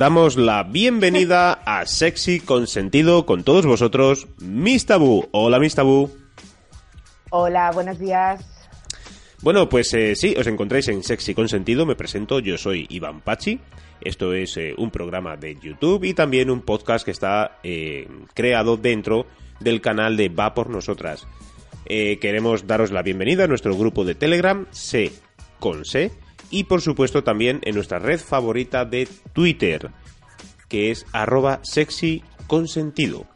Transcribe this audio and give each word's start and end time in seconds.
damos 0.00 0.38
la 0.38 0.62
bienvenida 0.62 1.52
a 1.52 1.84
Sexy 1.84 2.40
Consentido 2.40 3.26
con 3.26 3.44
todos 3.44 3.66
vosotros, 3.66 4.28
Miss 4.38 4.86
Tabú. 4.86 5.28
Hola, 5.30 5.58
Miss 5.58 5.74
Tabú. 5.74 6.10
Hola, 7.28 7.70
buenos 7.70 7.98
días. 7.98 8.40
Bueno, 9.42 9.68
pues 9.68 9.92
eh, 9.92 10.16
sí, 10.16 10.34
os 10.38 10.46
encontráis 10.46 10.88
en 10.88 11.02
Sexy 11.02 11.34
Consentido. 11.34 11.84
Me 11.84 11.96
presento, 11.96 12.38
yo 12.38 12.56
soy 12.56 12.86
Iván 12.88 13.20
Pachi. 13.20 13.60
Esto 14.00 14.32
es 14.32 14.56
eh, 14.56 14.74
un 14.78 14.90
programa 14.90 15.36
de 15.36 15.58
YouTube 15.60 16.04
y 16.04 16.14
también 16.14 16.48
un 16.48 16.62
podcast 16.62 17.04
que 17.04 17.10
está 17.10 17.58
eh, 17.62 18.08
creado 18.32 18.78
dentro 18.78 19.26
del 19.60 19.82
canal 19.82 20.16
de 20.16 20.30
Va 20.30 20.54
por 20.54 20.70
Nosotras. 20.70 21.26
Queremos 21.84 22.66
daros 22.66 22.90
la 22.90 23.02
bienvenida 23.02 23.44
a 23.44 23.48
nuestro 23.48 23.76
grupo 23.76 24.04
de 24.04 24.14
Telegram, 24.14 24.64
C 24.70 25.12
con 25.58 25.84
C, 25.84 26.12
y 26.50 26.64
por 26.64 26.80
supuesto 26.80 27.24
también 27.24 27.60
en 27.62 27.74
nuestra 27.74 27.98
red 27.98 28.20
favorita 28.20 28.84
de 28.84 29.08
Twitter, 29.32 29.90
que 30.68 30.90
es 30.90 31.06
arroba 31.12 31.60
sexyconsentido. 31.62 33.26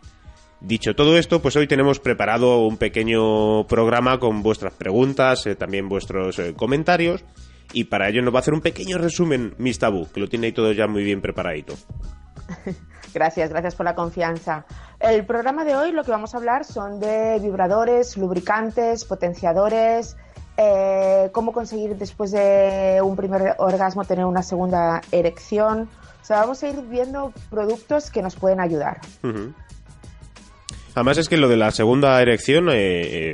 Dicho 0.60 0.94
todo 0.94 1.18
esto, 1.18 1.42
pues 1.42 1.56
hoy 1.56 1.66
tenemos 1.66 2.00
preparado 2.00 2.66
un 2.66 2.78
pequeño 2.78 3.66
programa 3.66 4.18
con 4.18 4.42
vuestras 4.42 4.72
preguntas, 4.72 5.46
eh, 5.46 5.56
también 5.56 5.88
vuestros 5.88 6.38
eh, 6.38 6.54
comentarios, 6.54 7.24
y 7.72 7.84
para 7.84 8.08
ello 8.08 8.22
nos 8.22 8.32
va 8.32 8.38
a 8.38 8.40
hacer 8.40 8.54
un 8.54 8.62
pequeño 8.62 8.96
resumen 8.96 9.54
Miss 9.58 9.78
Tabú, 9.78 10.08
que 10.10 10.20
lo 10.20 10.28
tiene 10.28 10.52
todo 10.52 10.72
ya 10.72 10.86
muy 10.86 11.04
bien 11.04 11.20
preparadito. 11.20 11.74
Gracias, 13.14 13.50
gracias 13.50 13.76
por 13.76 13.86
la 13.86 13.94
confianza. 13.94 14.66
El 14.98 15.24
programa 15.24 15.64
de 15.64 15.76
hoy 15.76 15.92
lo 15.92 16.02
que 16.02 16.10
vamos 16.10 16.34
a 16.34 16.38
hablar 16.38 16.64
son 16.64 16.98
de 16.98 17.38
vibradores, 17.40 18.16
lubricantes, 18.16 19.04
potenciadores, 19.04 20.16
eh, 20.56 21.30
cómo 21.32 21.52
conseguir 21.52 21.96
después 21.96 22.30
de 22.30 23.00
un 23.02 23.16
primer 23.16 23.54
orgasmo 23.58 24.04
tener 24.04 24.24
una 24.24 24.42
segunda 24.42 25.00
erección. 25.12 25.88
O 26.22 26.24
sea, 26.24 26.40
vamos 26.40 26.62
a 26.62 26.68
ir 26.68 26.80
viendo 26.88 27.32
productos 27.50 28.10
que 28.10 28.22
nos 28.22 28.36
pueden 28.36 28.60
ayudar. 28.60 29.00
Además 30.94 31.18
es 31.18 31.28
que 31.28 31.36
lo 31.36 31.48
de 31.48 31.56
la 31.56 31.70
segunda 31.70 32.20
erección 32.22 32.68
eh, 32.70 32.74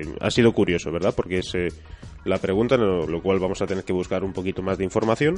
eh, 0.01 0.15
ha 0.21 0.31
sido 0.31 0.53
curioso, 0.53 0.91
¿verdad? 0.91 1.13
Porque 1.15 1.39
es 1.39 1.55
eh, 1.55 1.69
la 2.25 2.39
pregunta, 2.39 2.77
lo 2.79 3.23
cual 3.23 3.39
vamos 3.39 3.61
a 3.61 3.67
tener 3.67 3.85
que 3.85 3.93
buscar 3.93 4.25
un 4.25 4.33
poquito 4.33 4.63
más 4.63 4.79
de 4.79 4.85
información 4.85 5.35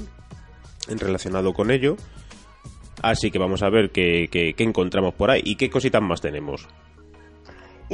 en 0.88 0.98
relacionado 0.98 1.52
con 1.52 1.70
ello. 1.70 1.96
Así 3.02 3.30
que 3.32 3.38
vamos 3.40 3.62
a 3.64 3.70
ver 3.70 3.90
qué- 3.90 4.28
qué 4.30 4.54
encontramos 4.62 5.14
por 5.14 5.30
ahí 5.30 5.42
y 5.44 5.56
qué 5.56 5.68
cositas 5.68 6.00
más 6.00 6.20
tenemos. 6.20 6.68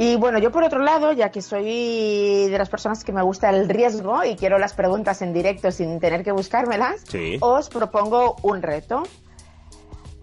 Y 0.01 0.15
bueno, 0.15 0.39
yo 0.39 0.49
por 0.49 0.63
otro 0.63 0.79
lado, 0.79 1.11
ya 1.11 1.29
que 1.29 1.41
soy 1.41 2.47
de 2.47 2.55
las 2.57 2.69
personas 2.69 3.03
que 3.03 3.11
me 3.11 3.21
gusta 3.21 3.49
el 3.49 3.67
riesgo 3.67 4.23
y 4.23 4.37
quiero 4.37 4.57
las 4.57 4.71
preguntas 4.73 5.21
en 5.21 5.33
directo 5.33 5.71
sin 5.71 5.99
tener 5.99 6.23
que 6.23 6.31
buscármelas, 6.31 7.01
Sí. 7.05 7.37
os 7.41 7.67
propongo 7.67 8.37
un 8.43 8.61
reto. 8.61 9.03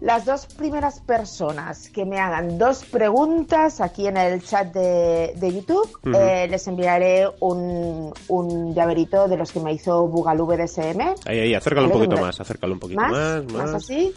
Las 0.01 0.25
dos 0.25 0.47
primeras 0.47 0.99
personas 1.01 1.89
que 1.89 2.05
me 2.05 2.17
hagan 2.19 2.57
dos 2.57 2.85
preguntas 2.85 3.79
aquí 3.79 4.07
en 4.07 4.17
el 4.17 4.43
chat 4.43 4.73
de, 4.73 5.33
de 5.35 5.53
YouTube, 5.53 5.87
eh, 6.15 6.47
les 6.49 6.67
enviaré 6.67 7.27
un, 7.39 8.11
un 8.29 8.73
llaverito 8.73 9.27
de 9.27 9.37
los 9.37 9.51
que 9.51 9.59
me 9.59 9.73
hizo 9.73 10.07
Bugalú 10.07 10.47
BDSM. 10.47 11.01
Ahí, 11.27 11.39
ahí, 11.39 11.53
acércalo 11.53 11.85
un 11.85 11.93
poquito 11.93 12.17
más, 12.17 12.39
acércalo 12.39 12.73
un 12.73 12.79
poquito 12.79 12.99
¿Más? 12.99 13.11
más, 13.11 13.43
¿Más 13.53 13.71
más. 13.73 13.73
así? 13.75 14.11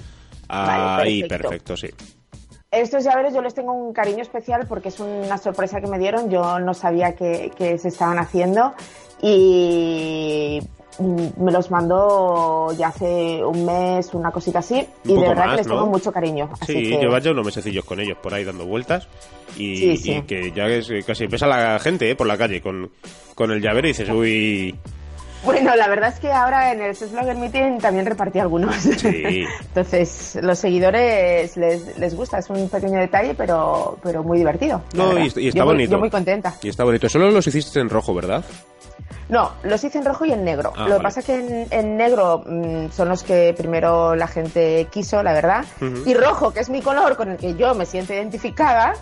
Ahí, 0.48 1.20
Vale, 1.20 1.28
perfecto. 1.28 1.48
perfecto, 1.50 1.76
sí. 1.76 1.88
Estos 2.70 3.02
llaveros 3.02 3.34
yo 3.34 3.42
les 3.42 3.52
tengo 3.54 3.72
un 3.72 3.92
cariño 3.92 4.22
especial 4.22 4.64
porque 4.68 4.90
es 4.90 5.00
una 5.00 5.38
sorpresa 5.38 5.80
que 5.80 5.88
me 5.88 5.98
dieron. 5.98 6.30
Yo 6.30 6.60
no 6.60 6.72
sabía 6.72 7.14
que, 7.16 7.50
que 7.56 7.78
se 7.78 7.88
estaban 7.88 8.18
haciendo 8.18 8.74
y 9.20 10.60
me 11.38 11.50
los 11.50 11.70
mandó 11.70 12.72
ya 12.76 12.88
hace 12.88 13.42
un 13.44 13.64
mes, 13.64 14.14
una 14.14 14.30
cosita 14.30 14.60
así. 14.60 14.86
Un 15.04 15.10
y 15.10 15.14
de 15.20 15.28
verdad 15.28 15.46
más, 15.46 15.50
que 15.52 15.56
les 15.58 15.66
tengo 15.66 15.80
¿no? 15.80 15.86
mucho 15.86 16.12
cariño. 16.12 16.48
Así 16.60 16.72
Sí, 16.72 16.90
que... 16.90 16.98
llevas 16.98 17.24
ya 17.24 17.32
unos 17.32 17.46
mesecillos 17.46 17.84
con 17.84 17.98
ellos 17.98 18.18
por 18.22 18.34
ahí 18.34 18.44
dando 18.44 18.64
vueltas 18.66 19.08
y, 19.56 19.76
Sí, 19.76 19.96
sí. 19.96 20.12
y 20.12 20.22
que 20.22 20.52
ya 20.52 20.66
es, 20.66 20.90
eh, 20.90 21.02
casi 21.04 21.26
ves 21.26 21.42
a 21.42 21.48
la 21.48 21.78
gente 21.80 22.08
eh, 22.08 22.14
por 22.14 22.28
la 22.28 22.38
calle 22.38 22.60
con, 22.60 22.90
con 23.34 23.50
el 23.50 23.60
llavero 23.60 23.88
y 23.88 23.90
dices, 23.90 24.08
uy, 24.10 24.76
Bueno, 25.44 25.74
la 25.74 25.88
verdad 25.88 26.10
es 26.12 26.20
que 26.20 26.30
ahora 26.30 26.72
en 26.72 26.82
el 26.82 26.94
Blogger 26.94 27.36
Meeting 27.36 27.78
también 27.78 28.04
repartí 28.06 28.38
algunos. 28.38 28.74
Sí. 28.76 29.46
Entonces, 29.68 30.38
los 30.42 30.58
seguidores 30.58 31.56
les, 31.56 31.96
les 31.98 32.14
gusta. 32.14 32.38
Es 32.38 32.50
un 32.50 32.68
pequeño 32.68 32.98
detalle, 33.00 33.34
pero, 33.34 33.98
pero 34.02 34.22
muy 34.22 34.38
divertido. 34.38 34.82
No, 34.94 35.18
y, 35.18 35.26
está 35.28 35.40
Yo 35.40 35.64
muy- 35.64 35.74
bonito. 35.74 35.92
Yo 35.92 35.98
muy 35.98 36.10
contenta. 36.10 36.54
Y 36.62 36.68
está 36.68 36.84
bonito. 36.84 37.08
Solo 37.08 37.30
los 37.30 37.46
hiciste 37.46 37.80
en 37.80 37.88
rojo, 37.88 38.12
¿verdad? 38.14 38.44
No, 39.30 39.52
los 39.62 39.82
hice 39.84 39.98
en 39.98 40.04
rojo 40.04 40.24
y 40.24 40.32
en 40.32 40.44
negro. 40.44 40.72
Ah, 40.74 40.80
Lo 40.80 40.84
que 40.86 40.90
vale. 40.92 41.02
pasa 41.04 41.20
es 41.20 41.26
que 41.26 41.34
en, 41.36 41.66
en 41.70 41.96
negro 41.96 42.42
mm, 42.44 42.90
son 42.90 43.08
los 43.08 43.22
que 43.22 43.54
primero 43.56 44.16
la 44.16 44.26
gente 44.26 44.88
quiso, 44.90 45.22
la 45.22 45.32
verdad. 45.32 45.64
Y 46.04 46.14
rojo, 46.14 46.52
que 46.52 46.60
es 46.60 46.68
mi 46.68 46.82
color 46.82 47.16
con 47.16 47.30
el 47.30 47.36
que 47.38 47.54
yo 47.54 47.74
me 47.76 47.86
siento 47.86 48.12
identificada, 48.12 48.94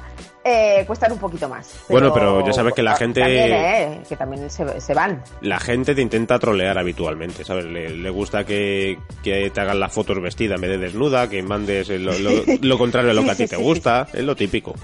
eh, 0.49 0.85
cuestan 0.87 1.13
un 1.13 1.19
poquito 1.19 1.49
más. 1.49 1.69
Bueno, 1.89 2.13
pero 2.13 2.45
ya 2.47 2.53
sabes 2.53 2.75
que 2.75 2.83
la 2.83 2.97
gente- 2.97 3.21
También, 3.21 3.53
eh, 3.53 4.01
que 4.09 4.17
también 4.17 4.51
se, 4.51 4.81
se 4.81 4.95
van. 4.95 5.23
La 5.43 5.61
gente 5.61 5.95
te 5.95 6.01
intenta 6.03 6.39
trolear 6.39 6.79
habitualmente, 6.79 7.45
¿sabes? 7.45 7.65
Le, 7.67 7.91
le 7.91 8.11
gusta 8.11 8.45
que, 8.45 8.99
que 9.23 9.51
te 9.51 9.61
hagan 9.61 9.79
las 9.81 9.93
fotos 9.93 10.21
vestida 10.21 10.55
en 10.57 10.61
vez 10.61 10.71
de 10.71 10.79
desnuda, 10.79 11.29
que 11.29 11.43
mandes 11.43 11.89
lo, 11.89 12.19
lo- 12.19 12.43
lo 12.61 12.79
contrario 12.79 13.11
a 13.11 13.15
lo 13.15 13.23
que 13.25 13.31
a 13.31 13.35
ti 13.35 13.47
te 13.47 13.57
gusta. 13.57 14.07
Es 14.13 14.25
lo 14.25 14.35
típico. 14.35 14.75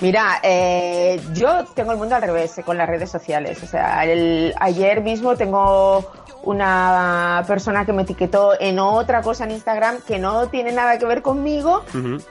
Mira, 0.00 0.40
eh, 0.42 1.18
yo 1.32 1.64
tengo 1.74 1.92
el 1.92 1.98
mundo 1.98 2.14
al 2.16 2.22
revés 2.22 2.58
eh, 2.58 2.62
con 2.62 2.76
las 2.76 2.86
redes 2.88 3.10
sociales. 3.10 3.62
O 3.62 3.66
sea, 3.66 4.04
el- 4.04 4.52
ayer 4.60 5.00
mismo 5.00 5.36
tengo 5.36 6.06
una 6.46 7.42
persona 7.46 7.84
que 7.84 7.92
me 7.92 8.02
etiquetó 8.02 8.52
en 8.58 8.78
otra 8.78 9.20
cosa 9.20 9.44
en 9.44 9.50
Instagram 9.50 10.00
que 10.06 10.18
no 10.18 10.46
tiene 10.48 10.70
nada 10.72 10.96
que 10.98 11.04
ver 11.04 11.20
conmigo 11.20 11.82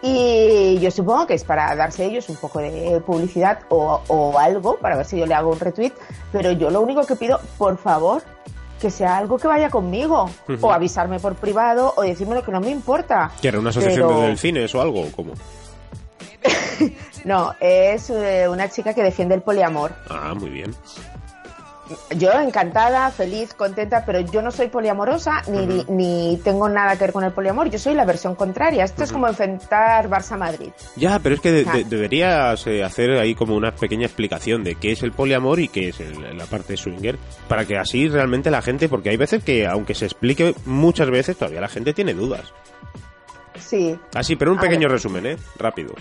y 0.01 0.79
yo 0.79 0.89
supongo 0.89 1.27
que 1.27 1.33
es 1.35 1.43
para 1.43 1.75
darse 1.75 2.05
ellos 2.05 2.29
un 2.29 2.37
poco 2.37 2.59
de 2.59 3.01
publicidad 3.05 3.59
o, 3.69 4.01
o 4.07 4.39
algo 4.39 4.77
para 4.77 4.95
ver 4.95 5.05
si 5.05 5.19
yo 5.19 5.25
le 5.25 5.33
hago 5.35 5.51
un 5.51 5.59
retweet. 5.59 5.91
Pero 6.31 6.51
yo 6.53 6.69
lo 6.69 6.79
único 6.81 7.05
que 7.05 7.15
pido, 7.17 7.39
por 7.57 7.77
favor, 7.77 8.23
que 8.79 8.89
sea 8.89 9.17
algo 9.17 9.37
que 9.37 9.47
vaya 9.47 9.69
conmigo 9.69 10.29
o 10.61 10.71
avisarme 10.71 11.19
por 11.19 11.35
privado 11.35 11.93
o 11.97 12.01
decirme 12.01 12.35
lo 12.35 12.43
que 12.43 12.51
no 12.51 12.61
me 12.61 12.69
importa. 12.71 13.31
¿Que 13.41 13.49
era 13.49 13.59
una 13.59 13.69
asociación 13.71 14.07
Pero- 14.07 14.21
de 14.21 14.27
delfines 14.27 14.73
o 14.73 14.81
algo? 14.81 15.01
¿o 15.01 15.11
¿Cómo? 15.11 15.33
No, 17.25 17.53
es 17.59 18.11
eh, 18.11 18.47
una 18.47 18.69
chica 18.69 18.93
que 18.93 19.01
defiende 19.01 19.33
el 19.33 19.41
poliamor. 19.41 19.91
Ah, 20.09 20.33
muy 20.35 20.49
bien. 20.51 20.75
Yo 22.17 22.31
encantada, 22.33 23.11
feliz, 23.11 23.53
contenta, 23.53 24.03
pero 24.05 24.19
yo 24.19 24.41
no 24.41 24.49
soy 24.51 24.67
poliamorosa 24.69 25.43
ni, 25.47 25.65
ni, 25.67 25.83
ni 25.89 26.37
tengo 26.43 26.67
nada 26.67 26.93
que 26.93 27.01
ver 27.05 27.13
con 27.13 27.23
el 27.23 27.31
poliamor. 27.31 27.69
Yo 27.69 27.77
soy 27.77 27.93
la 27.93 28.05
versión 28.05 28.33
contraria. 28.35 28.83
Esto 28.83 29.03
es 29.03 29.11
como 29.11 29.27
enfrentar 29.27 30.09
Barça-Madrid. 30.09 30.71
Ya, 30.95 31.19
pero 31.19 31.35
es 31.35 31.41
que 31.41 31.51
de- 31.51 31.63
de- 31.65 31.83
deberías 31.83 32.65
eh, 32.65 32.83
hacer 32.83 33.11
ahí 33.19 33.35
como 33.35 33.55
una 33.55 33.73
pequeña 33.75 34.05
explicación 34.05 34.63
de 34.63 34.75
qué 34.75 34.93
es 34.93 35.03
el 35.03 35.11
poliamor 35.11 35.59
y 35.59 35.67
qué 35.67 35.89
es 35.89 35.99
el- 35.99 36.37
la 36.37 36.45
parte 36.45 36.75
swinger, 36.75 37.17
para 37.47 37.65
que 37.65 37.77
así 37.77 38.07
realmente 38.07 38.49
la 38.49 38.61
gente, 38.63 38.89
porque 38.89 39.09
hay 39.09 39.17
veces 39.17 39.43
que 39.43 39.67
aunque 39.67 39.93
se 39.93 40.05
explique 40.05 40.55
muchas 40.65 41.09
veces, 41.11 41.37
todavía 41.37 41.61
la 41.61 41.67
gente 41.69 41.93
tiene 41.93 42.13
dudas. 42.15 42.51
Sí. 43.59 43.97
Así, 44.13 44.35
pero 44.35 44.51
un 44.51 44.57
A 44.57 44.61
pequeño 44.61 44.87
ver. 44.87 44.91
resumen, 44.91 45.25
¿eh? 45.27 45.37
Rápido. 45.57 45.93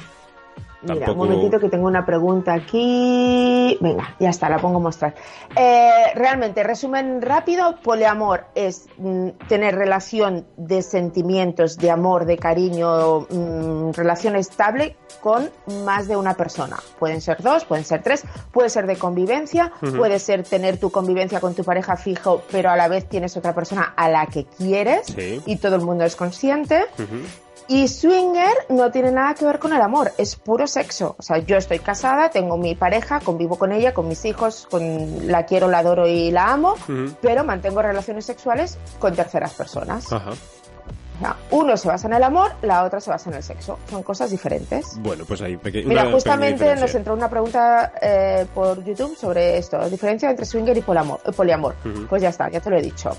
Mira, 0.84 1.06
Tampoco- 1.06 1.22
un 1.22 1.28
momentito 1.28 1.58
que 1.58 1.68
tengo 1.68 1.86
una 1.86 2.04
pregunta 2.06 2.52
aquí. 2.54 3.76
Venga, 3.80 4.14
ya 4.20 4.30
está, 4.30 4.48
la 4.48 4.58
pongo 4.58 4.76
a 4.76 4.80
mostrar. 4.80 5.14
Eh, 5.56 6.12
realmente, 6.14 6.62
resumen 6.62 7.22
rápido, 7.22 7.76
poliamor 7.82 8.46
es 8.54 8.86
mm, 8.98 9.28
tener 9.48 9.74
relación 9.74 10.46
de 10.56 10.82
sentimientos, 10.82 11.76
de 11.78 11.90
amor, 11.90 12.24
de 12.26 12.36
cariño, 12.36 13.20
mm, 13.30 13.92
relación 13.92 14.36
estable 14.36 14.96
con 15.20 15.48
más 15.84 16.06
de 16.08 16.16
una 16.16 16.34
persona. 16.34 16.76
Pueden 16.98 17.20
ser 17.20 17.42
dos, 17.42 17.64
pueden 17.64 17.84
ser 17.84 18.02
tres, 18.02 18.22
puede 18.52 18.68
ser 18.68 18.86
de 18.86 18.96
convivencia, 18.96 19.72
puede 19.96 20.18
ser 20.18 20.42
tener 20.42 20.76
tu 20.78 20.90
convivencia 20.90 21.40
con 21.40 21.54
tu 21.54 21.64
pareja 21.64 21.96
fijo, 21.96 22.42
pero 22.50 22.70
a 22.70 22.76
la 22.76 22.88
vez 22.88 23.08
tienes 23.08 23.36
otra 23.36 23.54
persona 23.54 23.94
a 23.96 24.08
la 24.08 24.26
que 24.26 24.44
quieres 24.44 25.06
Sí. 25.06 25.40
y 25.46 25.56
todo 25.56 25.76
el 25.76 25.82
mundo 25.82 26.04
es 26.04 26.14
consciente. 26.16 26.84
Ujú. 26.98 27.22
Y 27.66 27.88
swinger 27.88 28.52
no 28.68 28.90
tiene 28.90 29.10
nada 29.10 29.34
que 29.34 29.44
ver 29.46 29.58
con 29.58 29.72
el 29.72 29.80
amor, 29.80 30.12
es 30.18 30.36
puro 30.36 30.66
sexo. 30.66 31.16
O 31.18 31.22
sea, 31.22 31.38
yo 31.38 31.56
estoy 31.56 31.78
casada, 31.78 32.28
tengo 32.30 32.58
mi 32.58 32.74
pareja, 32.74 33.20
convivo 33.20 33.56
con 33.56 33.72
ella, 33.72 33.94
con 33.94 34.06
mis 34.06 34.24
hijos, 34.26 34.66
con 34.70 35.28
la 35.30 35.46
quiero, 35.46 35.68
la 35.68 35.78
adoro 35.78 36.06
y 36.06 36.30
la 36.30 36.52
amo, 36.52 36.74
pero 37.22 37.42
mantengo 37.44 37.80
relaciones 37.80 38.26
sexuales 38.26 38.76
con 38.98 39.14
terceras 39.14 39.54
personas. 39.54 40.12
Ajá. 40.12 40.30
O 40.30 41.18
sea, 41.20 41.36
uno 41.52 41.76
se 41.76 41.86
basa 41.88 42.08
en 42.08 42.14
el 42.14 42.22
amor, 42.24 42.50
la 42.62 42.82
otra 42.84 43.00
se 43.00 43.08
basa 43.08 43.30
en 43.30 43.36
el 43.36 43.42
sexo. 43.42 43.78
Son 43.88 44.02
cosas 44.02 44.30
diferentes. 44.32 44.96
Bueno, 44.98 45.24
pues 45.24 45.40
hay 45.42 45.56
peque- 45.56 45.84
Mira, 45.86 46.10
justamente 46.10 46.74
nos 46.76 46.92
entró 46.94 47.14
una 47.14 47.30
pregunta 47.30 47.92
eh, 48.02 48.46
por 48.52 48.82
YouTube 48.84 49.16
sobre 49.16 49.56
esto, 49.56 49.78
diferencia 49.88 50.28
entre 50.28 50.44
swinger 50.44 50.76
y 50.76 50.80
poliamor. 50.82 51.20
eh, 51.24 51.30
poliamor. 51.32 51.76
Pues 52.10 52.20
ya 52.20 52.30
está, 52.30 52.50
ya 52.50 52.60
te 52.60 52.68
lo 52.68 52.76
he 52.76 52.82
dicho. 52.82 53.10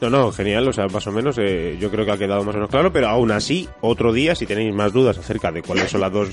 No, 0.00 0.10
no, 0.10 0.30
genial, 0.32 0.68
o 0.68 0.72
sea, 0.72 0.86
más 0.88 1.06
o 1.06 1.12
menos, 1.12 1.36
eh, 1.38 1.76
yo 1.80 1.90
creo 1.90 2.04
que 2.04 2.12
ha 2.12 2.18
quedado 2.18 2.42
más 2.44 2.54
o 2.54 2.58
menos 2.58 2.70
claro, 2.70 2.92
pero 2.92 3.08
aún 3.08 3.30
así, 3.32 3.66
otro 3.80 4.12
día, 4.12 4.34
si 4.34 4.44
tenéis 4.46 4.74
más 4.74 4.92
dudas 4.92 5.16
acerca 5.16 5.50
de 5.50 5.62
cuáles 5.62 5.90
son 5.90 6.02
las 6.02 6.12
dos, 6.12 6.28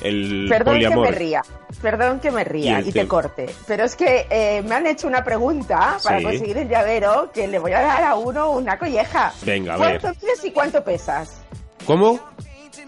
el 0.00 0.46
Perdón 0.48 0.74
poliamor. 0.74 1.06
que 1.06 1.12
me 1.12 1.18
ría, 1.18 1.42
perdón 1.82 2.20
que 2.20 2.30
me 2.30 2.44
ría 2.44 2.80
Y 2.80 2.92
te 2.92 3.06
corte, 3.06 3.46
pero 3.66 3.84
es 3.84 3.94
que 3.94 4.26
eh, 4.30 4.62
me 4.66 4.74
han 4.74 4.86
hecho 4.86 5.06
una 5.06 5.22
pregunta 5.22 5.98
para 6.02 6.18
Sí. 6.18 6.24
conseguir 6.24 6.56
el 6.58 6.68
llavero 6.68 7.30
que 7.32 7.46
le 7.46 7.58
voy 7.58 7.72
a 7.72 7.80
dar 7.82 8.04
a 8.04 8.14
uno 8.14 8.50
una 8.52 8.78
colleja. 8.78 9.32
Venga, 9.44 9.74
a 9.74 9.76
ver. 9.78 10.00
¿Cuánto 10.00 10.20
mides 10.26 10.44
y 10.44 10.50
cuánto 10.50 10.82
pesas? 10.84 11.40
¿Cómo? 11.86 12.18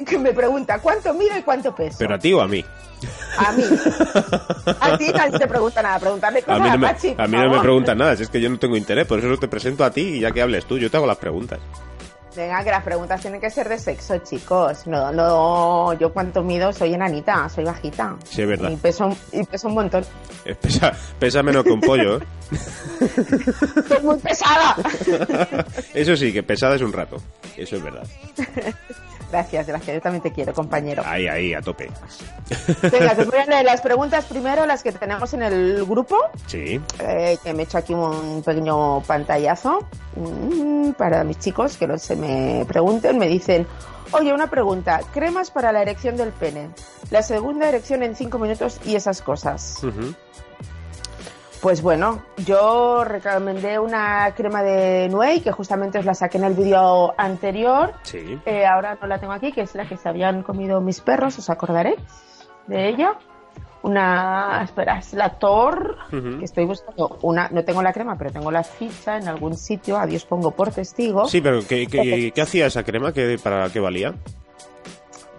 Que 0.07 0.19
me 0.19 0.33
pregunta 0.33 0.79
cuánto 0.81 1.15
mido 1.15 1.39
y 1.39 1.43
cuánto 1.43 1.75
peso. 1.75 1.97
¿Pero 1.99 2.15
a 2.17 2.19
ti 2.19 2.33
o 2.33 2.41
a 2.41 2.49
mí? 2.49 2.63
A 3.39 3.53
mí. 3.53 3.63
A 4.81 4.99
ti 4.99 5.09
nadie 5.15 5.39
te 5.39 5.47
pregunta 5.47 5.83
nada. 5.83 5.99
Preguntarle 5.99 6.43
cosas 6.43 6.61
A 6.61 6.65
mí 6.65 6.71
no 6.71 6.79
me, 6.79 6.87
Pachi, 6.87 7.11
por 7.11 7.25
a 7.25 7.29
mí 7.29 7.37
no 7.37 7.51
me 7.51 7.61
preguntan 7.61 7.99
nada, 7.99 8.17
si 8.17 8.23
es 8.23 8.31
que 8.31 8.41
yo 8.41 8.49
no 8.49 8.59
tengo 8.59 8.77
interés, 8.77 9.07
por 9.07 9.19
eso 9.19 9.37
te 9.37 9.49
presento 9.49 9.85
a 9.85 9.91
ti 9.91 10.01
y 10.01 10.21
ya 10.21 10.31
que 10.31 10.43
hables 10.43 10.65
tú, 10.67 10.79
yo 10.79 10.91
te 10.91 10.97
hago 10.97 11.07
las 11.07 11.19
preguntas. 11.19 11.59
Venga, 12.35 12.63
que 12.63 12.71
las 12.71 12.83
preguntas 12.83 13.19
tienen 13.23 13.41
que 13.41 13.49
ser 13.49 13.67
de 13.67 13.79
sexo, 13.79 14.19
chicos. 14.19 14.87
No, 14.87 15.11
no, 15.11 15.95
yo 15.95 16.13
cuánto 16.13 16.43
mido 16.43 16.71
soy 16.71 16.93
enanita, 16.93 17.49
soy 17.49 17.65
bajita. 17.65 18.15
Sí, 18.29 18.43
es 18.43 18.49
verdad. 18.49 18.71
Y 18.71 18.77
peso, 18.77 19.17
y 19.33 19.43
peso 19.45 19.69
un 19.69 19.75
montón. 19.75 20.05
Eh, 20.45 20.55
Pesa, 20.55 20.93
pesa 21.19 21.43
menos 21.43 21.65
que 21.65 21.71
un 21.71 21.81
pollo, 21.81 22.19
¿eh? 22.19 22.27
Soy 23.89 24.03
muy 24.03 24.17
pesada. 24.19 24.77
Eso 25.95 26.15
sí, 26.15 26.31
que 26.33 26.43
pesada 26.43 26.77
es 26.77 26.83
un 26.83 26.93
rato. 26.93 27.17
Eso 27.57 27.77
es 27.77 27.83
verdad. 27.83 28.07
Gracias, 29.31 29.67
gracias. 29.67 29.95
Yo 29.97 30.01
también 30.01 30.23
te 30.23 30.33
quiero, 30.33 30.53
compañero. 30.55 31.03
Ahí, 31.05 31.27
ahí, 31.27 31.55
a 31.55 31.61
tope. 31.61 31.91
Venga, 32.83 33.15
te 33.15 33.25
voy 33.25 33.39
a 33.39 33.47
leer 33.47 33.65
las 33.65 33.81
preguntas 33.81 34.25
primero, 34.27 34.67
las 34.67 34.83
que 34.83 34.93
tenemos 34.93 35.33
en 35.35 35.43
el 35.43 35.85
grupo. 35.85 36.17
Sí. 36.47 36.81
eh, 37.01 37.39
que 37.43 37.53
me 37.53 37.63
he 37.63 37.65
hecho 37.65 37.79
aquí 37.79 37.95
un 37.95 38.43
pequeño 38.45 39.01
pantallazo 39.03 39.87
mm, 40.15 40.91
para 40.93 41.25
mis 41.25 41.39
chicos 41.39 41.77
que 41.77 41.87
no 41.87 41.99
se 41.99 42.17
me 42.17 42.65
pregunten. 42.67 43.19
Me 43.19 43.29
dicen, 43.29 43.67
oye, 44.13 44.33
una 44.33 44.49
pregunta, 44.49 45.01
cremas 45.13 45.51
para 45.51 45.73
la 45.73 45.83
erección 45.83 46.17
del 46.17 46.31
pene, 46.31 46.71
la 47.11 47.23
segunda 47.23 47.69
erección 47.69 48.03
en 48.03 48.15
cinco 48.15 48.39
minutos 48.39 48.81
y 48.85 48.95
esas 48.95 49.23
cosas. 49.23 49.83
Ujú. 49.83 50.15
Pues 51.67 51.83
bueno, 51.83 52.23
yo 52.47 53.03
recomendé 53.03 53.81
una 53.81 54.33
crema 54.37 54.63
de 54.63 55.09
Nuey, 55.09 55.41
que 55.41 55.51
justamente 55.51 55.99
os 55.99 56.05
la 56.05 56.15
saqué 56.15 56.39
en 56.39 56.45
el 56.45 56.55
vídeo 56.55 57.13
anterior. 57.19 57.93
Sí. 58.05 58.39
Eh, 58.47 58.65
ahora 58.65 58.97
no 59.03 59.09
la 59.09 59.19
tengo 59.19 59.33
aquí, 59.33 59.51
que 59.51 59.63
es 59.63 59.75
la 59.75 59.85
que 59.89 59.97
se 59.97 60.09
habían 60.09 60.45
comido 60.45 60.81
mis 60.81 61.01
perros, 61.01 61.37
os 61.41 61.51
acordaréis 61.51 61.99
de 62.69 62.89
ella. 62.89 63.15
Una, 63.83 64.61
espera, 64.63 65.01
es 65.01 65.13
la 65.15 65.27
Ujú. 66.13 66.39
que 66.39 66.45
estoy 66.45 66.67
buscando 66.67 67.19
una, 67.23 67.49
no 67.49 67.65
tengo 67.65 67.83
la 67.83 67.93
crema, 67.93 68.17
pero 68.17 68.31
tengo 68.31 68.53
la 68.53 68.63
ficha 68.63 69.17
en 69.17 69.27
algún 69.27 69.57
sitio, 69.57 69.99
adiós 69.99 70.25
pongo 70.25 70.53
por 70.53 70.71
testigo. 70.71 71.27
Sí, 71.27 71.41
pero 71.41 71.67
¿qué, 71.67 71.89
qué, 71.89 72.31
qué 72.33 72.43
hacía 72.43 72.67
esa 72.67 72.85
crema? 72.85 73.13
¿Qué, 73.13 73.41
¿Para 73.43 73.71
qué 73.71 73.81
valía? 73.81 74.15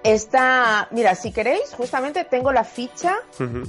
Esta, 0.07 0.87
mira, 0.91 1.15
si 1.15 1.31
queréis, 1.31 1.73
justamente 1.75 2.23
tengo 2.23 2.51
la 2.53 2.63
ficha 2.63 3.15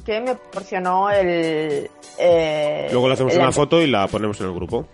que 0.05 0.21
me 0.21 0.35
proporcionó 0.37 1.11
el... 1.11 1.91
eh, 2.19 2.89
Luego 2.93 3.09
le 3.09 3.15
hacemos 3.15 3.35
la- 3.35 3.43
una 3.45 3.53
foto 3.53 3.81
y 3.81 3.87
la 3.89 4.07
ponemos 4.07 4.41
en 4.41 4.47
el 4.47 4.55
grupo. 4.55 4.87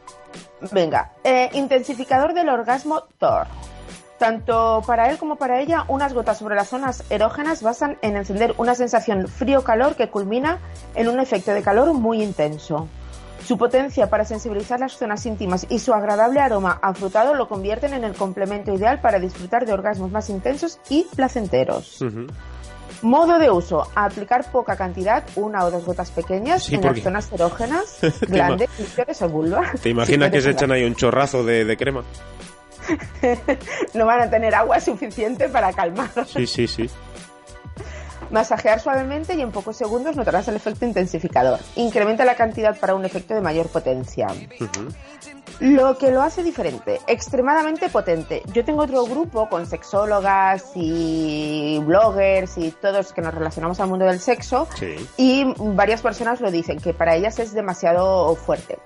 Venga, 0.72 1.12
eh, 1.22 1.50
intensificador 1.52 2.32
del 2.32 2.48
orgasmo 2.48 3.02
Thor. 3.18 3.46
Tanto 4.18 4.82
para 4.86 5.10
él 5.10 5.18
como 5.18 5.36
para 5.36 5.60
ella, 5.60 5.84
unas 5.88 6.14
gotas 6.14 6.38
sobre 6.38 6.54
las 6.54 6.68
zonas 6.68 7.04
erógenas 7.10 7.62
basan 7.62 7.98
en 8.00 8.16
encender 8.16 8.54
una 8.56 8.74
sensación 8.74 9.28
frío-calor 9.28 9.96
que 9.96 10.08
culmina 10.08 10.60
en 10.94 11.08
un 11.08 11.20
efecto 11.20 11.52
de 11.52 11.62
calor 11.62 11.92
muy 11.92 12.22
intenso. 12.22 12.88
Su 13.46 13.58
potencia 13.58 14.08
para 14.08 14.24
sensibilizar 14.24 14.80
las 14.80 14.96
zonas 14.96 15.26
íntimas 15.26 15.66
y 15.68 15.78
su 15.78 15.92
agradable 15.92 16.40
aroma 16.40 16.78
afrutado 16.80 17.34
lo 17.34 17.46
convierten 17.46 17.92
en 17.92 18.04
el 18.04 18.14
complemento 18.14 18.72
ideal 18.72 19.00
para 19.00 19.18
disfrutar 19.18 19.66
de 19.66 19.74
orgasmos 19.74 20.10
más 20.10 20.30
intensos 20.30 20.78
y 20.88 21.06
placenteros. 21.14 22.02
Modo 23.02 23.38
de 23.38 23.50
uso: 23.50 23.86
aplicar 23.94 24.50
poca 24.50 24.76
cantidad, 24.76 25.24
una 25.36 25.64
o 25.66 25.70
dos 25.70 25.84
gotas 25.84 26.10
pequeñas 26.10 26.64
Sí, 26.64 26.76
en 26.76 26.82
las 26.82 27.00
zonas 27.00 27.32
erógenas, 27.32 27.98
glandes, 28.22 28.70
clítoris 28.70 29.20
o 29.20 29.28
vulva. 29.28 29.72
¿Te 29.82 29.90
imaginas 29.90 30.30
que 30.30 30.40
se 30.40 30.50
echan 30.50 30.72
ahí 30.72 30.84
un 30.84 30.94
chorrazo 30.94 31.44
de, 31.44 31.66
de 31.66 31.76
crema? 31.76 32.02
no 33.94 34.06
van 34.06 34.20
a 34.22 34.30
tener 34.30 34.54
agua 34.54 34.80
suficiente 34.80 35.50
para 35.50 35.72
calmar. 35.72 36.10
Sí, 36.26 36.46
sí, 36.46 36.66
sí. 36.66 36.88
Masajear 38.30 38.80
suavemente 38.80 39.34
y 39.34 39.40
en 39.42 39.52
pocos 39.52 39.76
segundos 39.76 40.16
notarás 40.16 40.48
el 40.48 40.56
efecto 40.56 40.84
intensificador. 40.84 41.60
Incrementa 41.76 42.24
la 42.24 42.34
cantidad 42.34 42.76
para 42.78 42.94
un 42.94 43.04
efecto 43.04 43.34
de 43.34 43.40
mayor 43.40 43.68
potencia. 43.68 44.28
Lo 45.60 45.96
que 45.98 46.10
lo 46.10 46.20
hace 46.22 46.42
diferente, 46.42 47.00
extremadamente 47.06 47.88
potente. 47.88 48.42
Yo 48.52 48.64
tengo 48.64 48.82
otro 48.82 49.04
grupo 49.04 49.48
con 49.48 49.66
sexólogas 49.66 50.72
y 50.74 51.80
bloggers 51.86 52.58
y 52.58 52.70
todos 52.72 53.12
que 53.12 53.20
nos 53.20 53.32
relacionamos 53.32 53.78
al 53.78 53.88
mundo 53.88 54.04
del 54.04 54.18
sexo 54.18 54.66
Sí. 54.74 54.96
y 55.16 55.44
varias 55.56 56.02
personas 56.02 56.40
lo 56.40 56.50
dicen, 56.50 56.80
que 56.80 56.92
para 56.92 57.14
ellas 57.14 57.38
es 57.38 57.52
demasiado 57.52 58.34
fuerte, 58.34 58.78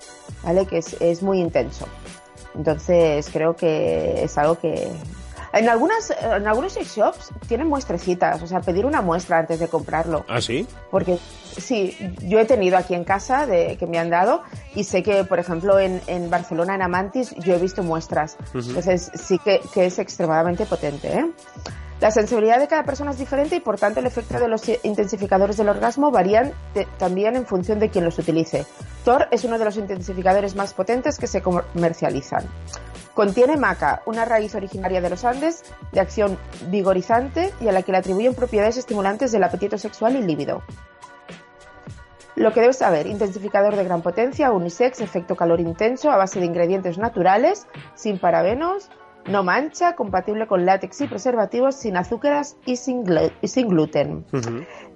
¿vale? 0.42 0.66
Que 0.66 0.78
es, 0.78 0.94
es 1.00 1.22
muy 1.22 1.40
intenso. 1.40 1.86
Entonces 2.54 3.30
creo 3.32 3.56
que 3.56 4.24
es 4.24 4.36
algo 4.36 4.58
que... 4.58 4.88
En, 5.52 5.68
algunas, 5.68 6.10
en 6.10 6.46
algunos 6.46 6.72
sex 6.72 6.94
shops 6.96 7.30
tienen 7.48 7.66
muestrecitas, 7.68 8.42
o 8.42 8.46
sea, 8.46 8.60
pedir 8.60 8.84
una 8.86 9.00
muestra 9.00 9.38
antes 9.38 9.58
de 9.60 9.68
comprarlo. 9.68 10.24
¿Ah, 10.28 10.40
sí? 10.40 10.66
Porque 10.90 11.18
sí, 11.56 11.96
yo 12.22 12.38
he 12.38 12.44
tenido 12.44 12.76
aquí 12.76 12.94
en 12.94 13.04
casa 13.04 13.46
de, 13.46 13.76
que 13.78 13.86
me 13.86 13.98
han 13.98 14.10
dado 14.10 14.42
y 14.74 14.84
sé 14.84 15.02
que, 15.02 15.24
por 15.24 15.38
ejemplo, 15.38 15.78
en, 15.78 16.00
en 16.06 16.28
Barcelona, 16.30 16.74
en 16.74 16.82
Amantis, 16.82 17.34
yo 17.36 17.54
he 17.54 17.58
visto 17.58 17.82
muestras. 17.82 18.36
Ujú. 18.54 18.68
Entonces 18.68 19.10
sí 19.14 19.38
que, 19.38 19.60
que 19.72 19.86
es 19.86 19.98
extremadamente 19.98 20.66
potente. 20.66 21.08
¿eh? 21.18 21.30
La 22.00 22.12
sensibilidad 22.12 22.60
de 22.60 22.68
cada 22.68 22.84
persona 22.84 23.10
es 23.10 23.18
diferente 23.18 23.56
y, 23.56 23.60
por 23.60 23.76
tanto, 23.76 23.98
el 23.98 24.06
efecto 24.06 24.38
de 24.38 24.46
los 24.46 24.62
intensificadores 24.84 25.56
del 25.56 25.68
orgasmo 25.68 26.12
varían 26.12 26.52
de- 26.74 26.86
también 26.96 27.34
en 27.34 27.44
función 27.44 27.80
de 27.80 27.88
quien 27.90 28.04
los 28.04 28.16
utilice. 28.20 28.66
Thor 29.04 29.26
es 29.32 29.42
uno 29.44 29.58
de 29.58 29.64
los 29.64 29.76
intensificadores 29.76 30.54
más 30.54 30.74
potentes 30.74 31.18
que 31.18 31.26
se 31.26 31.42
comercializan. 31.42 32.44
Contiene 33.18 33.56
maca, 33.56 34.02
una 34.06 34.24
raíz 34.24 34.54
originaria 34.54 35.00
de 35.00 35.10
los 35.10 35.24
Andes, 35.24 35.64
de 35.90 35.98
acción 35.98 36.38
vigorizante 36.70 37.52
y 37.60 37.66
a 37.66 37.72
la 37.72 37.82
que 37.82 37.90
le 37.90 37.98
atribuyen 37.98 38.32
propiedades 38.32 38.76
estimulantes 38.76 39.32
del 39.32 39.42
apetito 39.42 39.76
sexual 39.76 40.14
y 40.14 40.22
líbido. 40.22 40.62
Lo 42.36 42.52
que 42.52 42.60
debes 42.60 42.78
saber, 42.78 43.08
intensificador 43.08 43.74
de 43.74 43.82
gran 43.82 44.02
potencia, 44.02 44.52
unisex, 44.52 45.00
efecto 45.00 45.34
calor 45.34 45.58
intenso, 45.58 46.12
a 46.12 46.16
base 46.16 46.38
de 46.38 46.46
ingredientes 46.46 46.96
naturales, 46.96 47.66
sin 47.96 48.20
parabenos, 48.20 48.88
no 49.28 49.42
mancha, 49.42 49.94
compatible 49.94 50.46
con 50.46 50.64
látex 50.66 51.00
y 51.02 51.06
preservativos, 51.08 51.76
sin 51.76 51.96
azúcares 51.96 52.56
y 52.64 52.76
sin, 52.76 53.04
y 53.42 53.48
sin 53.48 53.68
gluten. 53.68 54.24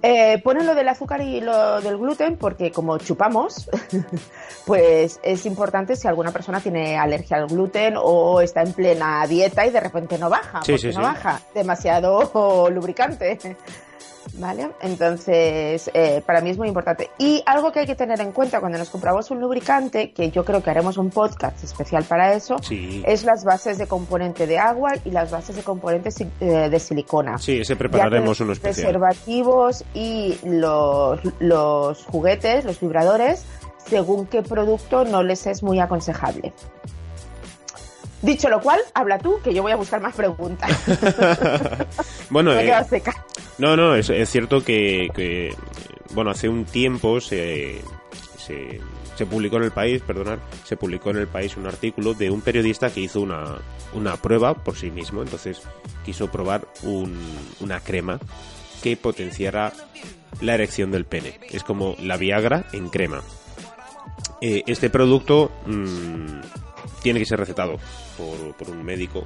Eh, 0.01 0.41
ponen 0.43 0.65
lo 0.65 0.75
del 0.75 0.89
azúcar 0.89 1.21
y 1.21 1.39
lo 1.41 1.79
del 1.81 1.97
gluten 1.97 2.37
porque 2.37 2.71
como 2.71 2.97
chupamos, 2.97 3.69
pues 4.65 5.19
es 5.23 5.45
importante 5.45 5.95
si 5.95 6.07
alguna 6.07 6.31
persona 6.31 6.59
tiene 6.59 6.97
alergia 6.97 7.37
al 7.37 7.47
gluten 7.47 7.95
o 7.97 8.41
está 8.41 8.61
en 8.61 8.73
plena 8.73 9.25
dieta 9.27 9.65
y 9.65 9.69
de 9.71 9.79
repente 9.79 10.17
no 10.17 10.29
baja, 10.29 10.61
Sí, 10.63 10.73
porque 10.73 10.91
sí, 10.91 10.97
no 10.97 11.01
sí. 11.01 11.01
baja, 11.01 11.39
demasiado 11.53 12.69
lubricante. 12.71 13.37
¿Vale? 14.35 14.69
Entonces, 14.81 15.91
eh, 15.93 16.23
para 16.25 16.39
mí 16.41 16.49
es 16.49 16.57
muy 16.57 16.69
importante. 16.69 17.09
Y 17.17 17.43
algo 17.45 17.71
que 17.73 17.81
hay 17.81 17.85
que 17.85 17.95
tener 17.95 18.19
en 18.21 18.31
cuenta 18.31 18.61
cuando 18.61 18.77
nos 18.77 18.89
compramos 18.89 19.29
un 19.31 19.41
lubricante, 19.41 20.11
que 20.13 20.31
yo 20.31 20.45
creo 20.45 20.63
que 20.63 20.69
haremos 20.69 20.97
un 20.97 21.09
podcast 21.09 21.61
especial 21.63 22.03
para 22.05 22.33
eso, 22.33 22.55
Sí. 22.61 23.03
es 23.05 23.25
las 23.25 23.43
bases 23.43 23.77
de 23.77 23.85
componente 23.85 24.47
de 24.47 24.57
agua 24.59 24.93
y 25.03 25.11
las 25.11 25.29
bases 25.29 25.57
de 25.57 25.61
componente 25.63 26.09
eh, 26.39 26.69
de 26.69 26.79
silicona 26.79 27.37
Sí, 27.37 27.59
ese 27.59 27.75
prepararemos 27.75 28.39
uno 28.39 28.49
los 28.49 28.57
especial. 28.59 28.85
preservativos 28.93 29.83
y 29.93 30.37
los, 30.45 31.19
los 31.39 32.03
juguetes, 32.05 32.63
los 32.63 32.79
vibradores, 32.79 33.43
según 33.89 34.25
qué 34.27 34.41
producto 34.41 35.03
no 35.03 35.21
les 35.21 35.45
es 35.47 35.61
muy 35.63 35.79
aconsejable. 35.81 36.53
Dicho 38.23 38.47
lo 38.47 38.61
cual, 38.61 38.79
habla 38.93 39.19
tú, 39.19 39.39
que 39.43 39.53
yo 39.53 39.61
voy 39.61 39.73
a 39.73 39.75
buscar 39.75 40.01
más 40.01 40.15
preguntas. 40.15 40.71
Bueno, 42.29 42.51
Me 42.55 42.63
he 42.63 42.69
eh, 42.69 42.83
seca. 42.89 43.13
no, 43.57 43.75
no, 43.75 43.95
es, 43.95 44.09
es 44.09 44.29
cierto 44.29 44.63
que, 44.63 45.09
que, 45.13 45.53
bueno, 46.13 46.31
hace 46.31 46.47
un 46.49 46.63
tiempo 46.65 47.19
se, 47.19 47.81
se, 48.37 48.79
se 49.15 49.25
publicó 49.25 49.57
en 49.57 49.63
el 49.63 49.71
país, 49.71 50.01
perdonad, 50.01 50.39
se 50.63 50.77
publicó 50.77 51.11
en 51.11 51.17
el 51.17 51.27
país 51.27 51.57
un 51.57 51.67
artículo 51.67 52.13
de 52.13 52.31
un 52.31 52.41
periodista 52.41 52.89
que 52.89 53.01
hizo 53.01 53.19
una, 53.21 53.57
una 53.93 54.15
prueba 54.15 54.53
por 54.53 54.77
sí 54.77 54.89
mismo, 54.89 55.21
entonces 55.21 55.61
quiso 56.05 56.31
probar 56.31 56.65
un, 56.81 57.19
una 57.59 57.81
crema 57.81 58.19
que 58.81 58.95
potenciara 58.97 59.73
la 60.41 60.55
erección 60.55 60.91
del 60.91 61.05
pene. 61.05 61.39
Es 61.51 61.63
como 61.63 61.95
la 61.99 62.17
Viagra 62.17 62.65
en 62.71 62.89
crema. 62.89 63.21
Eh, 64.41 64.63
este 64.65 64.89
producto 64.89 65.51
mm, 65.65 66.39
tiene 67.01 67.19
que 67.19 67.25
ser 67.25 67.39
recetado 67.39 67.77
por, 68.17 68.69
un 68.69 68.83
médico 68.83 69.23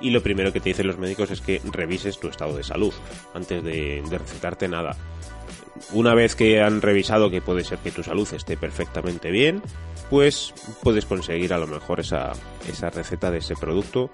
y 0.00 0.10
lo 0.10 0.22
primero 0.22 0.52
que 0.52 0.60
te 0.60 0.70
dicen 0.70 0.86
los 0.86 0.98
médicos 0.98 1.30
es 1.30 1.40
que 1.40 1.60
revises 1.72 2.18
tu 2.18 2.28
estado 2.28 2.56
de 2.56 2.62
salud 2.62 2.92
antes 3.34 3.62
de, 3.62 4.02
recetarte 4.10 4.68
nada. 4.68 4.96
Una 5.92 6.14
vez 6.14 6.34
que 6.34 6.62
han 6.62 6.82
revisado 6.82 7.30
que 7.30 7.42
puede 7.42 7.64
ser 7.64 7.78
que 7.78 7.90
tu 7.90 8.02
salud 8.02 8.28
esté 8.32 8.56
perfectamente 8.56 9.30
bien, 9.30 9.62
pues 10.10 10.54
puedes 10.82 11.04
conseguir 11.06 11.52
a 11.52 11.58
lo 11.58 11.66
mejor 11.66 12.00
esa, 12.00 12.32
receta 12.92 13.30
de 13.30 13.38
ese 13.38 13.54
producto 13.54 14.10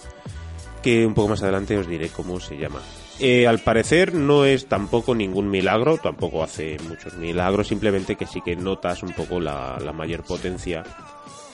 que 0.82 1.06
un 1.06 1.14
poco 1.14 1.28
más 1.28 1.42
adelante 1.42 1.78
os 1.78 1.86
diré 1.86 2.08
cómo 2.08 2.40
se 2.40 2.56
llama. 2.56 2.80
Eh, 3.20 3.46
al 3.46 3.60
parecer 3.60 4.14
no 4.14 4.44
es 4.44 4.66
tampoco 4.66 5.14
ningún 5.14 5.48
milagro, 5.48 5.98
tampoco 5.98 6.42
hace 6.42 6.76
muchos 6.88 7.14
milagros, 7.14 7.68
simplemente 7.68 8.16
que 8.16 8.26
sí 8.26 8.40
que 8.40 8.56
notas 8.56 9.04
un 9.04 9.12
poco 9.12 9.38
la 9.38 9.92
mayor 9.94 10.24
potencia 10.24 10.82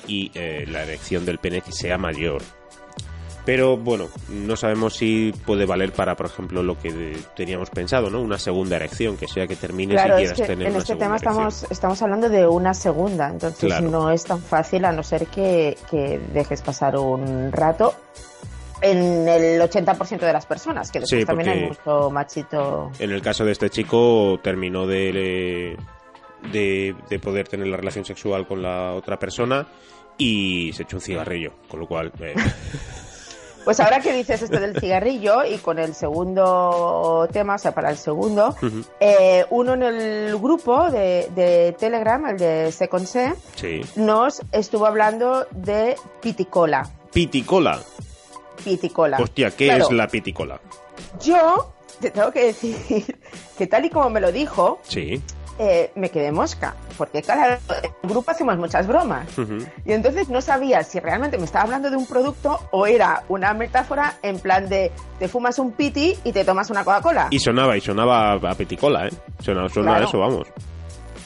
y 0.09 0.31
eh, 0.35 0.65
la 0.69 0.83
erección 0.83 1.25
del 1.25 1.39
pene 1.39 1.61
que 1.61 1.71
sea 1.73 1.97
mayor. 1.99 2.43
Pero 3.45 3.79
bueno, 3.79 4.09
no 4.29 4.57
sabemos 4.57 4.95
si 4.97 5.33
puede 5.47 5.65
valer 5.65 5.93
para, 5.93 6.15
por 6.17 6.27
ejemplo, 6.27 6.63
lo 6.63 6.77
que 6.79 7.17
teníamos 7.35 7.71
pensado, 7.71 8.11
¿no? 8.11 8.21
Una 8.21 8.39
segunda 8.39 8.77
erección, 8.77 9.17
que 9.17 9.27
sea 9.27 9.47
que 9.47 9.57
termines 9.57 9.95
y 9.99 10.03
quieras 10.03 10.21
es 10.23 10.33
que 10.35 10.43
tener 10.43 10.67
en 10.67 10.73
una 10.75 10.83
este 10.83 10.97
tema 10.97 11.17
estamos, 11.17 11.39
erección. 11.55 11.69
estamos 11.73 12.03
hablando 12.03 12.29
de 12.29 12.47
una 12.47 12.75
segunda, 12.75 13.29
entonces 13.31 13.61
Claro. 13.61 13.89
no 13.89 14.11
es 14.11 14.25
tan 14.25 14.43
fácil 14.43 14.85
a 14.85 14.93
no 14.93 15.03
ser 15.03 15.29
que, 15.29 15.79
que 15.91 16.21
dejes 16.35 16.61
pasar 16.61 16.99
un 16.99 17.51
rato 17.51 17.95
en 18.83 19.27
el 19.27 19.61
80% 19.63 20.19
de 20.21 20.33
las 20.35 20.45
personas, 20.45 20.91
que 20.91 21.01
después 21.01 21.23
Sí, 21.23 21.27
también 21.27 21.49
hay 21.49 21.65
mucho 21.69 22.11
machito. 22.11 22.91
En 22.99 23.11
el 23.13 23.23
caso 23.23 23.47
de 23.47 23.53
este 23.53 23.71
chico, 23.71 24.39
terminó 24.43 24.87
de, 24.87 25.75
de, 26.53 26.95
de 27.09 27.19
poder 27.19 27.49
tener 27.49 27.67
la 27.69 27.79
relación 27.79 28.05
sexual 28.05 28.47
con 28.47 28.63
la 28.63 28.93
otra 28.93 29.19
persona 29.19 29.67
y 30.19 30.73
se 30.75 30.83
echó 30.83 30.97
un 30.97 31.03
cigarrillo, 31.03 31.53
con 31.69 31.81
lo 31.81 31.87
cual... 31.87 32.13
eh, 32.21 32.35
Pues 33.65 33.81
ahora 33.81 34.01
que 34.01 34.15
dices 34.15 34.41
esto 34.41 34.59
del 34.59 34.81
cigarrillo 34.81 35.45
y 35.45 35.59
con 35.59 35.79
el 35.79 35.95
segundo 35.95 37.29
tema, 37.31 37.57
o 37.57 37.59
sea, 37.59 37.75
para 37.75 37.91
el 37.91 37.99
segundo, 37.99 38.57
eh, 38.99 39.45
uno 39.51 39.75
en 39.75 39.83
el 39.83 40.39
grupo 40.39 40.91
de, 40.91 41.29
de 41.35 41.77
Telegram, 41.79 42.25
el 42.29 42.39
de 42.39 42.73
Second 42.73 43.07
C, 43.07 43.35
sí. 43.57 43.83
nos 43.97 44.41
estuvo 44.53 44.87
hablando 44.87 45.47
de 45.51 45.97
piticola. 46.23 46.89
Piticola. 47.13 47.79
Piticola. 48.65 49.19
Hostia, 49.21 49.51
¿qué 49.51 49.67
Claro, 49.67 49.85
es 49.85 49.93
la 49.93 50.09
piticola? 50.09 50.61
Yo 51.23 51.75
te 52.01 52.11
tengo 52.11 52.33
que 52.33 52.47
decir 52.47 53.19
que 53.59 53.67
tal 53.67 53.85
y 53.85 53.91
como 53.91 54.09
me 54.09 54.21
lo 54.21 54.33
dijo, 54.33 54.79
Sí. 54.83 55.21
Eh, 55.59 55.91
me 55.97 56.11
quedé 56.11 56.31
mosca, 56.33 56.75
porque 56.97 57.23
claro, 57.23 57.59
en 57.83 57.91
el 58.03 58.09
grupo 58.11 58.31
hacemos 58.31 58.57
muchas 58.59 58.87
bromas. 58.87 59.27
Y 59.85 59.93
entonces 59.93 60.29
no 60.29 60.41
sabía 60.41 60.83
si 60.85 61.01
realmente 61.01 61.37
me 61.39 61.45
estaba 61.45 61.65
hablando 61.65 61.91
de 61.91 61.97
un 61.97 62.07
producto 62.07 62.61
o 62.71 62.87
era 62.87 63.25
una 63.29 63.55
metáfora 63.55 64.15
en 64.23 64.39
plan 64.39 64.69
de 64.69 64.93
te 65.19 65.29
fumas 65.29 65.59
un 65.59 65.73
piti 65.73 66.17
y 66.25 66.33
te 66.33 66.45
tomas 66.45 66.71
una 66.71 66.85
Coca-Cola. 66.85 67.29
Y 67.31 67.39
sonaba, 67.41 67.77
y 67.77 67.81
sonaba 67.81 68.33
a 68.35 68.55
piticola, 68.55 69.07
¿eh? 69.09 69.11
Suena, 69.43 69.69
suena 69.69 69.91
a 69.91 69.95
Claro. 69.97 70.09
eso, 70.09 70.19
vamos. 70.19 70.47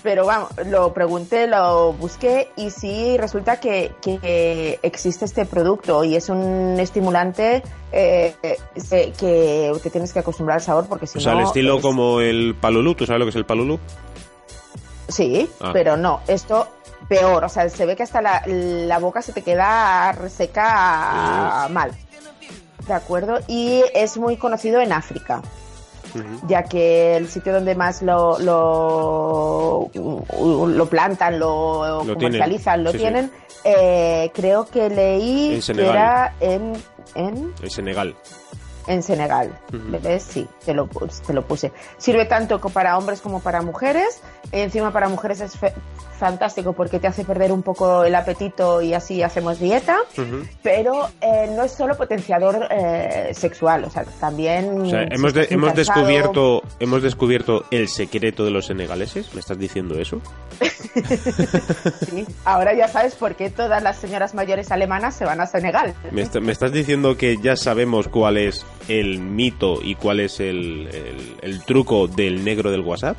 Pero 0.02 0.26
vamos, 0.26 0.50
lo 0.66 0.92
pregunté, 0.92 1.46
lo 1.46 1.92
busqué 1.92 2.48
y 2.56 2.70
sí 2.70 3.16
resulta 3.18 3.60
que, 3.60 3.92
que 4.02 4.80
existe 4.82 5.24
este 5.26 5.46
producto 5.46 6.02
y 6.02 6.16
es 6.16 6.28
un 6.28 6.76
estimulante 6.80 7.62
eh, 7.92 8.34
que 9.16 9.72
te 9.82 9.90
tienes 9.90 10.12
que 10.12 10.18
acostumbrar 10.18 10.56
al 10.56 10.62
sabor 10.62 10.86
porque 10.88 11.06
si 11.06 11.18
O 11.18 11.20
sea, 11.20 11.34
no... 11.34 11.40
el 11.40 11.44
estilo 11.46 11.76
es- 11.76 11.82
como 11.82 12.20
el 12.20 12.56
palulú, 12.60 12.96
¿tú 12.96 13.06
sabes 13.06 13.20
lo 13.20 13.26
que 13.26 13.30
es 13.30 13.36
el 13.36 13.44
palulú? 13.46 13.78
Sí, 15.12 15.48
Ah. 15.60 15.70
pero 15.72 15.96
no, 15.96 16.20
esto 16.26 16.66
peor, 17.08 17.44
o 17.44 17.48
sea, 17.48 17.68
se 17.68 17.84
ve 17.86 17.94
que 17.96 18.02
hasta 18.04 18.22
la, 18.22 18.42
la 18.46 18.98
boca 18.98 19.20
se 19.22 19.32
te 19.32 19.42
queda 19.42 20.12
reseca 20.12 21.66
mal. 21.70 21.92
¿De 22.86 22.94
acuerdo? 22.94 23.38
Y 23.46 23.82
es 23.94 24.16
muy 24.16 24.36
conocido 24.36 24.80
en 24.80 24.92
África, 24.92 25.40
ya 26.48 26.64
que 26.64 27.16
el 27.16 27.28
sitio 27.28 27.52
donde 27.52 27.74
más 27.74 28.02
lo, 28.02 28.38
lo, 28.40 29.88
lo 30.66 30.86
plantan, 30.86 31.38
lo, 31.38 32.02
Lo 32.04 32.14
comercializan, 32.14 32.82
tienen, 32.82 32.84
lo 32.84 32.90
sí, 32.92 32.96
sí. 32.98 33.02
tienen, 33.02 33.30
eh, 33.64 34.30
creo 34.34 34.66
que 34.66 34.88
leí 34.90 35.54
En 35.66 35.76
que 35.76 35.88
era 35.88 36.34
en, 36.40 36.72
en 37.14 37.70
Senegal. 37.70 38.16
En 38.92 39.02
Senegal. 39.02 39.58
Ujú. 39.72 39.98
¿Ves? 40.02 40.22
Sí, 40.22 40.46
te 40.64 40.74
lo, 40.74 40.88
te 41.26 41.32
lo 41.32 41.42
puse. 41.42 41.72
Sirve 41.98 42.26
tanto 42.26 42.58
para 42.60 42.96
hombres 42.98 43.20
como 43.20 43.40
para 43.40 43.62
mujeres. 43.62 44.20
Encima 44.52 44.92
para 44.92 45.08
mujeres 45.08 45.40
es 45.40 45.58
fantástico 46.18 46.72
porque 46.72 47.00
te 47.00 47.08
hace 47.08 47.24
perder 47.24 47.50
un 47.50 47.62
poco 47.62 48.04
el 48.04 48.14
apetito 48.14 48.80
y 48.82 48.94
así 48.94 49.22
hacemos 49.22 49.58
dieta. 49.58 49.96
Ujú. 50.16 50.46
Pero 50.62 51.08
eh, 51.20 51.50
no 51.56 51.64
es 51.64 51.72
solo 51.72 51.96
potenciador 51.96 52.66
eh, 52.70 53.30
sexual, 53.34 53.84
o 53.84 53.90
sea, 53.90 54.04
también... 54.20 54.82
O 54.82 54.86
sea, 54.86 55.02
hemos, 55.10 55.34
de- 55.34 55.48
hemos 55.50 55.74
descubierto 55.74 56.62
hemos 56.78 57.02
descubierto 57.02 57.64
el 57.70 57.88
secreto 57.88 58.44
de 58.44 58.50
los 58.50 58.66
senegaleses. 58.66 59.32
¿Me 59.34 59.40
estás 59.40 59.58
diciendo 59.58 59.98
eso? 59.98 60.20
Sí, 62.08 62.26
ahora 62.44 62.74
ya 62.74 62.88
sabes 62.88 63.14
por 63.14 63.34
qué 63.34 63.50
todas 63.50 63.82
las 63.82 63.96
señoras 63.98 64.34
mayores 64.34 64.70
alemanas 64.70 65.14
se 65.16 65.24
van 65.24 65.40
a 65.40 65.46
Senegal. 65.46 65.94
¿Me, 66.10 66.22
est- 66.22 66.36
me 66.36 66.52
estás 66.52 66.72
diciendo 66.72 67.16
que 67.16 67.38
ya 67.38 67.56
sabemos 67.56 68.08
cuál 68.08 68.36
es 68.36 68.64
el 68.88 69.18
mito 69.20 69.78
y 69.82 69.94
cuál 69.94 70.20
es 70.20 70.40
el, 70.40 70.88
el- 70.92 71.36
el 71.42 71.64
truco 71.64 72.06
del 72.08 72.44
negro 72.44 72.70
del 72.70 72.80
WhatsApp? 72.80 73.16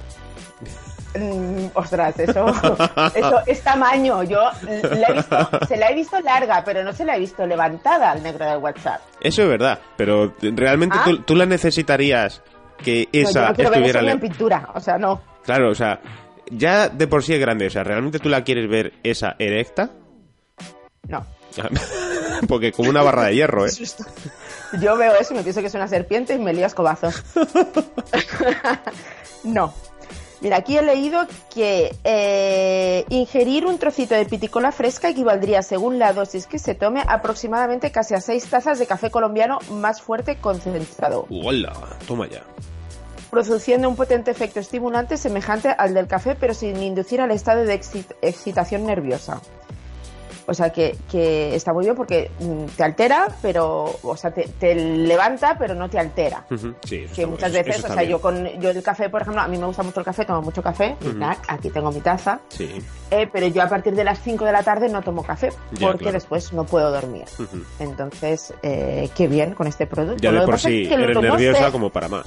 Mm, 1.16 1.68
ostras, 1.76 2.18
eso, 2.20 2.46
eso 3.16 3.40
es 3.46 3.62
tamaño. 3.62 4.24
Yo 4.24 4.40
la 4.64 5.08
he 5.10 5.14
visto, 5.14 5.50
se 5.68 5.78
la 5.78 5.90
he 5.90 5.96
visto 5.96 6.20
larga, 6.22 6.64
pero 6.66 6.84
no 6.84 6.92
se 6.92 7.06
la 7.06 7.16
he 7.16 7.20
visto 7.20 7.46
levantada 7.46 8.12
al 8.12 8.24
negro 8.24 8.46
del 8.50 8.58
WhatsApp. 8.58 9.00
Eso 9.22 9.44
es 9.44 9.48
verdad, 9.50 9.80
pero 9.96 10.34
realmente 10.42 10.98
Ah. 11.00 11.04
tú, 11.06 11.20
tú 11.20 11.36
la 11.36 11.46
necesitarías 11.46 12.42
que 12.84 13.08
No, 13.14 13.20
yo 13.22 13.30
esa 13.30 13.50
no 13.50 13.54
quiero 13.56 13.70
ver 13.70 13.80
estuviera... 13.82 14.00
eso 14.02 14.10
en 14.10 14.20
pintura, 14.20 14.70
o 14.74 14.80
sea, 14.80 14.98
no. 14.98 15.22
Claro, 15.44 15.70
o 15.70 15.76
sea, 15.76 16.02
ya 16.50 16.90
de 16.90 17.08
por 17.08 17.22
sí 17.24 17.34
es 17.34 17.40
grande, 17.40 17.68
o 17.68 17.70
sea, 17.70 17.84
¿realmente 17.84 18.18
tú 18.20 18.30
la 18.30 18.44
quieres 18.44 18.68
ver 18.68 18.94
esa 19.04 19.36
erecta? 19.38 19.92
No. 21.08 21.26
Porque 22.48 22.72
como 22.72 22.90
una 22.90 23.04
barra 23.04 23.26
de 23.26 23.36
hierro, 23.36 23.68
¿eh? 23.68 23.70
Yo 24.80 24.98
veo 24.98 25.14
eso 25.16 25.34
y 25.34 25.38
me 25.38 25.44
pienso 25.44 25.62
que 25.62 25.68
es 25.68 25.74
una 25.76 25.88
serpiente 25.88 26.34
y 26.34 26.40
me 26.40 26.54
lío 26.54 26.64
a 26.64 26.68
escobazos. 26.68 27.24
no. 29.44 29.74
Mira, 30.42 30.58
aquí 30.58 30.78
he 30.78 30.82
leído 30.82 31.26
que 31.54 31.96
eh, 32.04 33.06
ingerir 33.08 33.66
un 33.66 33.78
trocito 33.78 34.14
de 34.14 34.26
piticola 34.26 34.74
fresca 34.74 35.08
equivaldría, 35.08 35.62
según 35.62 36.00
la 36.00 36.12
dosis 36.12 36.48
que 36.48 36.60
se 36.60 36.76
tome, 36.76 37.02
aproximadamente 37.08 37.92
casi 37.92 38.14
a 38.14 38.20
seis 38.20 38.46
tazas 38.48 38.78
de 38.78 38.86
café 38.86 39.10
colombiano 39.10 39.60
más 39.72 40.02
fuerte 40.02 40.38
concentrado, 40.40 41.28
¡Hola! 41.30 41.72
Toma 42.08 42.28
ya. 42.28 42.42
produciendo 43.32 43.88
un 43.88 43.96
potente 43.96 44.32
efecto 44.32 44.60
estimulante 44.60 45.16
semejante 45.16 45.70
al 45.70 45.94
del 45.94 46.08
café, 46.08 46.36
pero 46.36 46.54
sin 46.54 46.76
inducir 46.84 47.22
al 47.22 47.32
estado 47.32 47.64
de 47.64 47.80
excit- 47.80 48.14
excitación 48.22 48.86
nerviosa. 48.86 49.40
O 50.46 50.54
sea 50.54 50.72
que, 50.72 50.98
que 51.10 51.56
está 51.56 51.72
muy 51.74 51.86
bien 51.86 51.96
porque 51.96 52.30
mm, 52.40 52.66
te 52.76 52.84
altera, 52.84 53.30
pero, 53.42 53.98
o 54.04 54.18
sea, 54.18 54.32
te, 54.32 54.44
te 54.60 54.76
levanta, 54.76 55.58
pero 55.58 55.74
no 55.74 55.90
te 55.90 55.98
altera. 56.00 56.46
Ujú, 56.52 56.74
Sí, 56.86 57.06
Que 57.16 57.26
muchas 57.26 57.54
veces, 57.54 57.78
eso 57.78 57.86
o 57.88 57.94
sea, 57.94 58.02
bien. 58.02 58.10
yo 58.12 58.22
con 58.22 58.46
yo 58.60 58.70
el 58.72 58.84
café, 58.84 59.10
por 59.10 59.22
ejemplo, 59.22 59.42
a 59.42 59.48
mí 59.48 59.58
me 59.58 59.66
gusta 59.66 59.84
mucho 59.84 60.00
el 60.02 60.06
café, 60.06 60.26
tomo 60.26 60.42
mucho 60.42 60.62
café, 60.62 60.96
aquí 61.48 61.70
tengo 61.70 61.92
mi 61.92 62.02
taza, 62.02 62.40
Sí. 62.50 62.70
eh, 63.12 63.30
pero 63.32 63.48
yo 63.48 63.62
a 63.64 63.68
partir 63.70 63.94
de 63.94 64.04
las 64.04 64.20
5 64.22 64.44
de 64.46 64.52
la 64.52 64.64
tarde 64.64 64.90
no 64.90 65.02
tomo 65.02 65.24
café 65.24 65.50
Ya, 65.74 65.88
porque 65.88 66.00
claro. 66.04 66.14
después 66.16 66.52
no 66.54 66.66
puedo 66.66 66.92
dormir. 66.92 67.26
Entonces, 67.80 68.54
eh, 68.64 69.10
qué 69.16 69.28
bien 69.28 69.54
con 69.54 69.68
este 69.68 69.88
producto. 69.88 70.22
Ya 70.22 70.32
Lo 70.32 70.42
de 70.42 70.46
por 70.46 70.60
sí 70.60 70.88
eres 70.92 71.18
nerviosa 71.18 71.72
como 71.72 71.90
para 71.90 72.08
más. 72.10 72.26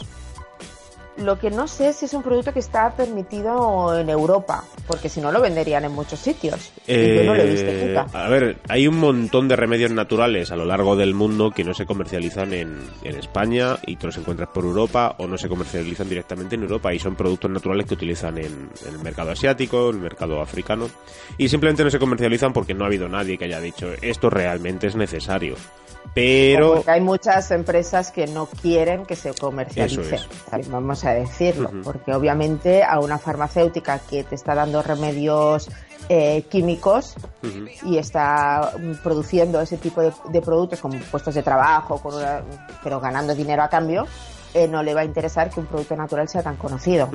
Lo 1.19 1.39
que 1.39 1.51
no 1.51 1.67
sé 1.67 1.89
es 1.89 1.97
si 1.97 2.05
es 2.05 2.15
un 2.15 2.23
producto 2.23 2.53
que 2.53 2.59
está 2.59 2.95
permitido 2.95 3.99
en 3.99 4.11
Europa, 4.11 4.65
porque 4.87 5.09
si 5.09 5.21
no 5.21 5.33
lo 5.33 5.41
venderían 5.41 5.85
en 5.85 5.93
muchos 5.93 6.21
sitios. 6.21 6.73
Y 6.87 7.15
yo 7.17 7.25
no 7.25 7.35
lo 7.35 7.43
he 7.43 7.47
visto 7.51 7.71
Eh, 7.71 7.95
nunca. 7.95 8.07
a 8.25 8.29
ver, 8.29 8.59
hay 8.69 8.87
un 8.87 8.99
montón 8.99 9.49
de 9.49 9.57
remedios 9.57 9.91
naturales 9.91 10.51
a 10.51 10.57
lo 10.57 10.65
largo 10.67 10.95
del 10.95 11.15
mundo 11.15 11.51
que 11.51 11.65
no 11.65 11.73
se 11.75 11.87
comercializan 11.87 12.53
en, 12.53 12.79
en 13.03 13.17
España 13.17 13.79
y 13.87 13.97
te 13.97 14.07
los 14.07 14.17
encuentras 14.19 14.51
por 14.51 14.65
Europa 14.65 15.15
o 15.19 15.27
no 15.27 15.39
se 15.39 15.49
comercializan 15.49 16.09
directamente 16.09 16.55
en 16.57 16.63
Europa 16.63 16.93
y 16.93 16.99
son 16.99 17.17
productos 17.17 17.51
naturales 17.51 17.87
que 17.87 17.95
utilizan 17.95 18.39
en, 18.39 18.71
en 18.87 18.95
el 18.95 18.99
mercado 19.01 19.31
asiático, 19.31 19.91
en 19.91 19.97
el 19.97 20.03
mercado 20.03 20.41
africano 20.43 20.89
y 21.39 21.49
simplemente 21.49 21.83
no 21.83 21.91
se 21.91 21.99
comercializan 21.99 22.53
porque 22.53 22.75
no 22.75 22.85
ha 22.85 22.89
habido 22.89 23.09
nadie 23.09 23.39
que 23.39 23.47
haya 23.47 23.61
dicho 23.61 23.89
esto 24.03 24.29
realmente 24.31 24.87
es 24.87 24.97
necesario. 24.97 25.57
O 26.07 26.11
Pero 26.15 26.75
porque 26.77 26.91
hay 26.91 27.01
muchas 27.01 27.51
empresas 27.51 28.11
que 28.11 28.27
no 28.27 28.47
quieren 28.47 29.05
que 29.05 29.17
se 29.17 29.35
comercialice, 29.35 30.17
es. 30.17 30.69
vamos 30.71 31.05
a 31.05 31.11
decirlo, 31.13 31.71
porque 31.85 32.15
obviamente 32.15 32.83
a 32.83 33.01
una 33.01 33.19
farmacéutica 33.19 33.99
que 33.99 34.25
te 34.25 34.35
está 34.35 34.55
dando 34.55 34.83
remedios 34.83 35.69
eh, 36.09 36.43
químicos 36.49 37.15
y 37.85 37.99
está 37.99 38.73
produciendo 39.03 39.61
ese 39.61 39.77
tipo 39.77 40.01
de, 40.01 40.13
de 40.31 40.41
productos 40.41 40.81
con 40.81 40.93
puestos 41.11 41.35
de 41.35 41.43
trabajo, 41.43 41.99
con 42.01 42.15
una- 42.15 42.43
pero 42.83 43.01
ganando 43.01 43.35
dinero 43.35 43.63
a 43.63 43.69
cambio, 43.69 44.07
eh, 44.55 44.69
no 44.69 44.83
le 44.83 44.95
va 44.95 45.01
a 45.03 45.05
interesar 45.05 45.51
que 45.51 45.61
un 45.61 45.67
producto 45.67 45.97
natural 45.97 46.29
sea 46.29 46.43
tan 46.43 46.57
conocido. 46.57 47.09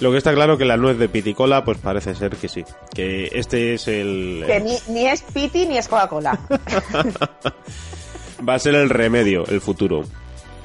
Lo 0.00 0.12
que 0.12 0.18
está 0.18 0.32
claro 0.32 0.56
que 0.56 0.64
la 0.64 0.76
nuez 0.76 0.96
de 0.98 1.08
piticola, 1.08 1.64
pues 1.64 1.78
parece 1.78 2.14
ser 2.14 2.36
que 2.36 2.48
sí. 2.48 2.64
Que 2.94 3.28
este 3.32 3.74
es 3.74 3.88
el. 3.88 4.44
Que 4.46 4.60
ni, 4.60 4.76
ni 4.88 5.06
es 5.08 5.22
Piti 5.22 5.66
ni 5.66 5.76
es 5.76 5.88
Coca-Cola. 5.88 6.38
Va 8.48 8.54
a 8.54 8.58
ser 8.58 8.74
el 8.76 8.88
remedio, 8.90 9.44
el 9.46 9.60
futuro. 9.60 10.02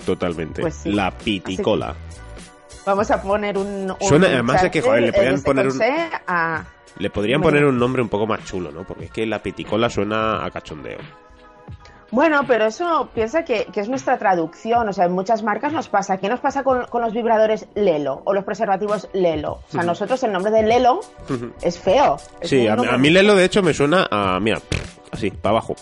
Totalmente. 0.06 0.62
Pues 0.62 0.76
sí. 0.76 0.92
La 0.92 1.12
piticola. 1.18 1.96
Vamos 2.86 3.10
a 3.10 3.22
poner 3.22 3.58
un. 3.58 3.90
un 3.92 3.98
Suena- 4.08 4.28
además 4.28 4.64
es 4.64 4.72
que, 4.72 4.82
joder, 4.82 5.02
le 5.02 5.12
de 5.12 5.42
poner 5.42 5.68
un- 5.68 5.82
a- 6.28 6.66
Le 7.00 7.10
podrían 7.10 7.42
Bueno. 7.42 7.58
poner 7.58 7.70
un 7.70 7.80
nombre 7.80 8.02
un 8.04 8.10
poco 8.10 8.28
más 8.28 8.44
chulo, 8.46 8.72
¿no? 8.72 8.84
Porque 8.86 9.06
es 9.06 9.12
que 9.12 9.26
la 9.26 9.42
piticola 9.42 9.90
suena 9.90 10.46
a 10.46 10.52
cachondeo. 10.52 11.00
Bueno, 12.14 12.42
pero 12.48 12.68
eso 12.68 13.10
piensa 13.16 13.44
que, 13.44 13.66
que 13.66 13.80
es 13.80 13.90
nuestra 13.90 14.20
traducción. 14.20 14.88
O 14.88 14.94
sea, 14.94 15.06
en 15.06 15.14
muchas 15.14 15.42
marcas 15.42 15.74
nos 15.74 15.90
pasa. 15.90 16.18
¿Qué 16.18 16.30
nos 16.30 16.40
pasa 16.40 16.64
con, 16.64 16.86
con 16.86 17.02
los 17.02 17.12
vibradores 17.12 17.66
Lelo 17.74 18.22
o 18.24 18.34
los 18.34 18.44
preservativos 18.44 19.10
Lelo? 19.14 19.54
O 19.54 19.72
sea, 19.72 19.82
nosotros 19.82 20.22
el 20.22 20.32
nombre 20.32 20.52
de 20.52 20.62
Lelo 20.62 21.00
es 21.64 21.80
feo. 21.80 22.18
Es 22.40 22.52
Sí, 22.52 22.68
a, 22.68 22.74
a 22.74 22.98
mí 23.00 23.10
Lelo 23.10 23.34
de 23.36 23.46
hecho 23.46 23.64
me 23.64 23.74
suena 23.74 24.08
a... 24.12 24.40
Mira, 24.40 24.60
así, 25.12 25.32
para 25.32 25.54
abajo. 25.54 25.76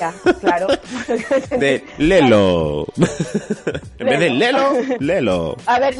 Ya, 0.00 0.14
claro. 0.40 0.68
De 1.58 1.84
Lelo. 1.98 2.86
en 3.98 4.06
vez 4.06 4.18
de 4.20 4.30
Lelo, 4.30 4.72
Lelo. 4.98 5.56
A 5.66 5.78
ver, 5.78 5.94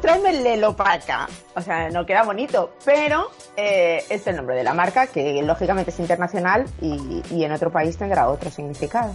tráeme 0.00 0.30
el 0.30 0.42
Lelo 0.44 0.74
para 0.76 0.94
acá. 0.94 1.28
O 1.54 1.60
sea, 1.60 1.90
no 1.90 2.04
queda 2.06 2.22
bonito, 2.22 2.72
pero 2.84 3.30
eh, 3.56 4.04
es 4.08 4.26
el 4.26 4.36
nombre 4.36 4.56
de 4.56 4.64
la 4.64 4.74
marca, 4.74 5.06
que 5.06 5.42
lógicamente 5.42 5.90
es 5.90 5.98
internacional 6.00 6.64
y, 6.80 7.22
y 7.30 7.44
en 7.44 7.52
otro 7.52 7.70
país 7.70 7.96
tendrá 7.96 8.28
otro 8.28 8.50
significado. 8.50 9.14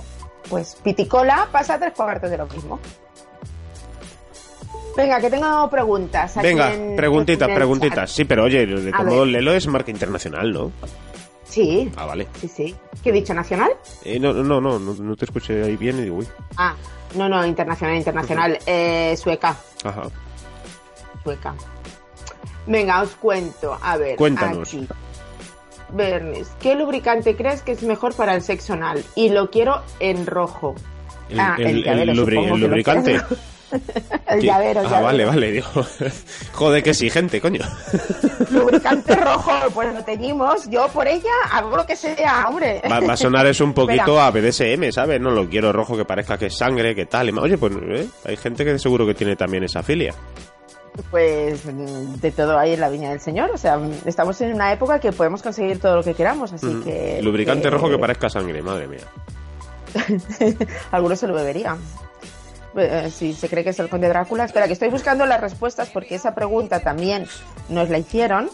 Pues 0.49 0.75
Piticola 0.83 1.47
pasa 1.51 1.75
a 1.75 1.79
tres 1.79 1.93
cuartos 1.93 2.29
de 2.29 2.37
lo 2.37 2.45
mismo. 2.47 2.79
Venga, 4.95 5.19
que 5.19 5.29
tengo 5.29 5.69
preguntas. 5.69 6.37
aquí 6.37 6.45
Venga, 6.47 6.71
en- 6.73 6.95
preguntitas, 6.95 7.49
en 7.49 7.55
preguntitas. 7.55 8.11
Sí, 8.11 8.25
pero 8.25 8.43
oye, 8.43 8.65
de 8.65 8.91
todo 8.91 9.03
modo, 9.05 9.25
Lelo 9.25 9.53
es 9.53 9.65
marca 9.67 9.89
internacional, 9.89 10.51
¿no? 10.53 10.71
Sí, 11.45 11.91
Ah, 11.95 12.05
vale. 12.05 12.27
sí, 12.39 12.47
sí. 12.47 12.75
¿Qué 13.03 13.09
he 13.09 13.13
dicho? 13.13 13.33
¿Nacional? 13.33 13.71
Eh, 14.03 14.19
no, 14.19 14.33
no, 14.33 14.59
no, 14.61 14.79
no, 14.79 14.93
no 14.93 15.15
te 15.15 15.25
escuché 15.25 15.63
ahí 15.63 15.77
bien 15.77 15.97
y 15.99 16.03
digo, 16.03 16.17
uy. 16.17 16.27
Ah, 16.57 16.75
no, 17.15 17.27
no, 17.29 17.43
internacional, 17.45 17.95
internacional. 17.97 18.59
Eh, 18.65 19.15
sueca, 19.17 19.55
Ajá. 19.83 20.03
Sueca. 21.24 21.56
Venga, 22.68 23.01
os 23.01 23.10
cuento. 23.15 23.77
A 23.82 23.98
ver, 23.98 24.15
Cuéntanos. 24.15 24.68
aquí. 24.70 24.88
Bernis, 25.89 26.48
¿qué 26.60 26.75
lubricante 26.75 27.36
crees 27.36 27.62
que 27.62 27.74
es 27.74 27.84
mejor 27.84 28.15
para 28.15 28.34
el 28.36 28.42
sexo 28.42 28.74
anal? 28.74 29.03
Y 29.15 29.30
lo 29.30 29.50
quiero 29.51 29.82
en 30.00 30.25
rojo. 30.25 30.75
El, 31.30 31.39
Ah, 31.39 31.56
el- 31.60 31.68
el 31.68 31.84
llavero, 31.84 32.12
el 32.12 32.18
lubri- 32.18 32.51
que 32.51 32.58
lubricante. 32.58 33.15
el 34.27 34.39
¿Qué? 34.39 34.46
llavero, 34.48 34.80
Ah, 34.80 34.84
llavero. 34.84 35.03
vale, 35.03 35.25
vale, 35.25 35.51
digo. 35.51 35.68
Joder, 36.53 36.82
qué 36.84 36.89
exigente, 36.92 37.39
coño. 37.39 37.62
Lubricante 38.50 39.15
rojo, 39.15 39.51
pues 39.74 39.94
lo 39.94 40.03
teñimos. 40.03 40.68
Yo 40.70 40.88
por 40.88 41.08
ella 41.08 41.30
hago 41.51 41.75
lo 41.77 41.86
que 41.86 41.96
sea, 41.96 42.48
hombre. 42.50 42.82
Va, 42.92 43.00
va 43.00 43.13
a 43.13 43.18
sonar 43.18 43.46
eso 43.46 43.63
un 43.63 43.74
poquito 43.75 44.20
Espera. 44.20 44.25
a 44.27 44.32
BDSM, 44.32 44.92
¿sabes? 44.92 45.22
No 45.22 45.30
lo 45.32 45.48
quiero 45.48 45.72
rojo 45.72 45.96
que 45.96 46.06
parezca 46.06 46.38
que 46.39 46.48
es 46.48 46.58
sangre, 46.58 46.96
que 46.96 47.06
tal. 47.06 47.30
y 47.30 47.32
más. 47.32 47.44
Oye, 47.44 47.58
pues 47.58 47.74
¿eh? 47.89 48.08
hay 48.25 48.38
gente 48.38 48.65
que 48.65 48.80
seguro 48.80 49.06
que 49.06 49.13
tiene 49.13 49.36
también 49.36 49.63
esa 49.63 49.84
filia. 49.84 50.13
Pues 51.09 51.62
de 52.21 52.31
todo 52.31 52.57
hay 52.57 52.73
en 52.73 52.79
la 52.79 52.89
viña 52.89 53.09
del 53.09 53.19
Señor. 53.19 53.50
O 53.51 53.57
sea, 53.57 53.79
estamos 54.05 54.39
en 54.41 54.53
una 54.53 54.71
época 54.71 55.00
que 55.00 55.12
podemos 55.12 55.41
conseguir 55.41 55.79
todo 55.79 55.95
lo 55.97 56.03
que 56.03 56.13
queramos, 56.13 56.53
así 56.53 56.65
Mm. 56.67 56.83
que... 56.83 57.19
Lubricante 57.23 57.63
que- 57.63 57.69
rojo 57.71 57.89
que 57.89 57.97
parezca 57.97 58.29
sangre, 58.29 58.62
madre 58.62 58.88
mía. 58.88 59.01
Algunos 60.91 61.19
se 61.19 61.27
lo 61.27 61.33
beberían. 61.33 61.77
Eh, 62.75 63.12
si 63.13 63.33
se 63.33 63.50
cree 63.50 63.63
que 63.63 63.69
es 63.71 63.79
el 63.79 63.89
conde 63.89 64.07
Drácula. 64.07 64.45
Espera, 64.45 64.67
que 64.67 64.73
estoy 64.73 64.89
buscando 64.89 65.25
las 65.25 65.39
respuestas 65.41 65.89
porque 65.89 66.15
esa 66.15 66.33
pregunta 66.33 66.79
también 66.79 67.27
nos 67.69 67.89
la 67.89 67.97
hicieron 68.00 68.50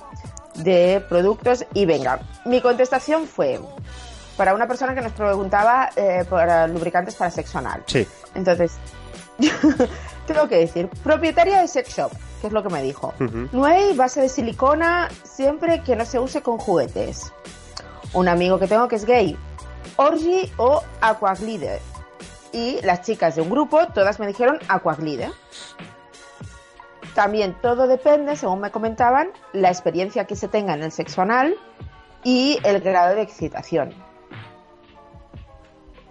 de 0.55 1.03
productos. 1.07 1.65
Y 1.73 1.85
venga, 1.85 2.19
mi 2.45 2.59
contestación 2.61 3.27
fue 3.27 3.59
para 4.35 4.53
una 4.53 4.67
persona 4.67 4.93
que 4.95 5.01
nos 5.01 5.11
preguntaba 5.13 5.89
eh, 5.95 6.25
por 6.29 6.41
eh, 6.47 6.67
lubricantes 6.67 7.15
para 7.15 7.31
sexo 7.31 7.59
anal. 7.59 7.83
Sí. 7.85 8.05
Entonces, 8.35 8.73
tengo 10.27 10.47
que 10.49 10.57
decir, 10.57 10.89
propietaria 11.03 11.61
de 11.61 11.67
sex 11.67 11.95
shop, 11.95 12.11
que 12.39 12.47
es 12.47 12.53
lo 12.53 12.63
que 12.63 12.69
me 12.69 12.81
dijo. 12.81 13.13
Ujú. 13.19 13.49
No 13.51 13.65
hay 13.65 13.95
base 13.95 14.21
de 14.21 14.29
silicona 14.29 15.09
siempre 15.23 15.81
que 15.83 15.95
no 15.95 16.05
se 16.05 16.19
use 16.19 16.41
con 16.41 16.57
juguetes. 16.57 17.31
Un 18.13 18.27
amigo 18.27 18.57
que 18.59 18.67
tengo 18.67 18.87
que 18.87 18.95
es 18.95 19.05
gay, 19.05 19.37
Orgy 19.97 20.51
o 20.57 20.81
Aquaglide. 21.01 21.79
Y 22.51 22.79
las 22.83 23.01
chicas 23.01 23.35
de 23.35 23.41
un 23.41 23.49
grupo, 23.49 23.87
todas 23.87 24.19
me 24.19 24.27
dijeron 24.27 24.59
Aquaglide. 24.67 25.29
También 27.13 27.55
todo 27.61 27.87
depende, 27.87 28.35
según 28.35 28.61
me 28.61 28.71
comentaban, 28.71 29.29
la 29.53 29.69
experiencia 29.69 30.25
que 30.25 30.35
se 30.35 30.47
tenga 30.47 30.73
en 30.73 30.83
el 30.83 30.91
sexo 30.91 31.21
anal 31.21 31.55
y 32.23 32.59
el 32.63 32.81
grado 32.81 33.15
de 33.15 33.21
excitación 33.21 33.93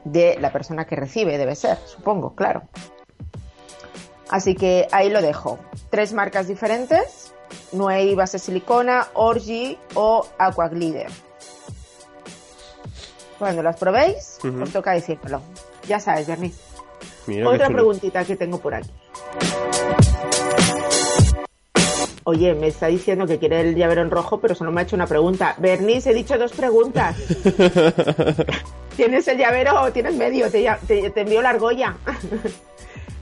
de 0.05 0.39
la 0.41 0.53
persona 0.53 0.87
que 0.87 0.97
recibe, 0.97 1.39
debe 1.39 1.55
ser, 1.55 1.79
supongo, 1.87 2.35
claro. 2.35 2.63
Así 4.31 4.55
que 4.55 4.87
ahí 4.93 5.09
lo 5.11 5.23
dejo. 5.23 5.59
Tres 5.91 6.13
marcas 6.13 6.49
diferentes, 6.49 7.33
Nuey 7.73 8.15
Base 8.15 8.39
Silicona, 8.39 9.09
Orgy 9.15 9.79
o 9.95 10.27
Aquaglide. 10.39 11.07
Cuando 13.39 13.63
las 13.63 13.77
probéis, 13.77 14.39
os 14.63 14.71
toca 14.73 14.93
decírmelo. 14.93 15.41
Ya 15.87 16.01
sabes, 16.01 16.27
Bernice. 16.27 16.61
Otra 17.47 17.69
preguntita 17.75 18.25
que 18.25 18.37
tengo 18.37 18.59
por 18.59 18.75
aquí. 18.75 18.91
Oye, 22.25 22.55
me 22.55 22.67
está 22.67 22.89
diciendo 22.89 23.27
que 23.27 23.39
quiere 23.39 23.61
el 23.63 23.75
llavero 23.75 24.03
en 24.03 24.11
rojo, 24.11 24.39
pero 24.39 24.55
solo 24.55 24.71
me 24.71 24.81
ha 24.83 24.85
hecho 24.85 24.97
una 24.97 25.07
pregunta. 25.07 25.55
Bernice, 25.59 26.11
he 26.11 26.15
dicho 26.15 26.37
dos 26.37 26.53
preguntas. 26.53 27.17
¿Tienes 28.97 29.27
el 29.29 29.39
llavero 29.39 29.81
o 29.83 29.93
tienes 29.93 30.15
medio? 30.15 30.51
Te, 30.51 30.69
te- 30.87 31.09
te 31.11 31.21
envío 31.23 31.41
la 31.41 31.51
argolla. 31.51 31.97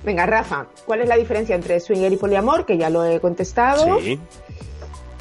Venga, 0.06 0.24
Rafa, 0.24 0.68
¿cuál 0.84 1.00
es 1.00 1.08
la 1.08 1.16
diferencia 1.16 1.56
entre 1.56 1.80
swinger 1.80 2.12
y 2.12 2.16
poliamor? 2.16 2.64
Que 2.64 2.78
ya 2.78 2.90
lo 2.90 3.04
he 3.04 3.18
contestado. 3.18 3.98
Sí. 3.98 4.20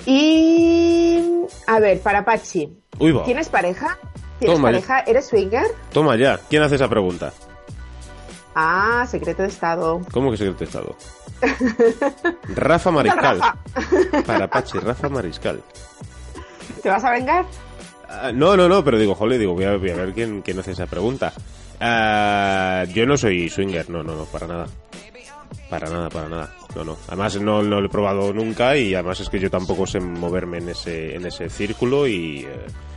Y. 0.06 1.20
A 1.66 1.80
ver, 1.80 2.00
para 2.02 2.24
Pachi. 2.24 2.70
Uy, 3.00 3.12
va. 3.12 3.24
¿Tienes 3.24 3.50
pareja? 3.50 3.98
¿Tienes 4.38 4.58
Toma, 4.58 4.68
pareja? 4.68 5.00
¿Eres 5.00 5.26
swinger? 5.26 5.66
Toma 5.92 6.16
ya. 6.18 6.40
¿Quién 6.52 6.62
hace 6.62 6.76
esa 6.76 6.88
pregunta? 6.88 7.34
Ah, 8.54 9.08
secreto 9.10 9.42
de 9.42 9.48
estado. 9.48 10.02
¿Cómo 10.12 10.30
que 10.30 10.38
secreto 10.38 10.60
de 10.60 10.66
estado? 10.66 10.96
Rafa 12.56 12.92
Mariscal. 12.92 13.40
Rafa. 13.40 14.22
Para 14.24 14.48
Pachi, 14.48 14.78
Rafa 14.78 15.10
Mariscal. 15.10 15.64
¿Te 16.84 16.90
vas 16.90 17.04
a 17.04 17.10
vengar? 17.10 17.46
Ah, 18.08 18.32
no, 18.32 18.56
no, 18.56 18.70
no, 18.70 18.84
pero 18.84 19.00
digo, 19.00 19.16
jole, 19.16 19.40
digo, 19.40 19.56
voy 19.56 19.64
a, 19.64 19.78
voy 19.78 19.90
a 19.90 19.96
ver 19.96 20.14
quién, 20.14 20.44
quién 20.44 20.60
hace 20.60 20.74
esa 20.74 20.86
pregunta. 20.86 21.34
Ah, 21.80 22.86
yo 22.94 23.06
no 23.06 23.18
soy 23.18 23.50
swinger, 23.50 23.90
no, 23.90 24.04
no, 24.04 24.16
no, 24.16 24.26
para 24.26 24.48
nada. 24.48 24.68
Para 25.70 25.90
nada, 25.90 26.10
para 26.10 26.30
nada. 26.30 26.54
No, 26.76 26.84
no. 26.84 26.98
Además 27.08 27.40
no, 27.42 27.64
no 27.64 27.80
lo 27.82 27.88
he 27.88 27.90
probado 27.90 28.34
nunca 28.34 28.78
y 28.78 28.94
además 28.94 29.20
es 29.20 29.30
que 29.30 29.40
yo 29.40 29.50
tampoco 29.50 29.88
sé 29.88 30.00
moverme 30.00 30.60
en 30.60 30.70
ese, 30.70 31.16
en 31.16 31.26
ese 31.26 31.50
círculo 31.50 32.08
y 32.08 32.40
eh, 32.46 32.50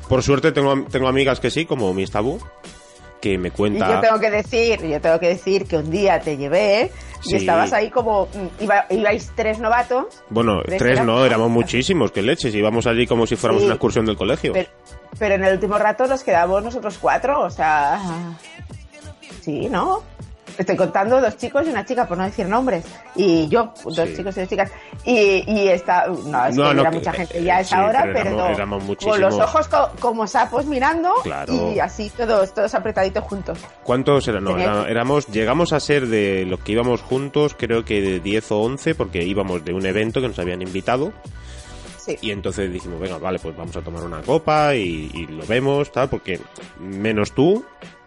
por 0.08 0.22
suerte 0.22 0.52
tengo, 0.52 0.84
tengo 0.90 1.08
amigas 1.08 1.40
que 1.40 1.50
sí, 1.50 1.64
como 1.64 1.92
Miss 1.94 2.10
Tabú, 2.10 2.38
que 3.22 3.38
me 3.38 3.48
Y 3.48 3.50
cuenta... 3.52 3.94
yo 3.94 4.00
tengo 4.00 4.20
que 4.20 4.30
decir, 4.30 4.86
yo 4.86 5.00
tengo 5.00 5.18
que 5.18 5.28
decir 5.28 5.64
que 5.66 5.76
un 5.76 5.90
día 5.90 6.20
te 6.20 6.36
llevé 6.36 6.90
y 7.24 7.30
Sí. 7.30 7.36
estabas 7.36 7.72
ahí 7.72 7.90
como 7.90 8.26
mm, 8.26 8.62
iba- 8.64 8.86
ibais 8.90 9.32
tres 9.34 9.58
novatos, 9.58 10.06
Bueno, 10.28 10.60
¿Crees 10.64 10.78
tres 10.78 11.04
no, 11.04 11.24
éramos 11.24 11.50
muchísimos, 11.50 12.12
que 12.12 12.22
leches, 12.22 12.54
íbamos 12.54 12.86
allí 12.86 13.06
como 13.06 13.26
si 13.26 13.34
fuéramos 13.36 13.62
Sí. 13.62 13.66
una 13.66 13.74
excursión 13.74 14.06
del 14.06 14.16
colegio. 14.16 14.52
pero, 14.52 14.68
pero 15.18 15.34
en 15.36 15.44
el 15.44 15.54
último 15.54 15.78
rato 15.78 16.06
nos 16.06 16.22
quedamos 16.24 16.62
nosotros 16.62 16.98
cuatro, 17.00 17.40
o 17.40 17.50
sea, 17.50 18.00
sí, 19.40 19.68
¿no? 19.70 20.02
Estoy 20.56 20.74
contando 20.74 21.20
dos 21.20 21.36
chicos 21.36 21.64
y 21.68 21.70
una 21.70 21.84
chica, 21.84 22.08
por 22.08 22.18
no 22.18 22.24
decir 22.24 22.48
nombres. 22.48 22.84
Y 23.14 23.46
yo, 23.46 23.72
dos 23.84 23.94
Sí. 24.08 24.16
chicos 24.16 24.36
y 24.36 24.40
dos 24.40 24.48
chicas. 24.48 24.72
Y, 25.04 25.44
y 25.46 25.68
está, 25.68 26.06
no, 26.08 26.46
es 26.46 26.56
No, 26.56 26.70
que 26.70 26.74
no, 26.74 26.80
era 26.80 26.90
que- 26.90 26.96
mucha 26.96 27.12
gente 27.12 27.38
eh, 27.38 27.44
ya 27.44 27.56
a 27.58 27.60
esa 27.60 27.76
sí, 27.76 27.82
hora, 27.88 28.00
pero 28.02 28.12
pero, 28.14 28.28
éramos- 28.30 28.56
éramos 28.56 28.96
con 28.96 29.20
los 29.20 29.34
ojos 29.34 29.68
co- 29.68 29.90
como 30.00 30.26
sapos 30.26 30.66
mirando 30.66 31.12
Claro. 31.22 31.52
y 31.72 31.78
así 31.78 32.10
todos, 32.10 32.52
todos 32.54 32.74
apretaditos 32.74 33.22
juntos. 33.22 33.60
¿Cuántos 33.84 34.26
eran? 34.26 34.42
No, 34.42 34.58
era- 34.58 34.88
éramos, 34.88 35.28
llegamos 35.28 35.72
a 35.72 35.78
ser 35.78 36.08
de 36.08 36.44
los 36.44 36.58
que 36.58 36.72
íbamos 36.72 37.02
juntos, 37.02 37.54
creo 37.56 37.84
que 37.84 38.00
de 38.00 38.18
10 38.18 38.50
o 38.50 38.58
11, 38.60 38.96
porque 38.96 39.22
íbamos 39.22 39.64
de 39.64 39.74
un 39.74 39.86
evento 39.86 40.20
que 40.20 40.26
nos 40.26 40.40
habían 40.40 40.60
invitado. 40.60 41.12
Sí. 42.08 42.18
Y 42.22 42.30
entonces 42.30 42.72
dijimos, 42.72 42.98
venga, 42.98 43.18
vale, 43.18 43.38
pues 43.38 43.56
vamos 43.56 43.76
a 43.76 43.82
tomar 43.82 44.02
una 44.02 44.22
copa 44.22 44.74
y, 44.74 45.10
y 45.12 45.26
lo 45.26 45.46
vemos, 45.46 45.92
tal, 45.92 46.08
porque 46.08 46.40
menos 46.80 47.32
tú, 47.32 47.64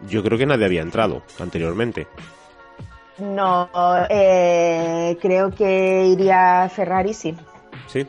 yo 0.08 0.22
creo 0.22 0.36
que 0.36 0.44
nadie 0.46 0.64
había 0.66 0.82
entrado 0.82 1.22
anteriormente. 1.38 2.06
No, 3.18 3.70
eh, 4.10 5.16
creo 5.20 5.50
que 5.54 6.06
iría 6.06 6.68
Ferrari, 6.74 7.14
sí. 7.14 7.34
Sí. 7.86 8.06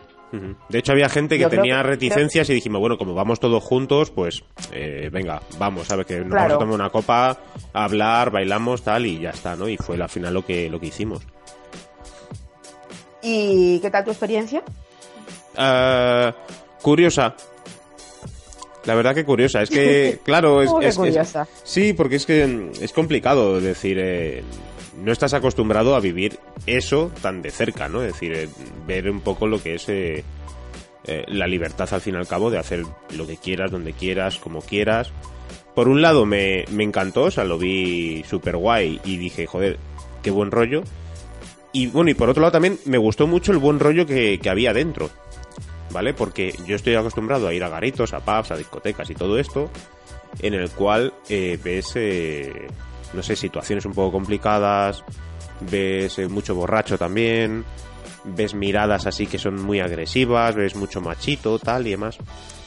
De 0.67 0.79
hecho, 0.79 0.93
había 0.93 1.09
gente 1.09 1.35
que 1.37 1.43
Yo 1.43 1.49
tenía 1.51 1.77
que- 1.77 1.83
reticencias 1.83 2.49
y 2.49 2.55
dijimos, 2.55 2.79
bueno, 2.81 2.97
como 2.97 3.13
vamos 3.13 3.39
todos 3.39 3.63
juntos, 3.63 4.09
pues 4.09 4.43
eh, 4.71 5.09
venga, 5.13 5.43
vamos, 5.59 5.85
¿sabes? 5.85 6.07
Que 6.07 6.21
nos 6.21 6.29
vamos 6.31 6.53
a 6.53 6.57
tomar 6.57 6.73
una 6.73 6.89
copa, 6.89 7.37
a 7.71 7.83
hablar, 7.83 8.31
bailamos, 8.31 8.81
tal, 8.81 9.05
y 9.05 9.19
ya 9.19 9.29
está, 9.29 9.55
¿no? 9.55 9.69
Y 9.69 9.77
fue 9.77 9.95
al 10.01 10.09
final 10.09 10.33
lo 10.33 10.43
que, 10.43 10.71
lo 10.71 10.79
que 10.79 10.87
hicimos. 10.87 11.21
¿Y 13.21 13.79
qué 13.79 13.91
tal 13.91 14.03
tu 14.05 14.09
experiencia? 14.09 14.63
Ah, 15.57 16.33
curiosa. 16.81 17.35
La 18.85 18.95
verdad 18.95 19.15
que 19.15 19.23
curiosa. 19.25 19.61
Es 19.61 19.69
que, 19.69 20.19
claro, 20.25 20.61
es, 20.61 20.67
¿Cómo 20.69 20.79
que 20.81 20.87
es- 20.87 20.95
sí, 21.63 21.93
porque 21.93 22.15
es 22.17 22.25
que 22.25 22.45
mm, 22.45 22.71
es 22.81 22.91
complicado 22.93 23.59
decir. 23.61 23.97
eh, 23.99 24.43
no 25.01 25.11
estás 25.11 25.33
acostumbrado 25.33 25.95
a 25.95 25.99
vivir 25.99 26.37
eso 26.67 27.11
tan 27.21 27.41
de 27.41 27.49
cerca, 27.49 27.89
¿no? 27.89 28.03
Es 28.03 28.13
decir, 28.13 28.31
eh, 28.33 28.47
ver 28.85 29.09
un 29.09 29.21
poco 29.21 29.47
lo 29.47 29.61
que 29.61 29.75
es 29.75 29.89
eh, 29.89 30.23
eh, 31.05 31.23
la 31.29 31.47
libertad 31.47 31.89
al 31.91 31.99
fin 32.01 32.13
y 32.13 32.17
al 32.17 32.27
cabo 32.27 32.51
de 32.51 32.59
hacer 32.59 32.83
lo 33.17 33.25
que 33.25 33.37
quieras, 33.37 33.71
donde 33.71 33.93
quieras, 33.93 34.37
como 34.37 34.61
quieras. 34.61 35.09
Por 35.73 35.87
un 35.87 36.01
lado 36.03 36.27
me, 36.27 36.65
me 36.71 36.83
encantó, 36.83 37.23
o 37.23 37.31
sea, 37.31 37.43
lo 37.43 37.57
vi 37.57 38.23
súper 38.29 38.55
guay 38.55 39.01
y 39.03 39.17
dije, 39.17 39.47
joder, 39.47 39.79
qué 40.21 40.29
buen 40.29 40.51
rollo. 40.51 40.83
Y 41.71 41.87
bueno, 41.87 42.11
y 42.11 42.13
por 42.13 42.29
otro 42.29 42.41
lado 42.41 42.51
también 42.51 42.77
me 42.85 42.99
gustó 42.99 43.25
mucho 43.25 43.51
el 43.51 43.57
buen 43.57 43.79
rollo 43.79 44.05
que, 44.05 44.39
que 44.39 44.49
había 44.51 44.73
dentro. 44.73 45.09
¿Vale? 45.93 46.13
Porque 46.13 46.53
yo 46.65 46.75
estoy 46.75 46.95
acostumbrado 46.95 47.47
a 47.47 47.53
ir 47.53 47.63
a 47.63 47.69
garitos, 47.69 48.13
a 48.13 48.19
pubs, 48.19 48.51
a 48.51 48.57
discotecas 48.57 49.09
y 49.09 49.13
todo 49.15 49.37
esto. 49.39 49.69
en 50.41 50.55
el 50.55 50.71
cual 50.71 51.13
eh, 51.29 51.59
ves, 51.63 51.91
eh, 51.95 52.67
no 53.13 53.21
sé, 53.21 53.35
situaciones 53.35 53.85
un 53.85 53.93
poco 53.93 54.11
complicadas, 54.13 55.03
ves 55.69 56.17
eh, 56.17 56.27
mucho 56.27 56.55
borracho 56.55 56.97
también, 56.97 57.63
ves 58.23 58.55
miradas 58.55 59.05
así 59.05 59.27
que 59.27 59.37
son 59.37 59.61
muy 59.61 59.79
agresivas, 59.79 60.55
ves 60.55 60.75
mucho 60.75 60.99
machito, 61.01 61.59
tal 61.59 61.85
y 61.85 61.91
demás. 61.91 62.17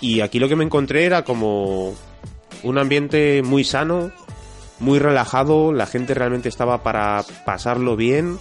Y 0.00 0.20
aquí 0.20 0.38
lo 0.38 0.48
que 0.48 0.54
me 0.54 0.62
encontré 0.64 1.04
era 1.06 1.24
como 1.24 1.92
un 2.62 2.78
ambiente 2.78 3.42
muy 3.44 3.64
sano, 3.64 4.12
muy 4.78 5.00
relajado, 5.00 5.72
la 5.72 5.86
gente 5.86 6.14
realmente 6.14 6.48
estaba 6.48 6.84
para 6.84 7.24
pasarlo 7.44 7.96
bien. 7.96 8.38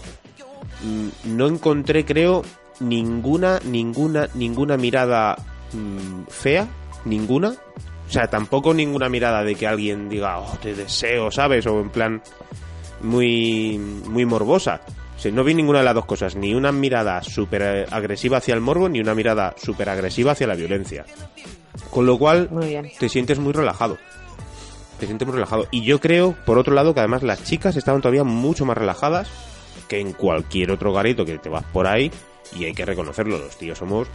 Mm, 0.83 1.35
No 1.35 1.47
encontré, 1.47 2.05
creo, 2.05 2.43
ninguna, 2.79 3.59
ninguna, 3.63 4.27
ninguna 4.33 4.77
mirada 4.77 5.35
mm, 5.73 6.23
fea, 6.29 6.67
ninguna. 7.05 7.55
O 8.07 8.11
sea, 8.11 8.27
tampoco 8.27 8.73
ninguna 8.73 9.09
mirada 9.09 9.43
de 9.43 9.55
que 9.55 9.67
alguien 9.67 10.09
diga, 10.09 10.39
oh, 10.39 10.57
te 10.61 10.75
deseo, 10.75 11.31
¿sabes? 11.31 11.65
O 11.65 11.79
en 11.79 11.89
plan 11.89 12.21
muy, 13.01 13.77
muy 13.77 14.25
morbosa. 14.25 14.81
O 15.15 15.19
sea, 15.19 15.31
no 15.31 15.43
vi 15.43 15.53
ninguna 15.53 15.79
de 15.79 15.85
las 15.85 15.95
dos 15.95 16.05
cosas, 16.05 16.35
ni 16.35 16.53
una 16.53 16.71
mirada 16.71 17.23
súper 17.23 17.87
agresiva 17.89 18.37
hacia 18.37 18.53
el 18.53 18.61
morbo, 18.61 18.89
ni 18.89 18.99
una 18.99 19.15
mirada 19.15 19.55
súper 19.57 19.89
agresiva 19.89 20.33
hacia 20.33 20.47
la 20.47 20.55
violencia. 20.55 21.05
Con 21.89 22.05
lo 22.05 22.17
cual, 22.17 22.49
te 22.99 23.09
sientes 23.09 23.39
muy 23.39 23.53
relajado. 23.53 23.97
Te 24.99 25.05
sientes 25.05 25.27
muy 25.27 25.35
relajado. 25.35 25.67
Y 25.71 25.83
yo 25.83 25.99
creo, 25.99 26.35
por 26.45 26.57
otro 26.57 26.73
lado, 26.73 26.93
que 26.93 26.99
además 26.99 27.23
las 27.23 27.43
chicas 27.43 27.75
estaban 27.75 28.01
todavía 28.01 28.23
mucho 28.23 28.65
más 28.65 28.77
relajadas 28.77 29.29
que 29.87 29.99
en 29.99 30.13
cualquier 30.13 30.71
otro 30.71 30.93
garito 30.93 31.25
que 31.25 31.37
te 31.37 31.49
vas 31.49 31.63
por 31.65 31.87
ahí. 31.87 32.11
Y 32.53 32.65
hay 32.65 32.73
que 32.73 32.85
reconocerlo, 32.85 33.37
los 33.37 33.57
tíos 33.57 33.77
somos 33.77 34.07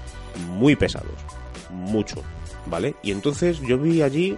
muy 0.49 0.77
pesados. 0.77 1.15
Mucho. 1.71 2.23
¿Vale? 2.67 2.95
Y 3.03 3.11
entonces 3.13 3.61
yo 3.61 3.79
vi 3.79 4.03
allí, 4.03 4.37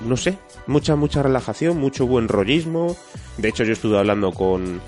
no 0.00 0.16
sé, 0.16 0.38
mucha, 0.66 0.96
mucha 0.96 1.22
relajación, 1.22 1.78
mucho 1.78 2.06
buen 2.06 2.28
rollismo. 2.28 2.96
De 3.36 3.48
hecho, 3.48 3.64
yo 3.64 3.72
estuve 3.72 3.98
hablando 3.98 4.32
con, 4.32 4.80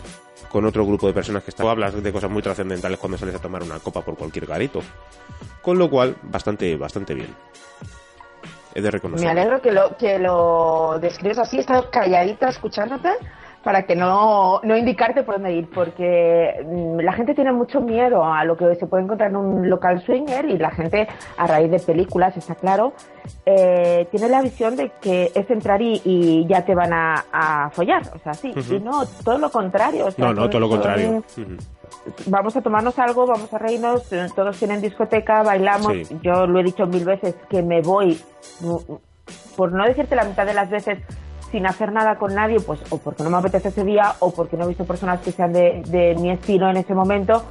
con 0.50 0.64
otro 0.64 0.86
grupo 0.86 1.06
de 1.06 1.12
personas 1.12 1.44
que 1.44 1.50
estaban 1.50 1.72
hablas 1.72 2.02
de 2.02 2.12
cosas 2.12 2.30
muy 2.30 2.42
trascendentales 2.42 2.98
cuando 2.98 3.18
sales 3.18 3.34
a 3.34 3.38
tomar 3.38 3.62
una 3.62 3.78
copa 3.78 4.02
por 4.02 4.16
cualquier 4.16 4.46
garito. 4.46 4.80
Con 5.62 5.78
lo 5.78 5.90
cual, 5.90 6.16
bastante, 6.22 6.76
bastante 6.76 7.14
bien. 7.14 7.34
He 8.74 8.80
de 8.80 8.90
reconocer. 8.90 9.26
Me 9.26 9.32
alegro 9.32 9.60
que 9.60 9.72
lo, 9.72 9.96
que 9.96 10.18
lo 10.18 10.98
describes 11.00 11.38
así, 11.38 11.56
he 11.58 11.60
estado 11.60 11.90
calladita 11.90 12.48
escuchándote 12.48 13.10
para 13.62 13.82
que 13.82 13.94
no, 13.94 14.60
no 14.62 14.76
indicarte 14.76 15.22
por 15.22 15.34
dónde 15.34 15.52
ir, 15.52 15.68
porque 15.70 16.64
mm, 16.64 17.00
la 17.00 17.12
gente 17.12 17.34
tiene 17.34 17.52
mucho 17.52 17.80
miedo 17.80 18.24
a 18.24 18.44
lo 18.44 18.56
que 18.56 18.74
se 18.76 18.86
puede 18.86 19.04
encontrar 19.04 19.30
en 19.30 19.36
un 19.36 19.68
local 19.68 20.00
swinger 20.02 20.46
y 20.46 20.58
la 20.58 20.70
gente, 20.70 21.08
a 21.36 21.46
raíz 21.46 21.70
de 21.70 21.78
películas, 21.78 22.36
está 22.36 22.54
claro, 22.54 22.92
eh, 23.44 24.06
tiene 24.10 24.28
la 24.28 24.42
visión 24.42 24.76
de 24.76 24.90
que 25.00 25.30
es 25.34 25.50
entrar 25.50 25.82
y, 25.82 26.00
y 26.04 26.46
ya 26.46 26.64
te 26.64 26.74
van 26.74 26.92
a, 26.92 27.24
a 27.32 27.70
follar, 27.70 28.02
o 28.14 28.18
sea, 28.18 28.34
sí, 28.34 28.52
y 28.70 28.80
no, 28.80 29.04
todo 29.24 29.38
lo 29.38 29.50
contrario. 29.50 30.06
o 30.06 30.10
sea, 30.10 30.26
No, 30.26 30.34
no, 30.34 30.48
todo 30.48 30.60
lo 30.60 30.68
contrario. 30.68 31.22
Vamos 32.26 32.56
a 32.56 32.62
tomarnos 32.62 32.98
algo, 32.98 33.26
vamos 33.26 33.52
a 33.52 33.58
reírnos, 33.58 34.10
eh, 34.12 34.26
todos 34.34 34.56
tienen 34.58 34.80
discoteca, 34.80 35.42
bailamos. 35.42 35.92
Sí. 35.92 36.18
Yo 36.22 36.46
lo 36.46 36.60
he 36.60 36.62
dicho 36.62 36.86
mil 36.86 37.04
veces 37.04 37.34
que 37.50 37.62
me 37.62 37.82
voy, 37.82 38.18
mm, 38.60 38.94
por 39.56 39.72
no 39.72 39.84
decirte 39.84 40.14
la 40.14 40.24
mitad 40.24 40.46
de 40.46 40.54
las 40.54 40.70
veces, 40.70 40.98
sin 41.50 41.66
hacer 41.66 41.92
nada 41.92 42.16
con 42.16 42.34
nadie, 42.34 42.60
pues 42.60 42.80
o 42.90 42.98
porque 42.98 43.22
no 43.22 43.30
me 43.30 43.38
apetece 43.38 43.68
ese 43.68 43.84
día 43.84 44.14
o 44.20 44.30
porque 44.30 44.56
no 44.56 44.64
he 44.64 44.68
visto 44.68 44.84
personas 44.84 45.20
que 45.20 45.32
sean 45.32 45.52
de, 45.52 45.82
de 45.86 46.14
mi 46.16 46.30
estilo 46.30 46.70
en 46.70 46.76
ese 46.76 46.94
momento 46.94 47.44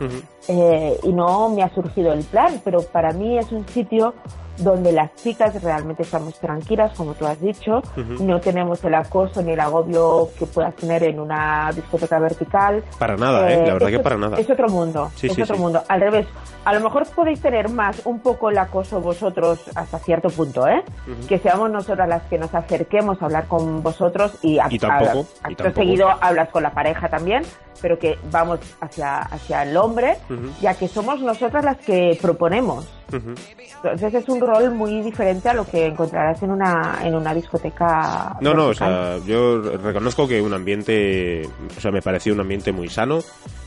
eh, 0.48 0.98
y 1.04 1.14
no 1.14 1.50
me 1.50 1.64
ha 1.64 1.74
surgido 1.74 2.14
el 2.14 2.24
plan, 2.24 2.62
pero 2.64 2.82
para 2.82 3.12
mí 3.12 3.38
es 3.38 3.52
un 3.52 3.68
sitio 3.68 4.14
donde 4.60 4.91
las 4.91 5.13
chicas 5.15 5.62
realmente 5.63 6.04
estamos 6.04 6.38
tranquilas, 6.39 6.91
como 6.95 7.13
tú 7.13 7.26
has 7.26 7.39
dicho, 7.41 7.82
no 8.19 8.39
tenemos 8.39 8.84
el 8.84 8.93
acoso 8.95 9.41
ni 9.41 9.52
el 9.54 9.60
agobio 9.60 10.30
que 10.38 10.45
puedas 10.45 10.76
tener 10.76 11.04
en 11.04 11.19
una 11.19 11.72
discoteca 11.74 12.19
vertical. 12.19 12.84
Para 12.98 13.15
nada, 13.17 13.52
¿eh? 13.52 13.65
La 13.65 13.74
verdad 13.74 13.89
es 13.89 13.98
que 13.98 14.04
para 14.04 14.17
nada. 14.17 14.38
Es 14.38 14.50
otro 14.50 14.67
mundo, 14.69 15.10
Sí, 15.15 15.28
es 15.28 15.34
sí, 15.34 15.41
otro 15.41 15.56
sí. 15.56 15.62
mundo. 15.62 15.84
Al 15.88 16.02
revés, 16.02 16.28
a 16.65 16.74
lo 16.74 16.80
mejor 16.82 17.08
podéis 17.15 17.41
tener 17.41 17.69
más 17.69 18.02
un 18.06 18.19
poco 18.19 18.50
el 18.50 18.58
acoso 18.58 19.00
vosotros 19.02 19.60
hasta 19.76 19.98
cierto 20.00 20.30
punto, 20.30 20.67
¿eh? 20.67 20.84
Que 21.28 21.39
seamos 21.39 21.72
nosotras 21.72 22.08
las 22.10 22.24
que 22.24 22.38
nos 22.38 22.54
acerquemos 22.54 23.22
a 23.22 23.26
hablar 23.26 23.48
con 23.48 23.82
vosotros 23.82 24.34
y, 24.41 24.60
a- 24.60 24.67
Y 24.69 24.78
tampoco, 24.78 25.12
a- 25.43 25.50
y 25.50 25.54
acto 25.54 25.63
tampoco. 25.63 25.74
seguido 25.76 26.10
hablas 26.22 26.50
con 26.50 26.63
la 26.63 26.72
pareja 26.72 27.08
también, 27.10 27.43
pero 27.82 27.98
que 27.98 28.18
vamos 28.32 28.60
hacia, 28.82 29.20
hacia 29.20 29.63
el 29.63 29.76
hombre, 29.78 30.18
ya 30.62 30.74
que 30.74 30.88
somos 30.88 31.22
nosotras 31.22 31.63
las 31.63 31.78
que 31.78 32.18
proponemos. 32.22 32.88
Entonces 33.12 34.13
es 34.13 34.30
un 34.30 34.42
rol 34.42 34.72
muy 34.72 35.02
diferente 35.02 35.50
a 35.50 35.54
lo 35.54 35.65
que 35.65 35.86
encontrarás 35.86 36.42
en 36.44 36.52
una, 36.52 37.00
en 37.04 37.15
una 37.15 37.34
discoteca. 37.34 38.38
No, 38.42 38.54
no, 38.54 38.68
o 38.68 38.74
sea, 38.74 39.18
yo 39.26 39.62
reconozco 39.62 40.28
que 40.28 40.42
un 40.42 40.54
ambiente, 40.54 41.48
o 41.78 41.82
sea, 41.82 41.92
me 41.92 42.02
pareció 42.02 42.34
un 42.34 42.42
ambiente 42.42 42.72
muy 42.72 42.89
sano. 42.89 43.20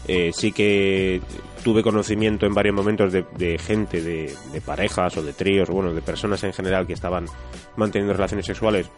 Eh, 0.06 0.32
sí 0.32 0.50
que 0.50 1.22
tuve 1.62 1.82
conocimiento 1.82 2.44
en 2.44 2.54
varios 2.54 2.74
momentos 2.74 3.12
de, 3.12 3.24
de 3.36 3.56
gente, 3.56 4.02
de, 4.02 4.34
de 4.52 4.60
parejas 4.60 5.16
o 5.16 5.22
de 5.22 5.32
tríos, 5.32 5.70
o 5.70 5.74
bueno, 5.74 5.94
de 5.94 6.02
personas 6.02 6.42
en 6.42 6.52
general 6.52 6.86
que 6.86 6.92
estaban 6.92 7.26
manteniendo 7.76 8.12
relaciones 8.12 8.46
sexuales, 8.46 8.90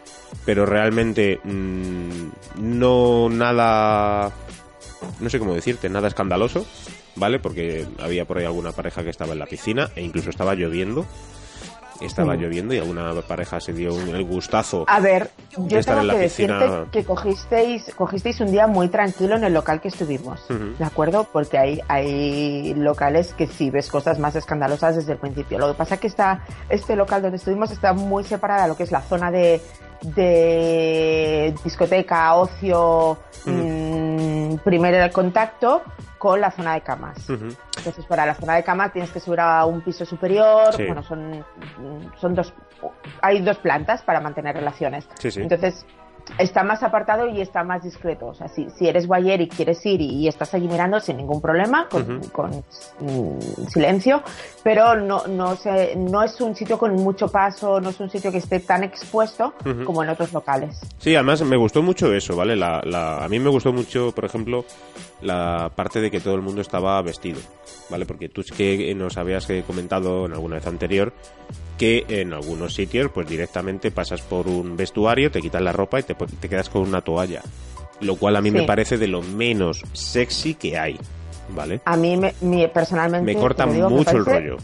pero 0.45 0.65
realmente 0.65 1.39
mm, 1.43 2.29
no 2.57 3.29
nada, 3.29 4.31
no 5.19 5.29
sé 5.29 5.39
cómo 5.39 5.53
decirte, 5.53 5.89
nada 5.89 6.07
escandaloso, 6.07 6.65
¿vale? 7.15 7.39
Porque 7.39 7.85
había 7.99 8.25
por 8.25 8.37
ahí 8.37 8.45
alguna 8.45 8.71
pareja 8.71 9.03
que 9.03 9.09
estaba 9.09 9.33
en 9.33 9.39
la 9.39 9.45
piscina 9.45 9.89
e 9.95 10.03
incluso 10.03 10.29
estaba 10.29 10.55
lloviendo. 10.55 11.05
Estaba 12.01 12.35
Sí. 12.35 12.41
lloviendo 12.41 12.73
y 12.73 12.79
alguna 12.79 13.13
pareja 13.27 13.59
se 13.59 13.71
dio 13.73 13.93
un- 13.93 14.09
el 14.15 14.23
gustazo 14.25 14.83
A 14.87 14.99
ver, 14.99 15.31
yo 15.67 15.79
tengo 15.81 16.01
en 16.01 16.07
la 16.07 16.13
que 16.13 16.19
decirte 16.19 16.69
que 16.91 17.03
cogisteis, 17.05 17.93
cogisteis 17.95 18.39
un 18.41 18.51
día 18.51 18.67
muy 18.67 18.89
tranquilo 18.89 19.35
en 19.37 19.43
el 19.45 19.53
local 19.53 19.79
que 19.81 19.87
estuvimos. 19.87 20.45
¿de 20.49 20.83
acuerdo? 20.85 21.25
Porque 21.31 21.57
hay, 21.57 21.81
hay 21.87 22.73
locales 22.75 23.33
que 23.33 23.47
sí 23.47 23.69
ves 23.69 23.89
cosas 23.89 24.19
más 24.19 24.35
escandalosas 24.35 24.95
desde 24.95 25.13
el 25.13 25.17
principio. 25.19 25.57
Lo 25.57 25.67
que 25.69 25.73
pasa 25.75 25.95
es 25.95 26.01
que 26.01 26.07
está, 26.07 26.41
este 26.69 26.95
local 26.95 27.21
donde 27.21 27.37
estuvimos 27.37 27.71
está 27.71 27.93
muy 27.93 28.23
separada 28.23 28.63
de 28.63 28.67
lo 28.69 28.77
que 28.77 28.83
es 28.83 28.91
la 28.91 29.01
zona 29.01 29.31
de, 29.31 29.61
de 30.01 31.53
discoteca, 31.63 32.35
ocio, 32.35 33.17
mm, 33.45 34.55
primer 34.63 35.11
contacto 35.11 35.81
con 36.17 36.41
la 36.41 36.51
zona 36.51 36.73
de 36.73 36.81
camas. 36.81 37.17
Entonces, 37.77 38.05
para 38.05 38.25
la 38.25 38.35
zona 38.35 38.55
de 38.55 38.63
cama 38.63 38.91
tienes 38.91 39.11
que 39.11 39.19
subir 39.19 39.39
a 39.39 39.65
un 39.65 39.81
piso 39.81 40.05
superior. 40.05 40.73
Sí. 40.73 40.85
Bueno, 40.85 41.03
son, 41.03 41.45
son 42.19 42.35
dos. 42.35 42.53
Hay 43.21 43.41
dos 43.41 43.57
plantas 43.57 44.01
para 44.01 44.19
mantener 44.19 44.55
relaciones. 44.55 45.07
Sí, 45.19 45.31
sí. 45.31 45.41
Entonces, 45.41 45.85
está 46.39 46.63
más 46.63 46.83
apartado 46.83 47.27
y 47.27 47.41
está 47.41 47.63
más 47.63 47.83
discreto. 47.83 48.27
O 48.27 48.33
sea, 48.33 48.47
si, 48.47 48.69
si 48.71 48.87
eres 48.87 49.07
guayer 49.07 49.41
y 49.41 49.47
quieres 49.47 49.85
ir 49.85 50.01
y, 50.01 50.05
y 50.23 50.27
estás 50.27 50.53
allí 50.53 50.67
mirando 50.67 50.99
sin 50.99 51.17
ningún 51.17 51.41
problema, 51.41 51.87
con, 51.89 52.19
con, 52.31 52.51
mm, 52.99 53.67
silencio, 53.69 54.21
pero 54.63 54.95
no, 54.95 55.27
no, 55.27 55.55
se, 55.55 55.95
no 55.95 56.23
es 56.23 56.39
un 56.41 56.55
sitio 56.55 56.77
con 56.77 56.93
mucho 56.95 57.27
paso, 57.29 57.79
no 57.79 57.89
es 57.89 57.99
un 57.99 58.09
sitio 58.09 58.31
que 58.31 58.39
esté 58.39 58.59
tan 58.59 58.83
expuesto 58.83 59.53
como 59.85 60.03
en 60.03 60.09
otros 60.09 60.33
locales. 60.33 60.79
Sí, 60.97 61.15
además 61.15 61.41
me 61.43 61.57
gustó 61.57 61.81
mucho 61.83 62.13
eso, 62.13 62.35
¿vale? 62.35 62.55
La, 62.55 62.81
la- 62.83 63.23
a 63.23 63.27
mí 63.29 63.39
me 63.39 63.49
gustó 63.49 63.71
mucho, 63.71 64.11
por 64.13 64.25
ejemplo, 64.25 64.65
la 65.21 65.71
parte 65.75 66.01
de 66.01 66.11
que 66.11 66.19
todo 66.19 66.35
el 66.35 66.41
mundo 66.41 66.61
estaba 66.61 67.01
vestido, 67.01 67.39
¿vale? 67.89 68.05
Porque 68.05 68.29
tú 68.29 68.41
es 68.41 68.51
que 68.51 68.93
nos 68.95 69.17
habías 69.17 69.47
comentado 69.65 70.25
en 70.25 70.33
alguna 70.33 70.55
vez 70.55 70.67
anterior 70.67 71.13
que 71.77 72.05
en 72.07 72.33
algunos 72.33 72.73
sitios, 72.73 73.11
pues 73.13 73.27
directamente 73.27 73.91
pasas 73.91 74.21
por 74.21 74.47
un 74.47 74.77
vestuario, 74.77 75.29
te 75.31 75.41
quitas 75.41 75.61
la 75.61 75.71
ropa 75.71 75.99
y 75.99 76.03
te, 76.03 76.15
te 76.15 76.49
quedas 76.49 76.69
con 76.69 76.81
una 76.83 77.01
toalla. 77.01 77.41
Lo 78.01 78.15
cual 78.15 78.35
a 78.35 78.41
mí 78.41 78.49
Sí. 78.49 78.55
me 78.57 78.63
parece 78.63 78.97
de 78.97 79.07
lo 79.07 79.21
menos 79.21 79.81
sexy 79.93 80.55
que 80.55 80.77
hay, 80.77 80.99
¿vale? 81.49 81.81
A 81.85 81.95
mí, 81.97 82.17
me, 82.17 82.33
me- 82.41 82.67
personalmente. 82.69 83.33
Me 83.33 83.39
corta 83.39 83.65
me 83.65 83.79
mucho 83.87 84.11
el 84.17 84.23
parece- 84.23 84.39
rollo. 84.41 84.57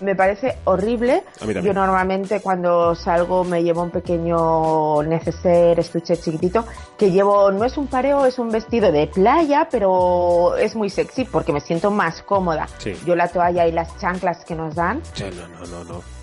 me 0.00 0.14
parece 0.14 0.56
horrible. 0.64 1.22
A 1.40 1.44
mí 1.46 1.54
también. 1.54 1.64
Yo 1.64 1.72
normalmente 1.72 2.40
cuando 2.40 2.94
salgo 2.94 3.44
me 3.44 3.62
llevo 3.62 3.82
un 3.82 3.90
pequeño 3.90 5.02
neceser, 5.04 5.78
estuche 5.80 6.16
chiquitito, 6.18 6.64
que 6.98 7.10
llevo, 7.10 7.50
no 7.52 7.64
es 7.64 7.76
un 7.78 7.86
pareo, 7.86 8.26
es 8.26 8.38
un 8.38 8.50
vestido 8.50 8.92
de 8.92 9.06
playa, 9.06 9.68
pero 9.70 10.56
es 10.56 10.74
muy 10.76 10.90
sexy 10.90 11.24
porque 11.24 11.52
me 11.52 11.60
siento 11.60 11.90
más 11.90 12.22
cómoda. 12.22 12.68
Sí. 12.78 12.92
Yo 13.06 13.14
la 13.16 13.28
toalla 13.28 13.66
y 13.66 13.72
las 13.72 13.96
chanclas 13.98 14.44
que 14.44 14.54
nos 14.54 14.74
dan 14.74 15.00
Sí, 15.14 15.24
No, 15.34 15.48
no, 15.48 15.66
no, 15.66 15.84
no. 15.92 16.15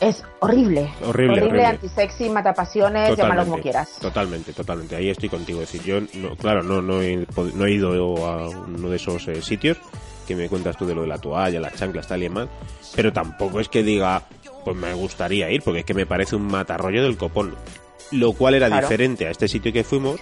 Es 0.00 0.24
horrible. 0.40 0.90
Horrible, 1.04 1.42
horrible. 1.42 1.66
antisexy, 1.66 2.28
matapasiones, 2.30 3.16
llámalo 3.16 3.44
como 3.44 3.58
quieras. 3.60 3.90
Totalmente, 4.00 4.52
totalmente. 4.52 4.96
Ahí 4.96 5.10
estoy 5.10 5.28
contigo. 5.28 5.62
Es 5.62 5.72
decir, 5.72 5.86
yo, 5.86 6.00
no, 6.20 6.36
claro, 6.36 6.62
no, 6.62 6.80
no, 6.82 7.02
he, 7.02 7.26
no 7.54 7.66
he 7.66 7.72
ido 7.72 7.92
a 8.26 8.48
uno 8.48 8.88
de 8.88 8.96
esos 8.96 9.26
eh, 9.28 9.42
sitios 9.42 9.78
que 10.26 10.36
me 10.36 10.48
cuentas 10.48 10.76
tú 10.76 10.86
de 10.86 10.94
lo 10.94 11.02
de 11.02 11.08
la 11.08 11.18
toalla, 11.18 11.60
las 11.60 11.74
chanclas, 11.74 12.06
tal 12.08 12.20
y 12.20 12.24
demás. 12.24 12.48
Pero 12.94 13.12
tampoco 13.12 13.60
es 13.60 13.68
que 13.68 13.82
diga, 13.82 14.22
pues 14.64 14.76
me 14.76 14.92
gustaría 14.94 15.50
ir, 15.50 15.62
porque 15.62 15.80
es 15.80 15.84
que 15.84 15.94
me 15.94 16.06
parece 16.06 16.36
un 16.36 16.46
matarrollo 16.46 17.02
del 17.02 17.16
copón. 17.16 17.54
Lo 18.12 18.32
cual 18.32 18.54
era 18.54 18.66
Claro. 18.68 18.86
diferente 18.88 19.26
a 19.26 19.30
este 19.30 19.48
sitio 19.48 19.72
que 19.72 19.84
fuimos, 19.84 20.20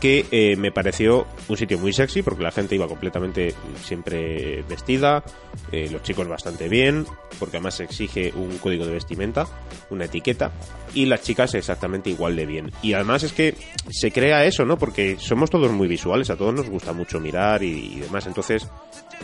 que 0.00 0.26
eh, 0.30 0.56
me 0.56 0.72
pareció 0.72 1.26
un 1.48 1.56
sitio 1.56 1.78
muy 1.78 1.92
sexy 1.92 2.22
porque 2.22 2.42
la 2.42 2.52
gente 2.52 2.74
iba 2.74 2.86
completamente 2.86 3.54
siempre 3.82 4.62
vestida, 4.68 5.24
eh, 5.72 5.88
los 5.90 6.02
chicos 6.02 6.28
bastante 6.28 6.68
bien, 6.68 7.06
porque 7.38 7.56
además 7.56 7.74
se 7.74 7.84
exige 7.84 8.32
un 8.34 8.58
código 8.58 8.86
de 8.86 8.92
vestimenta, 8.92 9.46
una 9.90 10.04
etiqueta, 10.04 10.52
y 10.94 11.06
las 11.06 11.22
chicas 11.22 11.54
exactamente 11.54 12.10
igual 12.10 12.36
de 12.36 12.46
bien. 12.46 12.72
Y 12.82 12.92
además 12.92 13.22
es 13.22 13.32
que 13.32 13.54
se 13.90 14.10
crea 14.10 14.44
eso, 14.44 14.64
¿no? 14.64 14.78
Porque 14.78 15.16
somos 15.18 15.50
todos 15.50 15.70
muy 15.72 15.88
visuales, 15.88 16.30
a 16.30 16.36
todos 16.36 16.54
nos 16.54 16.68
gusta 16.68 16.92
mucho 16.92 17.20
mirar 17.20 17.62
y, 17.62 17.96
y 17.96 18.00
demás, 18.00 18.26
entonces 18.26 18.68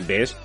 ves 0.07 0.35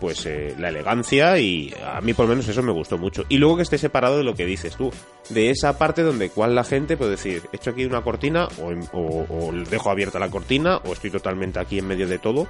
pues 0.00 0.26
eh, 0.26 0.54
la 0.58 0.68
elegancia 0.68 1.38
y 1.38 1.74
a 1.84 2.00
mí 2.00 2.14
por 2.14 2.26
lo 2.26 2.30
menos 2.30 2.48
eso 2.48 2.62
me 2.62 2.72
gustó 2.72 2.98
mucho. 2.98 3.24
Y 3.28 3.38
luego 3.38 3.56
que 3.56 3.62
esté 3.62 3.78
separado 3.78 4.18
de 4.18 4.24
lo 4.24 4.34
que 4.34 4.46
dices 4.46 4.76
tú, 4.76 4.92
de 5.30 5.50
esa 5.50 5.78
parte 5.78 6.02
donde 6.02 6.30
cual 6.30 6.54
la 6.54 6.64
gente 6.64 6.96
puede 6.96 7.12
decir, 7.12 7.42
he 7.52 7.56
hecho 7.56 7.70
aquí 7.70 7.84
una 7.84 8.02
cortina 8.02 8.48
o, 8.60 8.72
o, 8.96 9.26
o 9.28 9.52
dejo 9.52 9.90
abierta 9.90 10.18
la 10.18 10.30
cortina 10.30 10.78
o 10.84 10.92
estoy 10.92 11.10
totalmente 11.10 11.58
aquí 11.58 11.78
en 11.78 11.86
medio 11.86 12.06
de 12.06 12.18
todo 12.18 12.48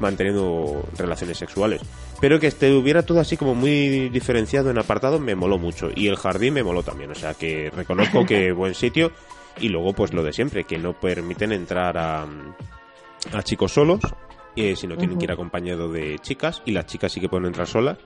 manteniendo 0.00 0.84
relaciones 0.96 1.38
sexuales. 1.38 1.80
Pero 2.20 2.40
que 2.40 2.46
estuviera 2.46 3.02
todo 3.02 3.20
así 3.20 3.36
como 3.36 3.54
muy 3.54 4.08
diferenciado 4.08 4.70
en 4.70 4.78
apartado 4.78 5.18
me 5.18 5.34
moló 5.34 5.58
mucho. 5.58 5.90
Y 5.94 6.08
el 6.08 6.16
jardín 6.16 6.54
me 6.54 6.62
moló 6.62 6.82
también. 6.82 7.10
O 7.10 7.14
sea 7.14 7.34
que 7.34 7.70
reconozco 7.70 8.24
que 8.24 8.52
buen 8.52 8.74
sitio. 8.74 9.12
Y 9.58 9.68
luego 9.68 9.92
pues 9.92 10.12
lo 10.12 10.22
de 10.22 10.32
siempre, 10.32 10.64
que 10.64 10.78
no 10.78 10.94
permiten 10.94 11.52
entrar 11.52 11.96
a, 11.96 12.26
a 13.32 13.42
chicos 13.42 13.72
solos 13.72 14.00
eh, 14.56 14.76
si 14.76 14.86
no 14.86 14.96
tienen 14.96 15.18
que 15.18 15.24
ir 15.24 15.32
acompañado 15.32 15.90
de 15.90 16.18
chicas, 16.20 16.62
y 16.64 16.72
las 16.72 16.86
chicas 16.86 17.12
sí 17.12 17.20
que 17.20 17.28
pueden 17.28 17.46
entrar 17.46 17.66
solas, 17.66 17.98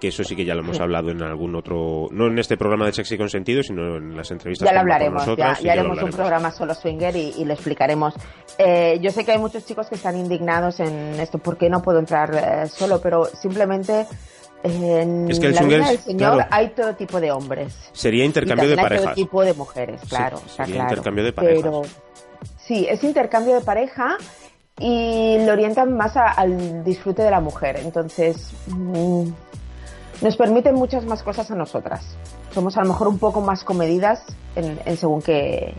que 0.00 0.08
eso 0.08 0.24
sí 0.24 0.34
que 0.34 0.44
ya 0.44 0.54
lo 0.54 0.60
hemos 0.60 0.80
hablado 0.80 1.10
en 1.10 1.22
algún 1.22 1.54
otro, 1.54 2.08
no 2.10 2.26
en 2.26 2.38
este 2.38 2.56
programa 2.56 2.86
de 2.86 2.92
Sexy 2.92 3.18
Consentido, 3.18 3.62
sino 3.62 3.96
en 3.96 4.16
las 4.16 4.30
entrevistas. 4.30 4.66
Ya 4.66 4.72
lo 4.72 4.80
hablaremos, 4.80 5.24
ya, 5.36 5.58
ya 5.60 5.72
haremos 5.72 6.02
un 6.02 6.10
programa 6.10 6.50
solo 6.50 6.74
swinger 6.74 7.14
y, 7.14 7.34
y 7.36 7.44
lo 7.44 7.52
explicaremos. 7.52 8.14
Eh, 8.58 8.98
yo 9.02 9.10
sé 9.10 9.24
que 9.24 9.32
hay 9.32 9.38
muchos 9.38 9.66
chicos 9.66 9.88
que 9.88 9.96
están 9.96 10.16
indignados 10.16 10.80
en 10.80 11.20
esto, 11.20 11.38
¿por 11.38 11.58
qué 11.58 11.68
no 11.68 11.82
puedo 11.82 11.98
entrar 11.98 12.34
eh, 12.34 12.68
solo? 12.68 13.00
Pero 13.00 13.26
simplemente 13.26 14.06
en 14.62 15.30
es 15.30 15.38
que 15.38 15.48
el 15.48 15.54
la 15.54 15.62
vida 15.62 15.88
del 15.88 15.98
Señor 15.98 16.34
claro. 16.34 16.48
hay 16.50 16.68
todo 16.70 16.94
tipo 16.94 17.20
de 17.20 17.30
hombres. 17.30 17.90
Sería 17.92 18.24
intercambio 18.24 18.66
y 18.66 18.70
de 18.70 18.76
también 18.76 18.92
hay 18.92 18.98
parejas. 18.98 19.14
todo 19.14 19.24
tipo 19.26 19.44
de 19.44 19.54
mujeres, 19.54 20.00
claro. 20.08 20.38
Sí, 20.38 20.48
sería 20.56 20.74
claro. 20.74 20.88
intercambio 20.90 21.24
de 21.24 21.32
parejas. 21.32 21.62
Pero 21.62 21.82
sí, 22.58 22.86
es 22.88 23.04
intercambio 23.04 23.54
de 23.54 23.60
pareja 23.60 24.16
y 24.80 25.38
lo 25.44 25.52
orientan 25.52 25.96
más 25.96 26.16
a- 26.16 26.30
al 26.32 26.82
disfrute 26.82 27.22
de 27.22 27.30
la 27.30 27.40
mujer. 27.40 27.76
Entonces, 27.76 28.50
mm, 28.66 29.28
nos 30.22 30.36
permiten 30.36 30.74
muchas 30.74 31.04
más 31.04 31.22
cosas 31.22 31.50
a 31.50 31.54
nosotras. 31.54 32.02
Somos 32.52 32.76
a 32.76 32.82
lo 32.82 32.88
mejor 32.88 33.06
un 33.08 33.18
poco 33.18 33.40
más 33.40 33.62
comedidas 33.62 34.22
en, 34.56 34.80
en 34.84 34.96
según 34.96 35.22
qué, 35.22 35.74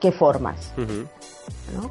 qué 0.00 0.12
formas. 0.12 0.72
¿no? 0.76 1.90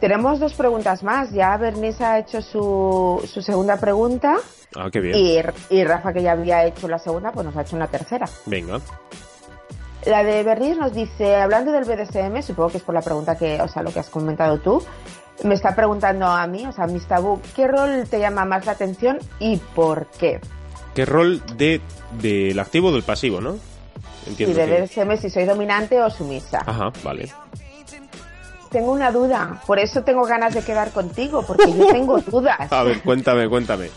Tenemos 0.00 0.38
dos 0.38 0.54
preguntas 0.54 1.02
más. 1.02 1.32
Ya 1.32 1.56
Bernice 1.56 2.04
ha 2.04 2.18
hecho 2.18 2.40
su, 2.42 3.26
su 3.26 3.40
segunda 3.42 3.76
pregunta 3.78 4.36
Ah, 4.76 4.88
qué 4.92 5.00
bien. 5.00 5.16
y, 5.16 5.38
y 5.74 5.84
Rafa, 5.84 6.12
que 6.12 6.22
ya 6.22 6.32
había 6.32 6.64
hecho 6.66 6.86
la 6.88 6.98
segunda, 6.98 7.32
pues 7.32 7.46
nos 7.46 7.56
ha 7.56 7.62
hecho 7.62 7.76
una 7.76 7.86
tercera. 7.86 8.28
Venga. 8.44 8.78
La 10.04 10.22
de 10.22 10.42
Bernice 10.44 10.76
nos 10.76 10.92
dice, 10.94 11.34
hablando 11.36 11.72
del 11.72 11.84
BDSM, 11.84 12.40
supongo 12.42 12.68
que 12.70 12.76
es 12.76 12.82
por 12.84 12.94
la 12.94 13.00
pregunta 13.02 13.36
que, 13.36 13.60
o 13.60 13.66
sea, 13.66 13.82
lo 13.82 13.90
que 13.92 13.98
has 13.98 14.08
comentado 14.10 14.58
tú, 14.60 14.80
me 15.44 15.54
está 15.54 15.74
preguntando 15.74 16.26
a 16.26 16.46
mí, 16.46 16.66
o 16.66 16.72
sea, 16.72 16.86
Miss 16.86 17.06
Tabú, 17.06 17.40
¿qué 17.54 17.66
rol 17.68 18.04
te 18.10 18.18
llama 18.18 18.44
más 18.44 18.66
la 18.66 18.72
atención 18.72 19.18
y 19.38 19.56
por 19.56 20.06
qué? 20.18 20.40
¿Qué 20.94 21.04
rol 21.04 21.42
de 21.56 21.80
del 22.20 22.58
activo 22.58 22.88
o 22.88 22.92
del 22.92 23.02
pasivo, 23.02 23.40
no? 23.40 23.56
Y 24.26 24.30
Entiendo 24.30 24.56
de 24.58 24.88
que... 24.88 25.16
Si 25.18 25.30
soy 25.30 25.44
dominante 25.44 26.00
o 26.02 26.08
sumisa. 26.10 26.62
Ajá, 26.66 26.90
vale. 27.04 27.30
Tengo 28.70 28.92
una 28.92 29.10
duda, 29.12 29.60
por 29.66 29.78
eso 29.78 30.02
tengo 30.02 30.24
ganas 30.24 30.52
de 30.54 30.62
quedar 30.62 30.90
contigo, 30.90 31.44
porque 31.46 31.72
yo 31.72 31.86
tengo 31.86 32.18
dudas. 32.26 32.70
A 32.72 32.82
ver, 32.82 33.00
cuéntame, 33.02 33.48
cuéntame. 33.48 33.90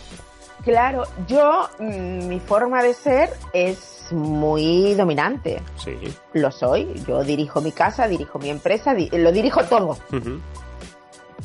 Claro, 0.63 1.03
yo, 1.27 1.67
mm, 1.79 2.27
mi 2.27 2.39
forma 2.39 2.83
de 2.83 2.93
ser 2.93 3.31
es 3.53 4.07
muy 4.11 4.93
dominante. 4.95 5.61
Sí. 5.77 5.95
Lo 6.33 6.51
soy. 6.51 7.01
Yo 7.07 7.23
dirijo 7.23 7.61
mi 7.61 7.71
casa, 7.71 8.07
dirijo 8.07 8.39
mi 8.39 8.49
empresa, 8.49 8.93
di- 8.93 9.09
lo 9.11 9.31
dirijo 9.31 9.63
todo. 9.63 9.97
Ujú. 10.11 10.39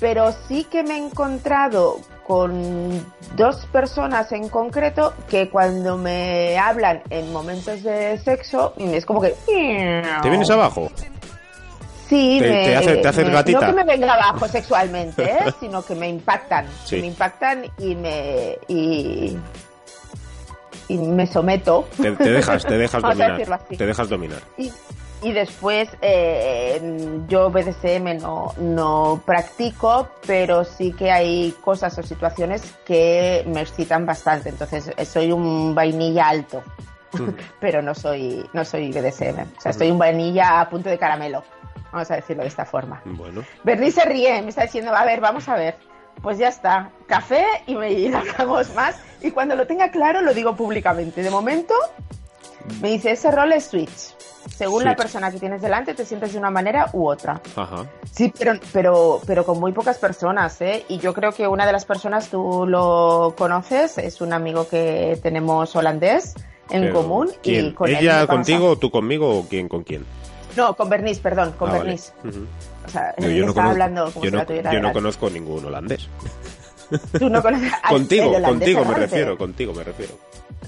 Pero 0.04 0.34
sí 0.48 0.64
que 0.64 0.82
me 0.82 0.96
he 0.96 0.98
encontrado 0.98 1.98
con 2.26 3.06
dos 3.36 3.64
personas 3.72 4.30
en 4.32 4.50
concreto 4.50 5.14
que 5.30 5.48
cuando 5.48 5.96
me 5.96 6.58
hablan 6.58 7.00
en 7.08 7.32
momentos 7.32 7.82
de 7.82 8.18
sexo 8.18 8.74
es 8.76 9.06
como 9.06 9.22
que... 9.22 9.34
¿Te 9.46 10.28
vienes 10.28 10.50
abajo? 10.50 10.90
Sí, 12.06 12.36
Te- 12.38 12.50
me- 12.50 12.64
te 12.66 12.76
hace- 12.76 12.96
te 13.22 13.24
me- 13.24 13.32
gatita. 13.32 13.60
No 13.60 13.66
que 13.68 13.72
me 13.72 13.84
venga 13.84 14.12
abajo 14.12 14.46
sexualmente, 14.46 15.22
¿eh? 15.24 15.38
sino 15.60 15.82
que 15.82 15.94
me 15.94 16.10
impactan. 16.10 16.66
Sí. 16.84 16.96
Me 17.00 17.06
impactan 17.06 17.64
y 17.78 17.94
me... 17.94 18.58
Y, 18.68 19.38
y 20.88 20.98
me 20.98 21.26
someto. 21.26 21.88
Te, 21.96 22.12
te 22.12 22.30
dejas, 22.30 22.62
te 22.62 22.76
dejas 22.76 23.00
dominar. 23.40 23.58
Te 23.74 23.86
dejas 23.86 24.08
dominar. 24.10 24.42
Y, 24.58 24.70
y 25.24 25.32
después 25.32 25.88
eh, 26.02 27.22
yo 27.26 27.50
BDSM 27.50 28.18
no, 28.20 28.52
no 28.58 29.22
practico, 29.24 30.10
pero 30.26 30.64
sí 30.64 30.92
que 30.92 31.10
hay 31.10 31.52
cosas 31.64 31.98
o 31.98 32.02
situaciones 32.02 32.74
que 32.84 33.42
me 33.46 33.62
excitan 33.62 34.04
bastante. 34.04 34.50
Entonces 34.50 34.92
eh, 34.94 35.04
soy 35.06 35.32
un 35.32 35.74
vainilla 35.74 36.28
alto, 36.28 36.62
pero 37.60 37.80
no 37.80 37.94
soy, 37.94 38.46
no 38.52 38.66
soy 38.66 38.90
BDSM. 38.90 39.56
O 39.56 39.60
sea, 39.60 39.72
soy 39.72 39.90
un 39.90 39.98
vainilla 39.98 40.60
a 40.60 40.68
punto 40.68 40.90
de 40.90 40.98
caramelo. 40.98 41.42
Vamos 41.90 42.10
a 42.10 42.16
decirlo 42.16 42.42
de 42.42 42.48
esta 42.48 42.66
forma. 42.66 43.00
Bueno. 43.06 43.42
Bernie 43.62 43.92
se 43.92 44.04
ríe, 44.04 44.42
me 44.42 44.50
está 44.50 44.64
diciendo, 44.64 44.94
a 44.94 45.06
ver, 45.06 45.22
vamos 45.22 45.48
a 45.48 45.56
ver. 45.56 45.76
Pues 46.22 46.36
ya 46.36 46.48
está, 46.48 46.90
café 47.06 47.46
y 47.66 47.74
me 47.74 47.90
y 47.92 48.10
no 48.10 48.18
hablamos 48.18 48.74
más. 48.74 49.00
Y 49.22 49.30
cuando 49.30 49.56
lo 49.56 49.66
tenga 49.66 49.90
claro 49.90 50.20
lo 50.20 50.34
digo 50.34 50.54
públicamente. 50.54 51.22
De 51.22 51.30
momento 51.30 51.74
me 52.80 52.90
dice, 52.90 53.12
ese 53.12 53.30
rol 53.30 53.52
es 53.52 53.64
switch. 53.66 54.14
Según 54.56 54.84
la 54.84 54.94
persona 54.94 55.30
que 55.30 55.38
tienes 55.40 55.62
delante 55.62 55.94
te 55.94 56.04
sientes 56.04 56.32
de 56.34 56.38
una 56.38 56.50
manera 56.50 56.90
u 56.92 57.08
otra. 57.08 57.40
Ajá. 57.56 57.86
Sí, 58.12 58.32
pero, 58.38 58.52
pero, 58.72 59.20
pero 59.26 59.44
con 59.46 59.58
muy 59.58 59.72
pocas 59.72 59.96
personas, 59.98 60.60
¿eh? 60.60 60.84
Y 60.88 60.98
yo 60.98 61.14
creo 61.14 61.32
que 61.32 61.48
una 61.48 61.64
de 61.64 61.72
las 61.72 61.86
personas 61.86 62.28
tú 62.28 62.66
lo 62.68 63.34
conoces, 63.38 63.96
es 63.98 64.20
un 64.20 64.32
amigo 64.34 64.68
que 64.68 65.18
tenemos 65.22 65.74
holandés 65.74 66.34
en 66.70 66.82
Pero, 66.82 66.94
común. 66.94 67.30
¿quién? 67.42 67.66
Y 67.68 67.72
con 67.72 67.88
¿Ella 67.88 68.26
contigo, 68.26 68.76
tú 68.76 68.90
conmigo 68.90 69.38
o 69.38 69.48
quién 69.48 69.66
con 69.68 69.82
quién? 69.82 70.04
No, 70.56 70.76
con 70.76 70.88
Bernice, 70.90 71.20
perdón, 71.22 71.52
con 71.58 71.70
Ah, 71.70 71.72
vale. 71.72 71.84
Bernice. 71.84 72.12
O 72.86 72.88
sea, 72.90 73.14
Yo, 73.18 73.28
yo 73.30 73.44
no 73.44 73.48
estaba 73.48 73.52
conozco, 73.54 73.70
hablando 73.70 74.04
como 74.12 74.24
yo 74.24 74.30
si 74.30 74.36
no, 74.36 74.62
la 74.62 74.72
yo 74.74 74.80
no 74.80 74.92
conozco 74.92 75.30
ningún 75.30 75.64
holandés. 75.64 76.08
Tú 77.18 77.28
no 77.30 77.42
conoces 77.42 77.72
contigo, 77.88 78.32
contigo 78.42 78.84
me 78.84 78.94
refiero, 78.94 79.38
contigo 79.38 79.72
me 79.72 79.84
refiero. 79.84 80.12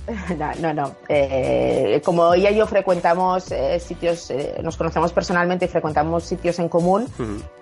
No, 0.39 0.53
no, 0.61 0.73
no. 0.75 0.95
Eh, 1.09 2.01
como 2.05 2.33
ella 2.35 2.51
y 2.51 2.57
yo 2.57 2.67
frecuentamos 2.67 3.51
eh, 3.51 3.81
sitios, 3.81 4.31
eh, 4.31 4.57
nos 4.63 4.77
conocemos 4.77 5.13
personalmente 5.13 5.65
y 5.65 5.69
frecuentamos 5.69 6.23
sitios 6.25 6.59
en 6.59 6.69
común, 6.69 7.09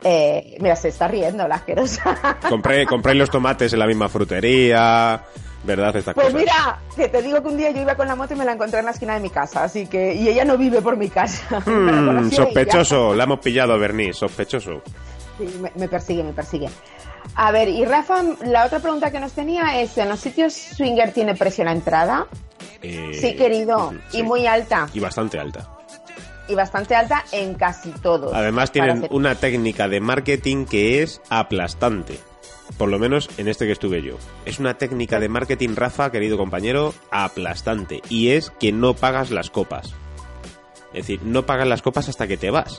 eh, 0.03 0.57
mira, 0.61 0.77
se 0.77 0.89
está 0.89 1.09
riendo 1.09 1.47
la 1.49 1.55
asquerosa. 1.57 2.39
Compré, 2.49 2.87
compré 2.87 3.15
los 3.15 3.31
tomates 3.31 3.73
en 3.73 3.79
la 3.79 3.87
misma 3.87 4.09
frutería, 4.09 5.23
¿verdad? 5.63 5.97
Estas 5.97 6.15
Pues 6.15 6.27
cosas. 6.27 6.41
mira, 6.41 6.79
que 6.95 7.09
te 7.09 7.23
digo 7.23 7.41
que 7.43 7.49
un 7.49 7.57
día 7.57 7.71
yo 7.71 7.81
iba 7.83 7.95
con 7.95 8.07
la 8.09 8.15
moto 8.15 8.35
y 8.35 8.37
me 8.37 8.45
la 8.45 8.53
encontré 8.53 8.81
en 8.81 8.85
la 8.87 8.91
esquina 8.91 9.15
de 9.15 9.21
mi 9.21 9.31
casa, 9.31 9.65
así 9.65 9.87
que, 9.87 10.15
y 10.15 10.29
ella 10.29 10.45
no 10.45 10.59
vive 10.59 10.83
por 10.83 10.97
mi 10.97 11.09
casa. 11.09 11.61
Mm, 11.67 12.27
ella. 12.27 12.31
sospechoso, 12.37 13.15
la 13.15 13.25
hemos 13.25 13.39
pillado, 13.41 13.79
Bernice, 13.79 14.13
sospechoso. 14.15 14.83
Sí, 15.39 15.59
me, 15.61 15.73
me 15.77 15.89
persigue, 15.89 16.23
me 16.23 16.33
persigue. 16.33 16.69
A 17.37 17.51
ver, 17.51 17.69
y 17.69 17.85
Rafa, 17.85 18.23
la 18.45 18.65
otra 18.65 18.79
pregunta 18.81 19.11
que 19.11 19.19
nos 19.21 19.33
tenía 19.33 19.81
es, 19.81 19.97
¿en 19.99 20.09
los 20.09 20.21
sitios 20.21 20.53
swinger 20.55 21.13
tiene 21.13 21.35
precio 21.35 21.65
la 21.65 21.73
entrada? 21.73 22.27
Eh, 22.83 23.19
Sí, 23.21 23.35
querido, 23.35 23.93
y 24.13 24.23
muy 24.23 24.47
alta, 24.47 24.89
Y 24.95 25.01
bastante 25.01 25.39
alta. 25.39 25.69
y 26.49 26.55
bastante 26.55 26.95
alta 26.95 27.25
en 27.33 27.55
casi 27.55 27.91
todos. 27.91 28.33
Además 28.35 28.71
tienen 28.71 28.99
hacer- 28.99 29.09
una 29.13 29.35
técnica 29.35 29.89
de 29.89 30.01
marketing 30.01 30.67
que 30.67 31.03
es 31.03 31.21
aplastante. 31.29 32.19
Por 32.79 32.89
lo 32.89 32.99
menos 32.99 33.29
en 33.37 33.49
este 33.49 33.67
que 33.67 33.73
estuve 33.73 34.03
yo. 34.03 34.17
Es 34.47 34.59
una 34.59 34.75
técnica 34.79 35.21
de 35.21 35.29
marketing, 35.29 35.75
Rafa, 35.77 36.11
querido 36.11 36.37
compañero, 36.39 36.95
aplastante. 37.11 38.01
Y 38.09 38.31
es 38.31 38.51
que 38.59 38.73
no 38.73 38.95
pagas 38.95 39.31
las 39.31 39.51
copas. 39.51 39.93
Es 40.93 41.07
decir, 41.07 41.21
no 41.25 41.45
pagas 41.47 41.67
las 41.67 41.83
copas 41.83 42.09
hasta 42.09 42.27
que 42.27 42.37
te 42.37 42.51
vas. 42.51 42.79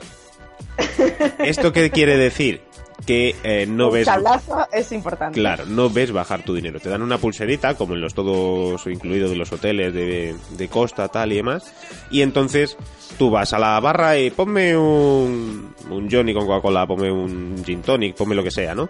¿Esto 1.38 1.72
qué 1.72 1.90
quiere 1.90 2.16
decir? 2.16 2.62
Que 3.04 3.36
eh, 3.44 3.66
no 3.68 3.88
Un 3.88 3.94
ves... 3.94 4.06
sablazo 4.06 4.66
es 4.72 4.90
importante. 4.90 5.38
Claro, 5.38 5.66
no 5.66 5.90
ves 5.90 6.12
bajar 6.12 6.42
tu 6.42 6.54
dinero. 6.54 6.80
Te 6.80 6.88
dan 6.88 7.02
una 7.02 7.18
pulserita, 7.18 7.74
como 7.74 7.94
en 7.94 8.00
los 8.00 8.14
todos 8.14 8.86
incluidos 8.86 9.30
de 9.30 9.36
los 9.36 9.52
hoteles 9.52 9.92
de, 9.92 10.34
de 10.56 10.68
costa, 10.68 11.08
tal 11.08 11.32
y 11.32 11.36
demás. 11.36 11.72
Y 12.10 12.22
entonces 12.22 12.76
tú 13.18 13.30
vas 13.30 13.52
a 13.52 13.58
la 13.58 13.78
barra 13.80 14.18
y 14.18 14.30
ponme 14.30 14.76
un, 14.76 15.74
un 15.90 16.10
Johnny 16.10 16.32
con 16.32 16.46
Coca-Cola, 16.46 16.86
ponme 16.86 17.12
un 17.12 17.62
Gin 17.64 17.82
Tonic, 17.82 18.16
ponme 18.16 18.34
lo 18.34 18.42
que 18.42 18.50
sea, 18.50 18.74
¿no? 18.74 18.88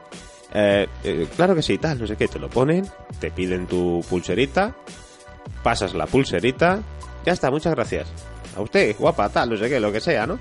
Eh, 0.54 0.86
eh, 1.04 1.26
claro 1.34 1.54
que 1.54 1.62
sí, 1.62 1.76
tal, 1.78 1.98
no 1.98 2.06
sé 2.06 2.16
qué. 2.16 2.28
Te 2.28 2.38
lo 2.38 2.48
ponen, 2.48 2.86
te 3.18 3.30
piden 3.32 3.66
tu 3.66 4.04
pulserita, 4.08 4.74
pasas 5.62 5.94
la 5.94 6.06
pulserita, 6.06 6.80
ya 7.24 7.32
está, 7.32 7.50
muchas 7.50 7.74
gracias. 7.74 8.08
A 8.56 8.60
usted, 8.62 8.96
guapa, 8.98 9.28
tal, 9.28 9.50
no 9.50 9.56
sé 9.56 9.68
qué, 9.68 9.80
lo 9.80 9.92
que 9.92 10.00
sea, 10.00 10.26
¿no? 10.26 10.38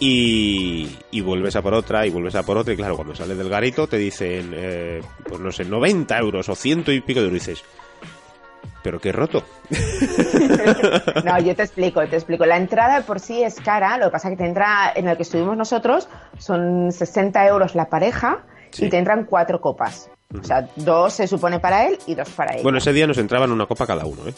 Y, 0.00 0.98
y, 1.10 1.20
vuelves 1.20 1.56
a 1.56 1.62
por 1.62 1.74
otra 1.74 2.06
y 2.06 2.10
vuelves 2.10 2.34
a 2.34 2.42
por 2.42 2.56
otra 2.56 2.72
y 2.72 2.76
claro, 2.76 2.96
cuando 2.96 3.14
sales 3.14 3.36
del 3.36 3.48
garito 3.48 3.86
te 3.86 3.98
dicen, 3.98 4.52
eh, 4.54 5.02
pues 5.28 5.40
no 5.40 5.50
sé, 5.50 5.64
90 5.64 6.18
euros 6.18 6.48
o 6.48 6.54
ciento 6.54 6.92
y 6.92 7.00
pico 7.00 7.20
de 7.20 7.26
euros. 7.26 7.46
dices, 7.46 7.64
pero 8.82 9.00
qué 9.00 9.12
roto. 9.12 9.44
no, 11.24 11.38
yo 11.40 11.54
te 11.54 11.62
explico, 11.62 12.06
te 12.06 12.16
explico. 12.16 12.46
La 12.46 12.56
entrada 12.56 13.02
por 13.02 13.20
sí 13.20 13.42
es 13.42 13.56
cara, 13.56 13.98
lo 13.98 14.06
que 14.06 14.12
pasa 14.12 14.28
es 14.28 14.32
que 14.32 14.44
te 14.44 14.48
entra, 14.48 14.92
en 14.94 15.08
el 15.08 15.16
que 15.16 15.24
estuvimos 15.24 15.56
nosotros, 15.56 16.08
son 16.38 16.92
60 16.92 17.46
euros 17.48 17.74
la 17.74 17.88
pareja 17.88 18.44
y 18.78 18.88
te 18.88 18.98
entran 18.98 19.24
cuatro 19.24 19.60
copas. 19.60 20.10
O 20.38 20.44
sea, 20.44 20.68
dos 20.76 21.14
se 21.14 21.26
supone 21.26 21.58
para 21.58 21.86
él 21.88 21.98
y 22.06 22.14
dos 22.14 22.28
para 22.30 22.52
ella. 22.52 22.62
Bueno, 22.62 22.78
ese 22.78 22.92
día 22.92 23.06
nos 23.06 23.18
entraban 23.18 23.50
una 23.50 23.66
copa 23.66 23.86
cada 23.86 24.04
uno, 24.04 24.28
¿eh? 24.28 24.34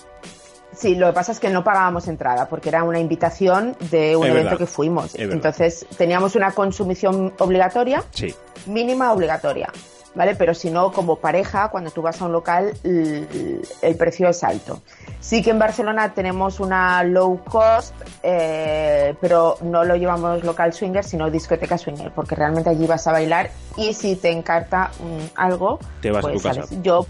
Sí, 0.80 0.94
lo 0.94 1.08
que 1.08 1.12
pasa 1.12 1.32
es 1.32 1.40
que 1.40 1.50
no 1.50 1.62
pagábamos 1.62 2.08
entrada 2.08 2.48
porque 2.48 2.70
era 2.70 2.84
una 2.84 2.98
invitación 2.98 3.76
de 3.90 4.16
un 4.16 4.26
evento 4.26 4.56
que 4.56 4.66
fuimos. 4.66 5.14
Entonces 5.14 5.86
teníamos 5.98 6.36
una 6.36 6.52
consumición 6.52 7.34
obligatoria, 7.38 8.02
sí. 8.12 8.34
mínima 8.66 9.12
obligatoria. 9.12 9.70
¿vale? 10.14 10.34
Pero 10.34 10.54
si 10.54 10.70
no, 10.70 10.90
como 10.90 11.16
pareja, 11.16 11.68
cuando 11.68 11.90
tú 11.90 12.02
vas 12.02 12.20
a 12.20 12.24
un 12.24 12.32
local, 12.32 12.72
el, 12.82 13.96
precio 13.96 14.28
es 14.28 14.42
alto. 14.42 14.80
Sí 15.20 15.42
que 15.42 15.50
en 15.50 15.58
Barcelona 15.58 16.14
tenemos 16.14 16.60
una 16.60 17.04
low 17.04 17.42
cost, 17.44 17.94
eh, 18.22 19.14
pero 19.20 19.58
no 19.62 19.84
lo 19.84 19.96
llevamos 19.96 20.42
local 20.44 20.72
swinger, 20.72 21.04
sino 21.04 21.30
discoteca 21.30 21.76
swinger, 21.76 22.10
porque 22.12 22.34
realmente 22.34 22.70
allí 22.70 22.86
vas 22.86 23.06
a 23.06 23.12
bailar 23.12 23.50
y 23.76 23.92
si 23.92 24.16
te 24.16 24.30
encarta 24.30 24.90
algo, 25.36 25.78
te 26.00 26.10
vas 26.10 26.24
a 26.24 26.28
tu 26.28 26.40
pues, 26.40 26.56
casa. 26.56 26.74
Yo 26.82 27.06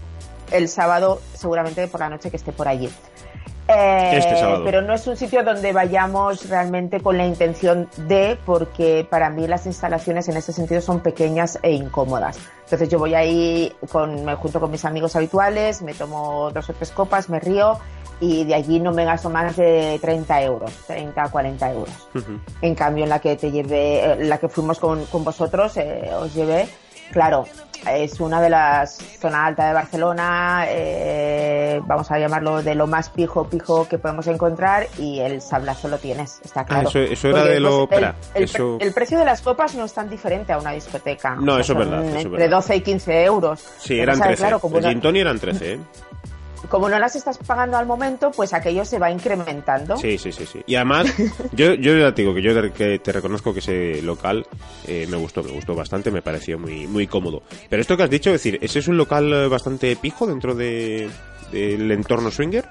el 0.51 0.67
sábado 0.67 1.21
seguramente 1.33 1.87
por 1.87 2.01
la 2.01 2.09
noche 2.09 2.29
que 2.29 2.37
esté 2.37 2.51
por 2.51 2.67
allí. 2.67 2.89
Eh, 3.73 4.17
este 4.17 4.35
pero 4.63 4.81
no 4.81 4.93
es 4.93 5.07
un 5.07 5.15
sitio 5.15 5.43
donde 5.43 5.71
vayamos 5.73 6.49
realmente 6.49 6.99
con 6.99 7.17
la 7.17 7.25
intención 7.25 7.87
de, 8.07 8.37
porque 8.45 9.05
para 9.09 9.29
mí 9.29 9.47
las 9.47 9.65
instalaciones 9.65 10.27
en 10.29 10.37
ese 10.37 10.53
sentido 10.53 10.81
son 10.81 10.99
pequeñas 10.99 11.59
e 11.61 11.71
incómodas. 11.71 12.39
Entonces 12.63 12.89
yo 12.89 12.99
voy 12.99 13.13
ahí 13.15 13.73
con, 13.91 14.23
me 14.23 14.35
junto 14.35 14.59
con 14.59 14.71
mis 14.71 14.85
amigos 14.85 15.15
habituales, 15.15 15.81
me 15.81 15.93
tomo 15.93 16.51
dos 16.51 16.69
o 16.69 16.73
tres 16.73 16.91
copas, 16.91 17.29
me 17.29 17.39
río 17.39 17.77
y 18.21 18.43
de 18.43 18.53
allí 18.53 18.79
no 18.79 18.93
me 18.93 19.03
gasto 19.03 19.29
más 19.29 19.57
de 19.57 19.97
30 19.99 20.43
euros, 20.43 20.71
30 20.87 21.23
a 21.23 21.29
40 21.29 21.71
euros. 21.73 22.07
En 22.61 22.75
cambio, 22.75 23.03
en 23.03 23.09
la 23.09 23.19
que 23.19 23.35
te 23.35 23.51
llevé, 23.51 24.13
eh, 24.13 24.23
la 24.23 24.37
que 24.37 24.47
fuimos 24.47 24.79
con, 24.79 25.05
con 25.05 25.23
vosotros, 25.23 25.75
eh, 25.77 26.11
os 26.13 26.33
llevé, 26.33 26.67
claro, 27.11 27.45
es 27.89 28.19
una 28.19 28.41
de 28.41 28.49
las 28.49 28.97
zonas 29.19 29.47
altas 29.47 29.67
de 29.67 29.73
Barcelona, 29.73 30.65
eh, 30.67 31.81
vamos 31.85 32.11
a 32.11 32.19
llamarlo 32.19 32.61
de 32.61 32.75
lo 32.75 32.87
más 32.87 33.09
pijo 33.09 33.49
pijo 33.49 33.87
que 33.87 33.97
podemos 33.97 34.27
encontrar 34.27 34.87
y 34.97 35.19
el 35.19 35.41
sablazo 35.41 35.87
lo 35.87 35.97
tienes, 35.97 36.41
está 36.43 36.61
ah, 36.61 36.65
claro. 36.65 36.89
eso, 36.89 37.29
era 37.29 37.43
de 37.45 37.59
lo... 37.59 37.89
el, 38.33 38.93
precio 38.93 39.17
de 39.17 39.25
las 39.25 39.41
copas 39.41 39.75
no 39.75 39.85
es 39.85 39.93
tan 39.93 40.09
diferente 40.09 40.53
a 40.53 40.59
una 40.59 40.71
discoteca. 40.71 41.35
No, 41.35 41.57
eso 41.57 41.73
es 41.73 41.79
verdad. 41.79 42.05
entre 42.05 42.47
12 42.47 42.75
y 42.75 42.81
15 42.81 43.23
euros. 43.23 43.65
Sí, 43.79 43.99
eran 43.99 44.19
13. 44.19 44.47
el 44.47 44.83
gin 44.85 45.01
tonic 45.01 45.21
eran 45.21 45.39
13, 45.39 45.73
¿eh? 45.73 45.79
Como 46.69 46.89
no 46.89 46.99
las 46.99 47.15
estás 47.15 47.37
pagando 47.39 47.77
al 47.77 47.85
momento, 47.85 48.31
pues 48.31 48.53
aquello 48.53 48.85
se 48.85 48.99
va 48.99 49.11
incrementando. 49.11 49.97
Sí, 49.97 50.17
sí, 50.17 50.31
sí, 50.31 50.45
sí. 50.45 50.61
Y 50.65 50.75
además, 50.75 51.07
yo, 51.51 51.73
yo 51.73 51.97
ya 51.97 52.13
te 52.13 52.21
digo 52.21 52.33
que 52.33 52.41
yo 52.41 52.53
te, 52.71 52.99
te 52.99 53.11
reconozco 53.11 53.53
que 53.53 53.59
ese 53.59 54.01
local 54.01 54.45
eh, 54.87 55.07
me 55.09 55.17
gustó, 55.17 55.43
me 55.43 55.51
gustó 55.51 55.75
bastante, 55.75 56.11
me 56.11 56.21
pareció 56.21 56.57
muy, 56.59 56.87
muy 56.87 57.07
cómodo. 57.07 57.43
Pero 57.69 57.81
esto 57.81 57.97
que 57.97 58.03
has 58.03 58.09
dicho, 58.09 58.29
es 58.29 58.43
decir, 58.43 58.59
¿ese 58.61 58.79
es 58.79 58.87
un 58.87 58.97
local 58.97 59.31
eh, 59.33 59.47
bastante 59.47 59.95
pijo 59.95 60.27
dentro 60.27 60.55
de, 60.55 61.09
del 61.51 61.91
entorno 61.91 62.31
swinger? 62.31 62.67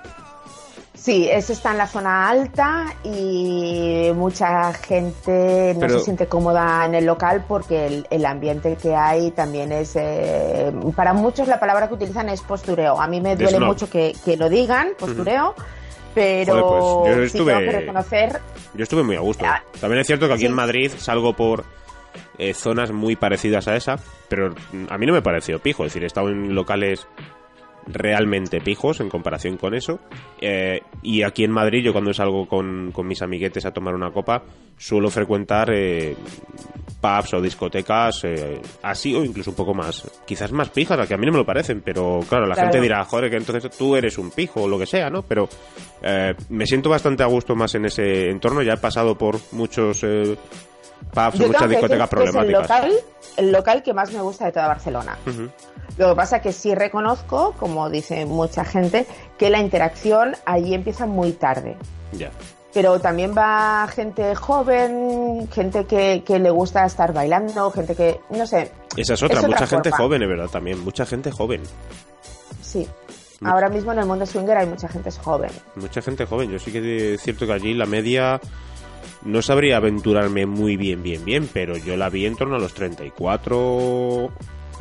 Sí, 1.00 1.26
ese 1.30 1.54
está 1.54 1.70
en 1.70 1.78
la 1.78 1.86
zona 1.86 2.28
alta 2.28 2.94
y 3.02 4.10
mucha 4.14 4.74
gente 4.74 5.74
no 5.78 5.88
se 5.88 6.00
siente 6.00 6.26
cómoda 6.26 6.84
en 6.84 6.94
el 6.94 7.06
local 7.06 7.42
porque 7.48 8.04
el, 8.10 8.26
ambiente 8.26 8.76
que 8.76 8.94
hay 8.94 9.30
también 9.30 9.72
es... 9.72 9.96
Eh, 9.96 10.70
para 10.94 11.14
muchos 11.14 11.48
la 11.48 11.58
palabra 11.58 11.88
que 11.88 11.94
utilizan 11.94 12.28
es 12.28 12.42
postureo. 12.42 13.00
A 13.00 13.06
mí 13.06 13.18
me 13.18 13.34
duele 13.34 13.60
mucho 13.60 13.88
que, 13.88 14.14
lo 14.38 14.50
digan, 14.50 14.90
postureo. 14.98 15.54
Pero 16.14 17.04
pues 17.04 17.16
yo 17.16 17.22
estuve, 17.22 17.54
tengo 17.54 17.70
que 17.70 17.78
reconocer... 17.78 18.40
Yo 18.74 18.82
estuve 18.82 19.02
muy 19.02 19.16
a 19.16 19.20
gusto. 19.20 19.46
Ah, 19.46 19.62
también 19.80 20.00
es 20.02 20.06
cierto 20.06 20.28
que 20.28 20.34
aquí 20.34 20.44
en 20.44 20.52
Madrid 20.52 20.92
salgo 20.98 21.32
por 21.32 21.64
eh, 22.36 22.52
zonas 22.52 22.92
muy 22.92 23.16
parecidas 23.16 23.68
a 23.68 23.76
esa, 23.76 23.98
pero 24.28 24.54
a 24.90 24.98
mí 24.98 25.06
no 25.06 25.14
me 25.14 25.22
pareció 25.22 25.60
pijo. 25.60 25.86
Es 25.86 25.92
decir, 25.92 26.04
he 26.04 26.08
estado 26.08 26.28
en 26.28 26.54
locales 26.54 27.06
realmente 27.92 28.60
pijos 28.60 29.00
en 29.00 29.08
comparación 29.08 29.56
con 29.56 29.74
eso. 29.74 30.00
Eh, 30.40 30.80
y 31.02 31.22
aquí 31.22 31.44
en 31.44 31.50
Madrid, 31.50 31.82
yo 31.84 31.92
cuando 31.92 32.12
salgo 32.12 32.46
con, 32.46 32.90
con, 32.92 33.06
mis 33.06 33.22
amiguetes 33.22 33.64
a 33.66 33.72
tomar 33.72 33.94
una 33.94 34.10
copa, 34.10 34.42
suelo 34.76 35.10
frecuentar 35.10 35.70
eh, 35.72 36.16
pubs 37.00 37.34
o 37.34 37.40
discotecas 37.40 38.24
eh, 38.24 38.60
así 38.82 39.14
o 39.14 39.24
incluso 39.24 39.50
un 39.50 39.56
poco 39.56 39.74
más, 39.74 40.08
quizás 40.26 40.52
más 40.52 40.70
pijas, 40.70 41.06
que 41.06 41.14
a 41.14 41.18
mí 41.18 41.26
no 41.26 41.32
me 41.32 41.38
lo 41.38 41.46
parecen, 41.46 41.82
pero 41.82 42.20
claro, 42.28 42.46
la 42.46 42.56
gente 42.56 42.80
dirá, 42.80 43.04
joder, 43.04 43.30
que 43.30 43.36
entonces 43.36 43.70
tú 43.76 43.96
eres 43.96 44.18
un 44.18 44.30
pijo 44.30 44.62
o 44.62 44.68
lo 44.68 44.78
que 44.78 44.86
sea, 44.86 45.10
¿no? 45.10 45.22
Pero 45.22 45.48
me 46.48 46.66
siento 46.66 46.88
bastante 46.88 47.22
a 47.22 47.26
gusto 47.26 47.54
más 47.54 47.74
en 47.74 47.84
ese 47.84 48.30
entorno, 48.30 48.62
ya 48.62 48.74
he 48.74 48.78
pasado 48.78 49.16
por 49.16 49.38
muchos 49.52 50.04
o 51.14 51.36
muchas 51.38 51.68
discotecas 51.68 52.08
problemáticas. 52.08 52.44
el, 52.44 52.52
local, 52.52 52.92
el 53.36 53.52
local 53.52 53.82
que 53.82 53.92
más 53.92 54.12
me 54.12 54.20
gusta 54.20 54.46
de 54.46 54.52
toda 54.52 54.68
Barcelona. 54.68 55.18
Lo 55.98 56.10
que 56.10 56.14
pasa 56.14 56.36
es 56.36 56.42
que 56.42 56.52
sí 56.52 56.74
reconozco, 56.74 57.54
como 57.58 57.90
dice 57.90 58.24
mucha 58.26 58.64
gente, 58.64 59.06
que 59.38 59.50
la 59.50 59.58
interacción 59.58 60.36
allí 60.44 60.74
empieza 60.74 61.06
muy 61.06 61.32
tarde. 61.32 61.76
Ya. 62.12 62.30
Pero 62.72 63.00
también 63.00 63.34
va 63.36 63.88
gente 63.88 64.34
joven, 64.36 65.48
gente 65.52 65.86
que, 65.86 66.22
que, 66.24 66.38
le 66.38 66.50
gusta 66.50 66.86
estar 66.86 67.12
bailando, 67.12 67.70
gente 67.72 67.96
que, 67.96 68.20
no 68.30 68.46
sé. 68.46 68.70
Esa 68.96 69.14
es 69.14 69.22
otra, 69.22 69.42
mucha 69.42 69.66
gente 69.66 69.90
joven, 69.90 70.22
es 70.22 70.28
verdad, 70.28 70.48
también, 70.48 70.78
mucha 70.84 71.04
gente 71.04 71.32
joven. 71.32 71.62
Sí. 72.62 72.86
Ahora 73.42 73.68
mismo 73.68 73.92
en 73.92 73.98
el 73.98 74.06
mundo 74.06 74.26
swinger 74.26 74.58
hay 74.58 74.66
mucha 74.66 74.86
gente 74.86 75.10
joven. 75.10 75.50
Mucha 75.74 76.02
gente 76.02 76.26
joven. 76.26 76.50
Yo 76.50 76.58
sí 76.58 76.70
que 76.70 77.14
es 77.14 77.22
cierto 77.22 77.46
que 77.46 77.52
allí 77.54 77.74
la 77.74 77.86
media 77.86 78.40
no 79.22 79.42
sabría 79.42 79.76
aventurarme 79.76 80.46
muy 80.46 80.76
bien, 80.76 81.02
bien, 81.02 81.24
bien, 81.24 81.48
pero 81.52 81.76
yo 81.76 81.96
la 81.96 82.08
vi 82.08 82.26
en 82.26 82.36
torno 82.36 82.56
a 82.56 82.58
los 82.58 82.74
34 82.74 84.30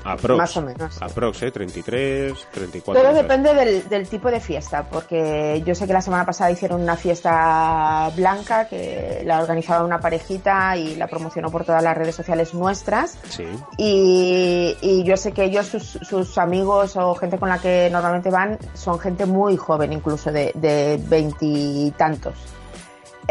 Aprox. 0.04 0.38
Más 0.38 0.58
o 0.58 0.62
menos. 0.62 1.02
Aprox, 1.02 1.44
¿eh? 1.44 1.52
33, 1.52 2.48
34. 2.52 3.04
Todo 3.04 3.14
depende 3.14 3.54
del, 3.90 4.08
tipo 4.08 4.32
de 4.32 4.40
fiesta, 4.40 4.84
porque 4.90 5.62
yo 5.66 5.76
sé 5.76 5.88
que 5.88 5.94
la 5.94 6.02
semana 6.02 6.26
pasada 6.26 6.52
hicieron 6.52 6.82
una 6.82 6.96
fiesta 6.96 8.10
blanca 8.16 8.68
que 8.68 9.24
la 9.26 9.42
organizaba 9.42 9.84
una 9.84 10.00
parejita 10.00 10.78
y 10.78 10.96
la 10.96 11.08
promocionó 11.08 11.52
por 11.52 11.66
todas 11.66 11.84
las 11.84 11.98
redes 11.98 12.16
sociales 12.16 12.54
nuestras. 12.54 13.18
Sí. 13.30 13.46
Y, 13.78 15.04
yo 15.04 15.18
sé 15.18 15.32
que 15.32 15.46
ellos, 15.46 15.68
sus, 15.68 16.38
amigos 16.38 16.96
o 16.96 17.16
gente 17.16 17.38
con 17.38 17.50
la 17.50 17.60
que 17.60 17.90
normalmente 17.92 18.30
van, 18.30 18.58
son 18.74 19.00
gente 19.00 19.26
muy 19.26 19.58
joven, 19.58 19.94
incluso 19.94 20.32
de 20.32 21.02
veintitantos. 21.08 22.36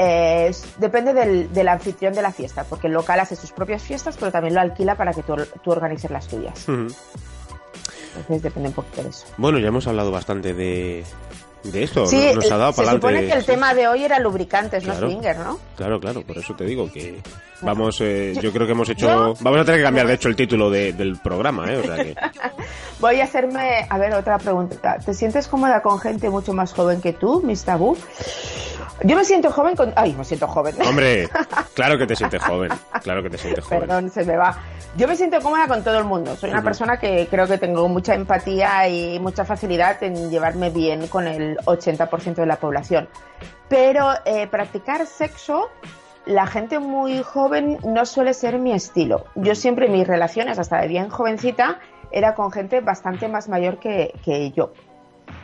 Eh, 0.00 0.54
depende 0.78 1.12
del, 1.12 1.68
anfitrión 1.68 2.14
de 2.14 2.22
la 2.22 2.30
fiesta, 2.30 2.62
porque 2.62 2.86
el 2.86 2.92
local 2.92 3.18
hace 3.18 3.34
sus 3.34 3.50
propias 3.50 3.82
fiestas, 3.82 4.16
pero 4.16 4.30
también 4.30 4.54
lo 4.54 4.60
alquila 4.60 4.94
para 4.96 5.12
que 5.12 5.24
tú, 5.24 5.34
organices 5.66 6.08
las 6.12 6.28
tuyas. 6.28 6.68
Entonces 6.68 8.42
depende 8.42 8.68
un 8.68 8.74
poquito 8.74 9.02
de 9.02 9.08
eso. 9.08 9.26
Bueno, 9.36 9.58
ya 9.58 9.68
hemos 9.68 9.88
hablado 9.88 10.12
bastante 10.12 10.54
de, 10.54 11.04
de 11.64 11.82
esto. 11.82 12.06
Sí, 12.06 12.30
nos, 12.34 12.50
ha 12.50 12.56
dado 12.56 12.72
se 12.72 12.86
supone 12.86 13.26
que 13.26 13.32
el 13.32 13.44
tema 13.44 13.74
de 13.74 13.88
hoy 13.88 14.04
era 14.04 14.18
lubricantes, 14.18 14.86
no 14.86 14.94
swinger, 14.94 15.38
¿no? 15.38 15.58
Claro, 15.76 16.00
claro, 16.00 16.22
por 16.22 16.38
eso 16.38 16.54
te 16.54 16.64
digo 16.64 16.90
que 16.90 17.20
vamos, 17.62 18.00
eh, 18.00 18.34
yo 18.40 18.52
creo 18.52 18.66
que 18.66 18.72
hemos 18.72 18.88
hecho, 18.88 19.34
vamos 19.40 19.60
a 19.60 19.64
tener 19.64 19.80
que 19.80 19.84
cambiar 19.84 20.06
de 20.06 20.14
hecho 20.14 20.28
el 20.28 20.36
título 20.36 20.70
del 20.70 21.18
programa, 21.22 21.70
¿eh? 21.72 21.78
O 21.78 21.84
sea 21.84 21.96
que... 21.96 22.14
Voy 23.00 23.20
a 23.20 23.24
hacerme, 23.24 23.86
a 23.88 23.96
ver, 23.96 24.12
otra 24.14 24.38
pregunta. 24.38 24.98
¿Te 24.98 25.14
sientes 25.14 25.46
cómoda 25.46 25.82
con 25.82 26.00
gente 26.00 26.30
mucho 26.30 26.52
más 26.52 26.72
joven 26.72 27.00
que 27.00 27.12
tú, 27.12 27.40
Miss 27.44 27.62
Tabú? 27.62 27.96
Yo 29.04 29.16
me 29.16 29.24
siento 29.24 29.52
joven 29.52 29.76
con... 29.76 29.92
Ay, 29.94 30.14
me 30.14 30.24
siento 30.24 30.48
joven. 30.48 30.74
Hombre, 30.86 31.28
claro 31.74 31.96
que 31.96 32.06
te 32.06 32.16
sientes 32.16 32.42
joven. 32.42 32.72
Claro 33.02 33.22
que 33.22 33.30
te 33.30 33.38
sientes 33.38 33.64
joven. 33.64 33.80
Perdón, 33.80 34.10
se 34.10 34.24
me 34.24 34.36
va. 34.36 34.58
Yo 34.96 35.06
me 35.06 35.14
siento 35.14 35.40
cómoda 35.40 35.68
con 35.68 35.84
todo 35.84 35.98
el 35.98 36.04
mundo. 36.04 36.34
Soy 36.34 36.50
una 36.50 36.62
persona 36.62 36.98
que 36.98 37.28
creo 37.30 37.46
que 37.46 37.58
tengo 37.58 37.88
mucha 37.88 38.14
empatía 38.14 38.88
y 38.88 39.20
mucha 39.20 39.44
facilidad 39.44 40.02
en 40.02 40.30
llevarme 40.30 40.70
bien 40.70 41.06
con 41.06 41.28
el 41.28 41.47
80% 41.56 42.34
de 42.34 42.46
la 42.46 42.56
población. 42.56 43.08
Pero 43.68 44.10
eh, 44.24 44.46
practicar 44.46 45.06
sexo, 45.06 45.68
la 46.26 46.46
gente 46.46 46.78
muy 46.78 47.22
joven 47.22 47.78
no 47.84 48.04
suele 48.06 48.34
ser 48.34 48.58
mi 48.58 48.72
estilo. 48.72 49.24
Yo 49.34 49.54
siempre 49.54 49.88
mis 49.88 50.06
relaciones, 50.06 50.58
hasta 50.58 50.80
de 50.80 50.88
bien 50.88 51.08
jovencita, 51.08 51.80
era 52.10 52.34
con 52.34 52.52
gente 52.52 52.80
bastante 52.80 53.28
más 53.28 53.48
mayor 53.48 53.78
que, 53.78 54.52
yo. 54.54 54.72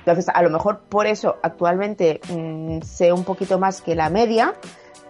Entonces, 0.00 0.28
a 0.32 0.42
lo 0.42 0.50
mejor 0.50 0.80
por 0.88 1.07
eso 1.07 1.36
actualmente 1.42 2.20
mm, 2.28 2.80
sé 2.82 3.12
un 3.12 3.24
poquito 3.24 3.59
más 3.59 3.82
que 3.82 3.94
la 3.94 4.09
media, 4.11 4.55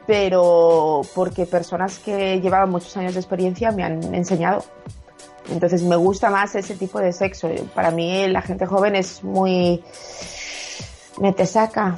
pero 0.06 1.02
porque 1.14 1.46
personas 1.46 1.98
que 1.98 2.40
llevaban 2.40 2.70
muchos 2.70 2.96
años 2.96 3.14
de 3.14 3.20
experiencia 3.20 3.70
me 3.70 3.84
han 3.84 4.14
enseñado. 4.14 4.64
Entonces 5.50 5.82
me 5.82 5.96
gusta 5.96 6.30
más 6.30 6.54
ese 6.54 6.74
tipo 6.74 6.98
de 7.00 7.12
sexo. 7.12 7.50
Para 7.74 7.90
mí 7.90 8.26
la 8.28 8.42
gente 8.42 8.66
joven 8.66 8.96
es 8.96 9.22
muy... 9.22 9.82
me 11.20 11.32
te 11.32 11.46
saca. 11.46 11.96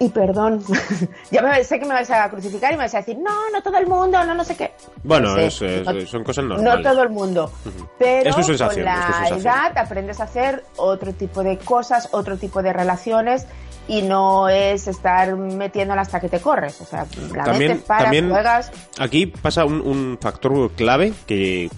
y 0.00 0.10
perdón, 0.10 0.62
ya 1.32 1.42
me, 1.42 1.64
sé 1.64 1.80
que 1.80 1.84
me 1.84 1.92
vais 1.94 2.08
a 2.10 2.30
crucificar 2.30 2.70
y 2.72 2.76
me 2.76 2.82
vais 2.84 2.94
a 2.94 2.98
decir, 2.98 3.18
no, 3.18 3.50
no 3.50 3.62
todo 3.62 3.78
el 3.78 3.86
mundo, 3.88 4.24
no, 4.24 4.32
no 4.34 4.44
sé 4.44 4.56
qué. 4.56 4.72
Bueno, 5.02 5.34
No 5.34 5.38
es- 5.40 5.54
sé, 5.54 5.80
es- 5.80 5.84
no- 5.86 6.06
son 6.06 6.22
cosas 6.22 6.44
normales. 6.44 6.84
No 6.84 6.90
todo 6.90 7.02
el 7.02 7.08
mundo, 7.10 7.52
pero 7.98 8.30
Es 8.30 8.36
sensación, 8.46 8.84
con 8.84 8.84
la 8.84 9.28
edad 9.36 9.76
aprendes 9.76 10.20
a 10.20 10.24
hacer 10.24 10.64
otro 10.76 11.12
tipo 11.14 11.42
de 11.42 11.58
cosas, 11.58 12.10
otro 12.12 12.36
tipo 12.36 12.62
de 12.62 12.72
relaciones 12.72 13.46
y 13.88 14.02
no 14.02 14.48
es 14.48 14.86
estar 14.86 15.34
metiéndola 15.36 16.02
hasta 16.02 16.20
que 16.20 16.28
te 16.28 16.38
corres. 16.40 16.80
O 16.80 16.84
sea, 16.84 17.04
la 17.34 17.42
También- 17.44 17.70
metes, 17.72 17.84
paras, 17.84 18.02
también- 18.04 18.30
juegas. 18.30 18.70
Aquí 19.00 19.26
pasa 19.26 19.64
un, 19.64 19.80
un 19.80 20.16
factor 20.20 20.70
clave 20.72 21.12
que 21.26 21.70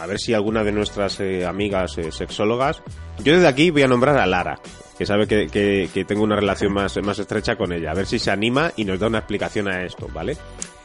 a 0.00 0.06
ver 0.06 0.18
si 0.18 0.34
alguna 0.34 0.64
de 0.64 0.72
nuestras 0.72 1.18
eh, 1.20 1.46
amigas 1.46 1.96
eh, 1.98 2.10
sexólogas. 2.12 2.82
Yo 3.22 3.32
desde 3.34 3.48
aquí 3.48 3.70
voy 3.70 3.82
a 3.82 3.88
nombrar 3.88 4.16
a 4.18 4.26
Lara, 4.26 4.58
que 4.96 5.06
sabe 5.06 5.26
que, 5.26 5.48
que- 5.48 5.88
que 5.92 6.04
tengo 6.04 6.22
una 6.22 6.36
relación 6.36 6.72
más, 6.72 6.96
más 7.02 7.18
estrecha 7.18 7.56
con 7.56 7.72
ella. 7.72 7.90
A 7.90 7.94
ver 7.94 8.06
si 8.06 8.18
se 8.18 8.30
anima 8.30 8.72
y 8.76 8.84
nos 8.84 8.98
da 9.00 9.06
una 9.08 9.18
explicación 9.18 9.68
a 9.68 9.82
esto, 9.84 10.08
¿vale? 10.12 10.36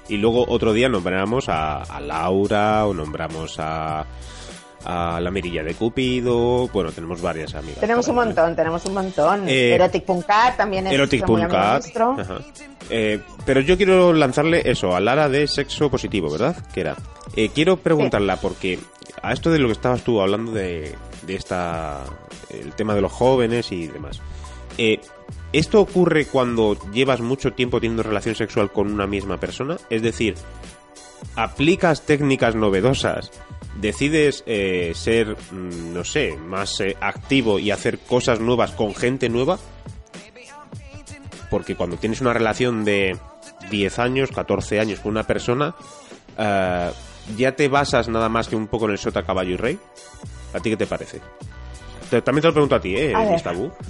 Y 0.09 0.17
luego 0.17 0.45
otro 0.47 0.73
día 0.73 0.89
nombramos 0.89 1.47
a, 1.49 1.81
a 1.81 2.01
Laura 2.01 2.85
o 2.85 2.93
nombramos 2.93 3.55
a, 3.59 4.05
a 4.83 5.19
la 5.21 5.31
Mirilla 5.31 5.63
de 5.63 5.75
Cupido. 5.75 6.67
Bueno, 6.73 6.91
tenemos 6.91 7.21
varias 7.21 7.55
amigas. 7.55 7.79
Tenemos 7.79 8.07
un 8.09 8.15
montón, 8.15 8.53
tenemos 8.55 8.85
un 8.85 8.93
montón. 8.95 9.47
Eh, 9.47 9.73
Erotic 9.75 10.03
Punkat 10.03 10.57
también 10.57 10.87
es 10.87 10.93
Erotic 10.93 11.25
muy 11.27 11.41
nuestro. 11.43 12.17
Eh, 12.89 13.21
pero 13.45 13.61
yo 13.61 13.77
quiero 13.77 14.11
lanzarle 14.11 14.61
eso, 14.69 14.93
a 14.93 14.99
Lara 14.99 15.29
de 15.29 15.47
sexo 15.47 15.89
positivo, 15.89 16.29
¿verdad? 16.29 16.57
Que 16.73 16.81
era. 16.81 16.95
Eh, 17.35 17.49
quiero 17.53 17.77
preguntarla 17.77 18.37
porque 18.37 18.79
a 19.21 19.33
esto 19.33 19.49
de 19.49 19.59
lo 19.59 19.67
que 19.67 19.73
estabas 19.73 20.03
tú 20.03 20.21
hablando 20.21 20.51
de, 20.51 20.95
de 21.25 21.35
esta. 21.35 22.03
el 22.49 22.73
tema 22.73 22.95
de 22.95 23.01
los 23.01 23.11
jóvenes 23.11 23.71
y 23.71 23.87
demás. 23.87 24.21
Eh, 24.77 24.99
¿Esto 25.51 25.81
ocurre 25.81 26.25
cuando 26.25 26.77
llevas 26.91 27.21
mucho 27.21 27.53
tiempo 27.53 27.79
teniendo 27.79 28.03
relación 28.03 28.35
sexual 28.35 28.71
con 28.71 28.91
una 28.91 29.05
misma 29.05 29.39
persona? 29.39 29.77
Es 29.89 30.01
decir, 30.01 30.35
aplicas 31.35 32.05
técnicas 32.05 32.55
novedosas, 32.55 33.31
decides 33.79 34.43
eh, 34.47 34.93
ser, 34.95 35.37
mm, 35.51 35.93
no 35.93 36.03
sé, 36.03 36.37
más 36.37 36.79
eh, 36.79 36.97
activo 36.99 37.59
y 37.59 37.69
hacer 37.69 37.99
cosas 37.99 38.39
nuevas 38.39 38.71
con 38.71 38.95
gente 38.95 39.29
nueva, 39.29 39.59
porque 41.51 41.75
cuando 41.75 41.97
tienes 41.97 42.21
una 42.21 42.33
relación 42.33 42.83
de 42.83 43.15
10 43.69 43.99
años, 43.99 44.31
14 44.31 44.79
años 44.79 45.01
con 45.01 45.11
una 45.11 45.27
persona, 45.27 45.75
ya 47.37 47.55
te 47.55 47.67
basas 47.67 48.07
nada 48.09 48.29
más 48.29 48.47
que 48.47 48.55
un 48.55 48.67
poco 48.67 48.85
en 48.85 48.91
el 48.91 48.97
sota, 48.97 49.23
caballo 49.23 49.51
y 49.51 49.57
rey. 49.57 49.79
¿A 50.53 50.59
ti 50.59 50.69
qué 50.69 50.77
te 50.77 50.85
parece? 50.87 51.21
Te- 52.09 52.21
también 52.21 52.41
te 52.41 52.47
lo 52.49 52.53
pregunto 52.53 52.75
a 52.75 52.79
ti, 52.81 52.95
¿eh? 52.95 53.13
A. 53.15 53.37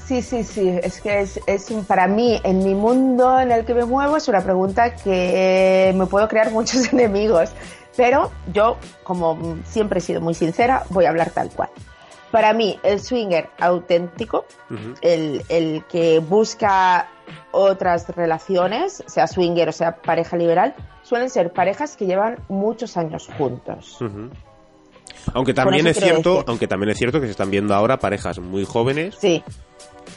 Sí, 0.06 0.22
sí, 0.22 0.44
sí. 0.44 0.70
Es 0.82 1.02
que 1.02 1.20
es, 1.22 1.40
para 1.88 2.08
mí, 2.08 2.40
en 2.44 2.64
mi 2.64 2.74
mundo 2.74 3.40
en 3.40 3.52
el 3.52 3.66
que 3.66 3.74
me 3.74 3.86
muevo, 3.86 4.16
es 4.18 4.28
una 4.28 4.42
pregunta 4.42 4.96
que 4.96 5.92
me 5.96 6.06
puedo 6.06 6.28
crear 6.28 6.52
muchos 6.52 6.92
enemigos. 6.94 7.50
Pero 7.98 8.32
yo, 8.52 8.78
como 9.04 9.58
siempre 9.66 10.00
he 10.00 10.02
sido 10.02 10.20
muy 10.22 10.34
sincera, 10.34 10.84
voy 10.90 11.06
a 11.06 11.10
hablar 11.10 11.30
tal 11.32 11.50
cual. 11.50 11.70
Para 12.32 12.52
mí, 12.54 12.80
el 12.82 13.00
swinger 13.00 13.50
auténtico, 13.60 14.46
el, 15.02 15.44
el 15.50 15.84
que 15.88 16.18
busca 16.18 17.08
otras 17.52 18.08
relaciones, 18.16 19.04
sea 19.06 19.28
swinger 19.28 19.70
o 19.70 19.72
sea 19.72 19.98
pareja 19.98 20.36
liberal, 20.36 20.74
suelen 21.04 21.30
ser 21.30 21.52
parejas 21.54 21.96
que 21.96 22.06
llevan 22.06 22.38
muchos 22.50 22.98
años 22.98 23.30
juntos. 23.38 24.00
Aunque 25.34 25.54
también 25.54 25.88
es 25.88 25.98
cierto, 25.98 26.32
decir. 26.32 26.46
aunque 26.48 26.68
también 26.68 26.90
es 26.90 26.98
cierto 26.98 27.20
que 27.20 27.28
se 27.28 27.32
están 27.32 27.52
viendo 27.52 27.74
ahora 27.74 28.00
parejas 28.00 28.40
muy 28.40 28.66
jóvenes 28.66 29.16
Sí. 29.20 29.44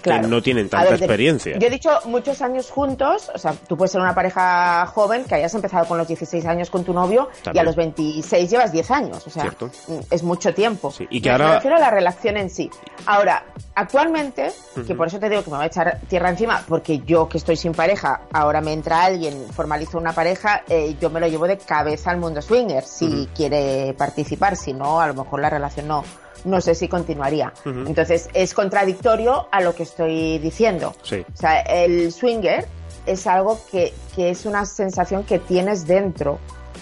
Claro. 0.03 0.29
no 0.29 0.41
tienen 0.43 0.69
tanta 0.69 0.91
ver, 0.91 0.99
experiencia. 1.01 1.59
Yo 1.59 1.67
he 1.67 1.71
dicho 1.71 1.91
muchos 2.05 2.41
años 2.43 2.71
juntos, 2.71 3.31
o 3.35 3.39
sea, 3.39 3.53
tú 3.53 3.77
puedes 3.77 3.91
ser 3.93 4.01
una 4.01 4.15
pareja 4.15 4.87
joven 4.87 5.25
que 5.25 5.35
hayas 5.35 5.53
empezado 5.55 5.87
con 5.87 5.99
los 5.99 6.07
16 6.07 6.47
años 6.47 6.71
con 6.71 6.85
tu 6.85 6.93
novio 6.93 7.29
y 7.53 7.59
a 7.59 7.63
los 7.65 7.75
26 7.77 8.49
llevas 8.51 8.71
10 8.73 8.91
años, 8.93 9.27
o 9.27 9.31
sea, 9.31 9.43
Cierto. 9.43 9.67
mm, 9.89 9.99
es 10.11 10.23
mucho 10.23 10.55
tiempo. 10.55 10.93
Sí, 10.93 11.07
y 11.11 11.21
que 11.21 11.29
Me- 11.29 11.33
ahora- 11.33 11.49
Me 11.49 11.55
refiero 11.55 11.77
a 11.77 11.81
la 11.81 11.91
relación 11.91 12.37
en 12.37 12.51
sí. 12.51 12.71
Ahora, 13.07 13.45
actualmente, 13.75 14.53
que 14.87 14.95
por 14.95 15.07
eso 15.09 15.19
te 15.19 15.29
digo 15.29 15.43
que 15.43 15.51
me 15.51 15.57
va 15.57 15.65
a 15.65 15.67
echar 15.67 16.01
tierra 16.09 16.29
encima, 16.31 16.63
porque 16.69 17.01
yo 17.01 17.29
que 17.29 17.39
estoy 17.39 17.57
sin 17.57 17.73
pareja, 17.73 18.23
ahora 18.33 18.61
me 18.61 18.73
entra 18.73 19.05
alguien, 19.05 19.47
formalizo 19.53 19.99
una 19.99 20.13
pareja, 20.13 20.63
eh, 20.69 20.97
yo 21.01 21.11
me 21.11 21.21
lo 21.21 21.27
llevo 21.29 21.47
de 21.47 21.59
cabeza 21.59 22.11
al 22.11 22.19
mundo 22.19 22.41
swinger, 22.43 22.85
si 22.85 23.29
quiere 23.35 23.95
participar, 23.99 24.57
si 24.57 24.73
no, 24.73 25.01
a 25.01 25.07
lo 25.07 25.15
mejor 25.15 25.41
la 25.41 25.51
relación 25.51 25.89
no, 25.89 26.05
no 26.45 26.61
sé 26.61 26.75
si 26.75 26.89
continuaría. 26.89 27.53
Entonces, 27.65 28.29
es 28.35 28.55
contradictorio 28.55 29.49
a 29.51 29.61
lo 29.61 29.75
que 29.75 29.83
estoy 29.83 30.39
diciendo. 30.39 30.95
Sí. 31.03 31.25
O 31.33 31.37
sea, 31.37 31.61
el 31.61 32.13
swinger 32.13 32.67
es 33.07 33.27
algo 33.27 33.61
que, 33.71 33.93
que 34.15 34.31
es 34.31 34.47
una 34.47 34.65
sensación 34.67 35.25
que 35.25 35.39
tienes 35.39 35.87
dentro, 35.87 36.39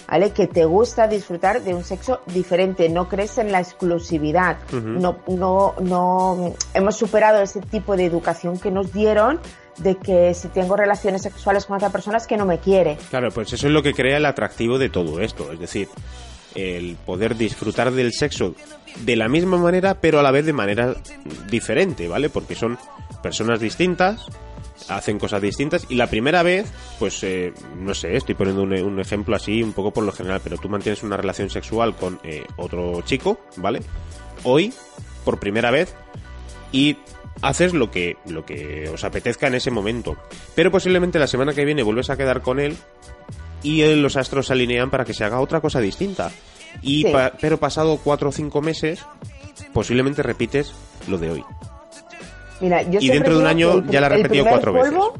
¿vale? 0.07 0.31
Que 0.31 0.47
te 0.47 0.65
gusta 0.65 1.07
disfrutar 1.07 1.61
de 1.61 1.73
un 1.73 1.83
sexo 1.83 2.21
diferente, 2.27 2.89
no 2.89 3.07
crees 3.07 3.37
en 3.37 3.51
la 3.51 3.59
exclusividad, 3.59 4.57
no, 4.71 5.17
no, 5.27 5.75
no, 5.79 6.53
hemos 6.73 6.95
superado 6.95 7.41
ese 7.41 7.61
tipo 7.61 7.95
de 7.95 8.05
educación 8.05 8.59
que 8.59 8.71
nos 8.71 8.91
dieron 8.91 9.39
de 9.77 9.95
que 9.95 10.33
si 10.33 10.47
tengo 10.47 10.77
relaciones 10.77 11.21
sexuales 11.21 11.65
con 11.65 11.75
otra 11.75 11.89
persona 11.89 12.17
es 12.17 12.27
que 12.27 12.37
no 12.37 12.45
me 12.45 12.59
quiere. 12.59 12.97
Claro, 13.09 13.29
pues 13.31 13.51
eso 13.51 13.67
es 13.67 13.73
lo 13.73 13.83
que 13.83 13.93
crea 13.93 14.17
el 14.17 14.25
atractivo 14.25 14.77
de 14.77 14.89
todo 14.89 15.19
esto, 15.19 15.51
es 15.51 15.59
decir, 15.59 15.89
el 16.55 16.95
poder 16.95 17.37
disfrutar 17.37 17.91
del 17.91 18.13
sexo 18.13 18.55
de 19.01 19.15
la 19.15 19.27
misma 19.27 19.57
manera, 19.57 19.99
pero 19.99 20.19
a 20.19 20.23
la 20.23 20.31
vez 20.31 20.45
de 20.45 20.53
manera 20.53 20.95
diferente, 21.49 22.07
¿vale? 22.07 22.29
Porque 22.29 22.55
son 22.55 22.77
personas 23.21 23.59
distintas, 23.59 24.25
hacen 24.89 25.19
cosas 25.19 25.41
distintas 25.41 25.85
y 25.89 25.95
la 25.95 26.07
primera 26.07 26.43
vez, 26.43 26.71
pues 26.97 27.21
eh, 27.23 27.53
no 27.77 27.93
sé, 27.93 28.15
estoy 28.15 28.35
poniendo 28.35 28.63
un, 28.63 28.73
un 28.73 28.99
ejemplo 28.99 29.35
así 29.35 29.61
un 29.61 29.73
poco 29.73 29.91
por 29.91 30.03
lo 30.03 30.11
general, 30.11 30.41
pero 30.43 30.57
tú 30.57 30.69
mantienes 30.69 31.03
una 31.03 31.17
relación 31.17 31.49
sexual 31.49 31.95
con 31.95 32.19
eh, 32.23 32.45
otro 32.55 33.01
chico, 33.01 33.39
¿vale? 33.57 33.81
Hoy, 34.43 34.73
por 35.23 35.39
primera 35.39 35.71
vez, 35.71 35.93
y 36.71 36.97
haces 37.41 37.73
lo 37.73 37.91
que, 37.91 38.17
lo 38.27 38.45
que 38.45 38.89
os 38.89 39.03
apetezca 39.03 39.47
en 39.47 39.55
ese 39.55 39.71
momento. 39.71 40.17
Pero 40.55 40.71
posiblemente 40.71 41.19
la 41.19 41.27
semana 41.27 41.53
que 41.53 41.65
viene 41.65 41.83
vuelves 41.83 42.09
a 42.09 42.17
quedar 42.17 42.41
con 42.41 42.59
él 42.59 42.77
y 43.65 43.95
los 43.95 44.15
astros 44.17 44.47
se 44.47 44.53
alinean 44.53 44.89
para 44.89 45.05
que 45.05 45.13
se 45.13 45.23
haga 45.23 45.39
otra 45.39 45.59
cosa 45.61 45.79
distinta. 45.79 46.31
Y 46.81 47.03
Sí. 47.03 47.11
pa- 47.11 47.31
pero 47.39 47.57
pasado 47.57 47.97
cuatro 48.03 48.29
o 48.29 48.31
cinco 48.31 48.61
meses, 48.61 48.99
posiblemente 49.73 50.21
repites 50.23 50.73
lo 51.07 51.17
de 51.17 51.31
hoy. 51.31 51.43
Mira, 52.61 52.83
yo 52.83 52.99
Y 53.01 53.09
dentro 53.09 53.33
de 53.35 53.39
un 53.41 53.47
año 53.47 53.83
ya 53.89 53.99
la 54.01 54.07
el 54.07 54.13
repetido 54.23 54.45
cuatro 54.47 54.73
polvo- 54.73 55.13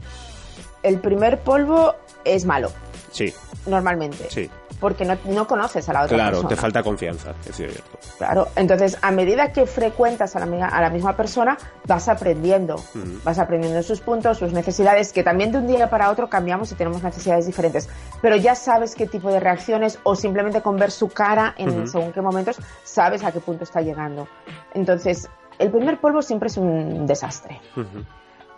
El 0.83 0.99
primer 0.99 1.39
polvo 1.39 1.95
es 2.23 2.45
malo, 2.45 2.71
Sí, 3.11 3.33
normalmente. 3.65 4.27
sí. 4.29 4.49
Porque 4.79 5.05
no, 5.05 5.17
no 5.25 5.47
conoces 5.47 5.87
a 5.87 5.93
la 5.93 6.03
otra 6.03 6.15
Claro, 6.17 6.31
persona. 6.31 6.49
te 6.49 6.55
falta 6.57 6.83
confianza, 6.83 7.33
es 7.47 7.55
cierto. 7.55 7.81
Claro, 8.17 8.49
entonces 8.55 8.97
a 9.01 9.11
medida 9.11 9.51
que 9.53 9.65
frecuentas 9.65 10.35
a 10.35 10.45
la, 10.45 10.67
a 10.67 10.81
la 10.81 10.89
misma 10.89 11.15
persona, 11.15 11.57
vas 11.87 12.09
aprendiendo, 12.09 12.75
Ujú. 12.75 13.19
vas 13.23 13.39
aprendiendo 13.39 13.81
sus 13.83 14.01
puntos, 14.01 14.37
sus 14.37 14.51
necesidades, 14.51 15.13
que 15.13 15.23
también 15.23 15.51
de 15.53 15.59
un 15.59 15.67
día 15.67 15.89
para 15.89 16.09
otro 16.11 16.29
cambiamos 16.29 16.71
y 16.71 16.75
tenemos 16.75 17.01
necesidades 17.03 17.45
diferentes, 17.45 17.87
pero 18.21 18.35
ya 18.35 18.53
sabes 18.55 18.95
qué 18.95 19.07
tipo 19.07 19.31
de 19.31 19.39
reacciones 19.39 19.97
o 20.03 20.15
simplemente 20.15 20.61
con 20.61 20.75
ver 20.75 20.91
su 20.91 21.07
cara 21.09 21.53
en 21.57 21.69
Ujú. 21.69 21.87
según 21.87 22.11
qué 22.11 22.21
momentos, 22.21 22.57
sabes 22.83 23.23
a 23.23 23.31
qué 23.31 23.39
punto 23.39 23.63
está 23.63 23.81
llegando. 23.81 24.27
Entonces, 24.73 25.29
el 25.57 25.71
primer 25.71 25.99
polvo 26.01 26.21
siempre 26.21 26.47
es 26.47 26.57
un 26.57 27.07
desastre. 27.07 27.61
Ujú. 27.77 28.03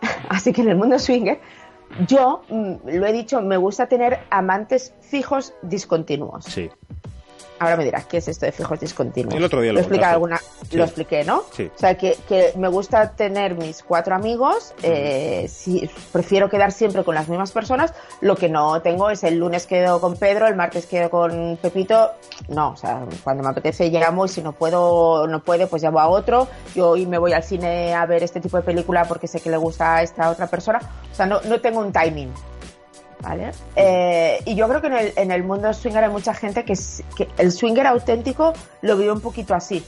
Así 0.30 0.52
que 0.52 0.62
en 0.62 0.70
el 0.70 0.76
mundo 0.78 0.98
swinger, 1.00 1.40
yo 2.08 2.44
mm, 2.50 2.74
lo 2.86 3.06
he 3.06 3.14
dicho, 3.14 3.42
me 3.42 3.58
gusta 3.58 3.88
tener 3.88 4.20
amantes 4.30 4.94
fijos 5.02 5.54
discontinuos. 5.62 6.46
Sí, 6.46 6.70
Ahora 7.60 7.76
me 7.78 7.84
dirás, 7.84 8.06
¿qué 8.06 8.18
es 8.18 8.28
esto 8.28 8.46
de 8.46 8.52
fijos 8.52 8.80
discontinuos? 8.80 9.34
El 9.34 9.44
otro 9.44 9.62
día 9.62 9.74
lo 9.74 9.80
explicado 9.80 10.14
alguna, 10.14 10.38
Sí. 10.70 10.78
lo 10.78 10.84
expliqué, 10.84 11.24
¿no? 11.24 11.44
Sí. 11.54 11.72
O 11.76 11.80
sea, 11.80 11.98
que, 11.98 12.18
que 12.28 12.54
me 12.56 12.68
gusta 12.68 13.12
tener 13.12 13.56
mis 13.56 13.84
cuatro 13.84 14.16
amigos, 14.16 14.74
eh, 14.84 15.48
si, 15.50 15.90
prefiero 16.12 16.50
quedar 16.50 16.72
siempre 16.72 17.04
con 17.04 17.16
las 17.16 17.28
mismas 17.28 17.52
personas, 17.52 17.94
lo 18.22 18.36
que 18.36 18.50
no 18.50 18.82
tengo 18.82 19.10
es 19.10 19.24
el 19.24 19.38
lunes 19.38 19.66
quedo 19.66 20.00
con 20.00 20.18
Pedro, 20.18 20.48
el 20.48 20.56
martes 20.56 20.86
quedo 20.86 21.10
con 21.10 21.58
Pepito, 21.62 22.12
no, 22.50 22.72
o 22.72 22.78
sea, 22.78 23.06
cuando 23.24 23.44
me 23.44 23.50
apetece 23.50 23.90
llamo 23.90 24.26
y 24.26 24.30
si 24.30 24.42
no 24.42 24.52
puedo, 24.52 25.28
no 25.28 25.42
puede, 25.44 25.68
pues 25.68 25.82
llamo 25.82 26.00
a 26.00 26.08
otro, 26.08 26.48
yo 26.76 26.90
hoy 26.90 27.06
me 27.06 27.18
voy 27.18 27.34
al 27.34 27.44
cine 27.44 27.94
a 27.94 28.06
ver 28.06 28.24
este 28.24 28.40
tipo 28.40 28.58
de 28.58 28.64
película 28.64 29.06
porque 29.06 29.28
sé 29.28 29.40
que 29.40 29.50
le 29.50 29.58
gusta 29.58 29.96
a 29.96 30.04
esta 30.04 30.30
otra 30.30 30.48
persona, 30.48 30.80
o 31.12 31.16
sea, 31.16 31.26
no, 31.26 31.42
no 31.42 31.60
tengo 31.60 31.80
un 31.80 31.92
timing. 31.92 32.32
¿Vale? 33.22 33.52
Eh, 33.76 34.40
y 34.46 34.56
yo 34.56 34.68
creo 34.68 34.80
que 34.80 34.88
en 34.88 34.94
el, 34.94 35.14
en 35.16 35.32
el 35.32 35.44
mundo 35.44 35.74
swinger 35.74 36.04
hay 36.04 36.10
mucha 36.12 36.34
gente 36.36 36.64
que, 36.66 36.74
s- 36.74 37.04
que 37.16 37.28
el 37.38 37.52
swinger 37.52 37.88
auténtico 37.88 38.54
lo 38.82 38.96
vive 38.96 39.12
un 39.12 39.22
poquito 39.22 39.56
así. 39.56 39.84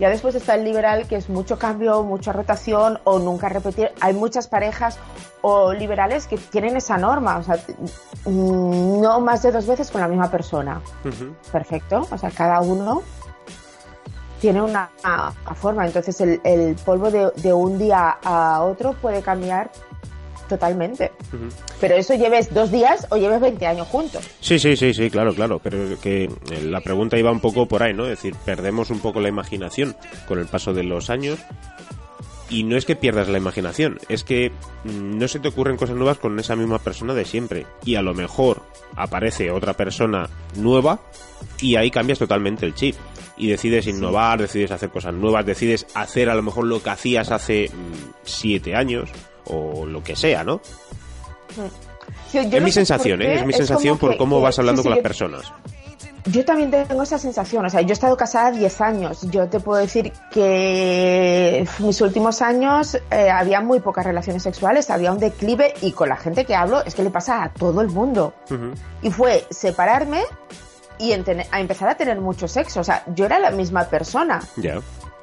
Ya 0.00 0.10
después 0.10 0.34
está 0.34 0.54
el 0.56 0.64
liberal, 0.64 1.06
que 1.06 1.16
es 1.16 1.28
mucho 1.28 1.58
cambio, 1.58 2.02
mucha 2.02 2.32
rotación 2.32 2.98
o 3.04 3.18
nunca 3.18 3.48
repetir. 3.48 3.92
Hay 4.00 4.14
muchas 4.14 4.48
parejas 4.48 4.98
o 5.42 5.72
liberales 5.72 6.26
que 6.26 6.38
tienen 6.38 6.76
esa 6.76 6.98
norma, 6.98 7.38
o 7.38 7.42
sea, 7.42 7.56
mm, 8.24 9.00
no 9.00 9.20
más 9.20 9.42
de 9.42 9.52
dos 9.52 9.66
veces 9.66 9.90
con 9.90 10.00
la 10.00 10.08
misma 10.08 10.30
persona. 10.30 10.80
Perfecto, 11.52 12.06
o 12.10 12.18
sea, 12.18 12.30
cada 12.30 12.60
uno 12.60 13.02
tiene 14.40 14.60
una, 14.60 14.90
una 15.04 15.54
forma. 15.54 15.86
Entonces, 15.86 16.20
el, 16.20 16.40
el 16.44 16.74
polvo 16.76 17.10
de, 17.10 17.30
de 17.36 17.52
un 17.52 17.78
día 17.78 18.18
a 18.22 18.62
otro 18.62 18.92
puede 18.94 19.22
cambiar 19.22 19.70
totalmente. 20.48 21.12
Pero 21.80 21.94
eso 21.94 22.14
lleves 22.14 22.52
dos 22.52 22.70
días 22.70 23.06
o 23.10 23.16
lleves 23.16 23.40
20 23.40 23.66
años 23.66 23.88
juntos. 23.88 24.24
Sí, 24.40 24.58
sí, 24.58 24.76
sí, 24.76 24.94
sí, 24.94 25.10
claro, 25.10 25.34
claro. 25.34 25.60
Pero 25.62 25.98
que 26.00 26.24
eh, 26.24 26.62
la 26.62 26.80
pregunta 26.80 27.18
iba 27.18 27.30
un 27.30 27.40
poco 27.40 27.66
por 27.66 27.82
ahí, 27.82 27.94
¿no? 27.94 28.04
Es 28.04 28.10
decir, 28.10 28.34
perdemos 28.44 28.90
un 28.90 29.00
poco 29.00 29.20
la 29.20 29.28
imaginación 29.28 29.96
con 30.26 30.38
el 30.38 30.46
paso 30.46 30.72
de 30.72 30.84
los 30.84 31.10
años. 31.10 31.38
Y 32.48 32.62
no 32.62 32.76
es 32.76 32.84
que 32.84 32.94
pierdas 32.94 33.28
la 33.28 33.38
imaginación, 33.38 33.98
es 34.08 34.22
que 34.22 34.52
mm, 34.84 35.18
no 35.18 35.26
se 35.26 35.40
te 35.40 35.48
ocurren 35.48 35.76
cosas 35.76 35.96
nuevas 35.96 36.18
con 36.18 36.38
esa 36.38 36.54
misma 36.54 36.78
persona 36.78 37.12
de 37.12 37.24
siempre. 37.24 37.66
Y 37.84 37.96
a 37.96 38.02
lo 38.02 38.14
mejor 38.14 38.62
aparece 38.94 39.50
otra 39.50 39.74
persona 39.74 40.28
nueva 40.54 41.00
y 41.60 41.74
ahí 41.74 41.90
cambias 41.90 42.20
totalmente 42.20 42.64
el 42.64 42.74
chip 42.74 42.94
y 43.36 43.48
decides 43.48 43.86
innovar, 43.86 44.40
decides 44.40 44.70
hacer 44.70 44.90
cosas 44.90 45.14
nuevas, 45.14 45.44
decides 45.44 45.86
hacer 45.94 46.30
a 46.30 46.34
lo 46.34 46.42
mejor 46.42 46.66
lo 46.66 46.82
que 46.82 46.90
hacías 46.90 47.30
hace 47.30 47.68
mm, 47.68 48.12
siete 48.22 48.74
años 48.74 49.10
o 49.46 49.86
lo 49.86 50.02
que 50.02 50.16
sea, 50.16 50.44
¿no? 50.44 50.60
es 52.32 52.62
mi 52.62 52.72
sensación, 52.72 53.22
¿eh? 53.22 53.36
Es 53.36 53.46
mi 53.46 53.52
sensación 53.52 53.98
por 53.98 54.16
cómo 54.16 54.40
vas 54.40 54.58
hablando 54.58 54.82
con 54.82 54.92
las 54.92 55.00
personas. 55.00 55.52
Yo 56.26 56.44
también 56.44 56.72
tengo 56.72 57.04
esa 57.04 57.18
sensación, 57.18 57.64
o 57.64 57.70
sea, 57.70 57.82
yo 57.82 57.90
he 57.90 57.92
estado 57.92 58.16
casada 58.16 58.50
10 58.50 58.80
años, 58.80 59.22
yo 59.30 59.46
te 59.48 59.60
puedo 59.60 59.80
decir 59.80 60.12
que 60.32 61.64
mis 61.78 62.00
últimos 62.00 62.42
años 62.42 62.96
eh, 63.12 63.30
había 63.30 63.60
muy 63.60 63.78
pocas 63.78 64.04
relaciones 64.04 64.42
sexuales, 64.42 64.90
había 64.90 65.12
un 65.12 65.20
declive 65.20 65.74
y 65.82 65.92
con 65.92 66.08
la 66.08 66.16
gente 66.16 66.44
que 66.44 66.56
hablo 66.56 66.84
es 66.84 66.96
que 66.96 67.04
le 67.04 67.10
pasa 67.10 67.44
a 67.44 67.50
todo 67.50 67.80
el 67.80 67.88
mundo. 67.88 68.34
Y 69.02 69.10
fue 69.10 69.46
separarme 69.50 70.22
y 70.98 71.12
a 71.12 71.60
empezar 71.60 71.88
a 71.88 71.94
tener 71.94 72.20
mucho 72.20 72.48
sexo. 72.48 72.80
O 72.80 72.84
sea, 72.84 73.04
yo 73.14 73.26
era 73.26 73.38
la 73.38 73.52
misma 73.52 73.84
persona. 73.84 74.40
Ya. 74.56 74.80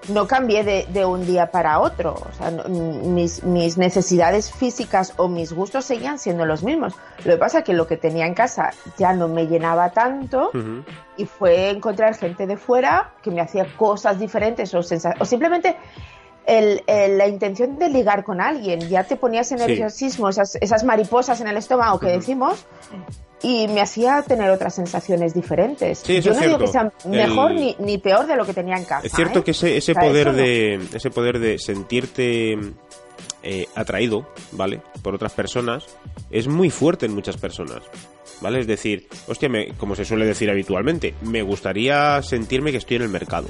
No 0.10 0.28
cambié 0.28 0.86
de, 0.88 1.06
un 1.06 1.26
día 1.26 1.52
para 1.52 1.80
otro. 1.80 2.14
O 2.14 2.34
sea, 2.38 2.52
mis, 2.70 3.44
mis, 3.44 3.78
necesidades 3.78 4.52
físicas 4.52 5.14
o 5.18 5.28
mis 5.28 5.54
gustos 5.54 5.86
seguían 5.86 6.20
siendo 6.20 6.46
los 6.46 6.64
mismos. 6.64 6.94
Lo 7.24 7.34
que 7.34 7.38
pasa 7.38 7.60
es 7.60 7.64
que 7.64 7.74
lo 7.74 7.88
que 7.88 7.98
tenía 7.98 8.26
en 8.26 8.34
casa 8.34 8.72
ya 8.98 9.14
no 9.14 9.28
me 9.28 9.48
llenaba 9.48 9.92
tanto 9.92 10.52
y 11.18 11.26
fue 11.26 11.70
encontrar 11.70 12.16
gente 12.16 12.48
de 12.48 12.58
fuera 12.58 13.14
que 13.22 13.32
me 13.32 13.42
hacía 13.42 13.66
cosas 13.78 14.20
diferentes 14.20 14.74
o, 14.74 14.80
o 14.80 15.26
simplemente 15.26 15.78
el, 16.46 16.84
la 16.88 17.28
intención 17.28 17.78
de 17.78 17.90
ligar 17.90 18.24
con 18.24 18.42
alguien. 18.42 18.80
Ya 18.82 19.04
te 19.04 19.16
ponías 19.16 19.52
en 19.52 19.60
nerviosismo, 19.60 20.30
esas, 20.30 20.56
esas 20.56 20.84
mariposas 20.84 21.40
en 21.42 21.48
el 21.48 21.58
estómago 21.58 22.00
que 22.00 22.08
decimos, 22.08 22.66
y 23.44 23.68
me 23.68 23.82
hacía 23.82 24.24
tener 24.24 24.50
otras 24.50 24.74
sensaciones 24.74 25.34
diferentes. 25.34 26.02
Yo 26.04 26.34
no 26.34 26.40
digo 26.40 26.58
que 26.58 26.68
sea 26.68 26.92
mejor 27.06 27.54
ni, 27.54 27.76
ni, 27.78 27.98
peor 27.98 28.26
de 28.26 28.38
lo 28.38 28.46
que 28.46 28.54
tenía 28.54 28.78
en 28.78 28.86
casa. 28.86 29.06
Es 29.06 29.12
cierto 29.12 29.40
¿eh? 29.40 29.44
que 29.44 29.52
ese, 29.52 29.78
ese 29.78 29.94
poder 29.94 30.34
de 30.34 30.76
ese 30.94 31.12
poder 31.12 31.40
de 31.40 31.60
sentirte 31.60 32.58
eh, 33.44 33.68
atraído, 33.76 34.26
¿vale? 34.54 34.82
Por 35.02 35.14
otras 35.14 35.34
personas 35.34 35.86
es 36.32 36.48
muy 36.48 36.70
fuerte 36.70 37.06
en 37.06 37.14
muchas 37.14 37.36
personas. 37.36 37.84
¿Vale? 38.40 38.60
Es 38.60 38.68
decir, 38.68 39.08
hostia, 39.28 39.48
me, 39.48 39.74
como 39.78 39.96
se 39.96 40.04
suele 40.04 40.26
decir 40.26 40.50
habitualmente, 40.50 41.14
me 41.22 41.42
gustaría 41.44 42.22
sentirme 42.22 42.72
que 42.72 42.78
estoy 42.78 42.98
en 42.98 43.04
el 43.04 43.10
mercado. 43.10 43.48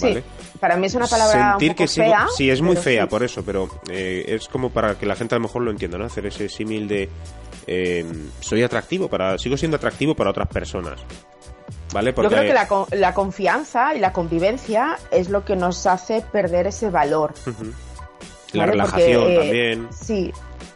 ¿vale? 0.00 0.22
Sí, 0.22 0.58
para 0.60 0.76
mí 0.76 0.86
es 0.86 0.94
una 0.94 1.06
palabra 1.06 1.50
Sentir 1.52 1.70
un 1.70 1.76
poco 1.76 1.86
que 1.86 1.88
fea. 1.88 2.26
Sí, 2.36 2.50
es 2.50 2.62
muy 2.62 2.76
fea 2.76 3.06
por 3.06 3.22
eso, 3.22 3.44
pero 3.44 3.68
eh, 3.90 4.24
es 4.28 4.48
como 4.48 4.70
para 4.70 4.98
que 4.98 5.06
la 5.06 5.16
gente 5.16 5.34
a 5.34 5.38
lo 5.38 5.42
mejor 5.42 5.62
lo 5.62 5.70
entienda, 5.70 5.98
¿no? 5.98 6.04
Hacer 6.04 6.26
ese 6.26 6.48
símil 6.48 6.88
de 6.88 7.08
eh, 7.66 8.04
soy 8.40 8.62
atractivo 8.62 9.08
para, 9.08 9.38
sigo 9.38 9.56
siendo 9.56 9.76
atractivo 9.76 10.14
para 10.14 10.30
otras 10.30 10.48
personas. 10.48 11.00
¿Vale? 11.92 12.12
Yo 12.16 12.28
creo 12.28 12.42
que 12.42 12.52
la, 12.52 12.68
la, 12.92 13.14
confianza 13.14 13.94
y 13.94 14.00
la 14.00 14.12
convivencia 14.12 14.98
es 15.10 15.28
lo 15.28 15.44
que 15.44 15.56
nos 15.56 15.86
hace 15.86 16.20
perder 16.20 16.66
ese 16.66 16.90
valor. 16.90 17.32
La 18.52 18.66
relajación 18.66 19.22
eh, 19.26 19.36
también. 19.36 19.88
Sí, 19.92 20.32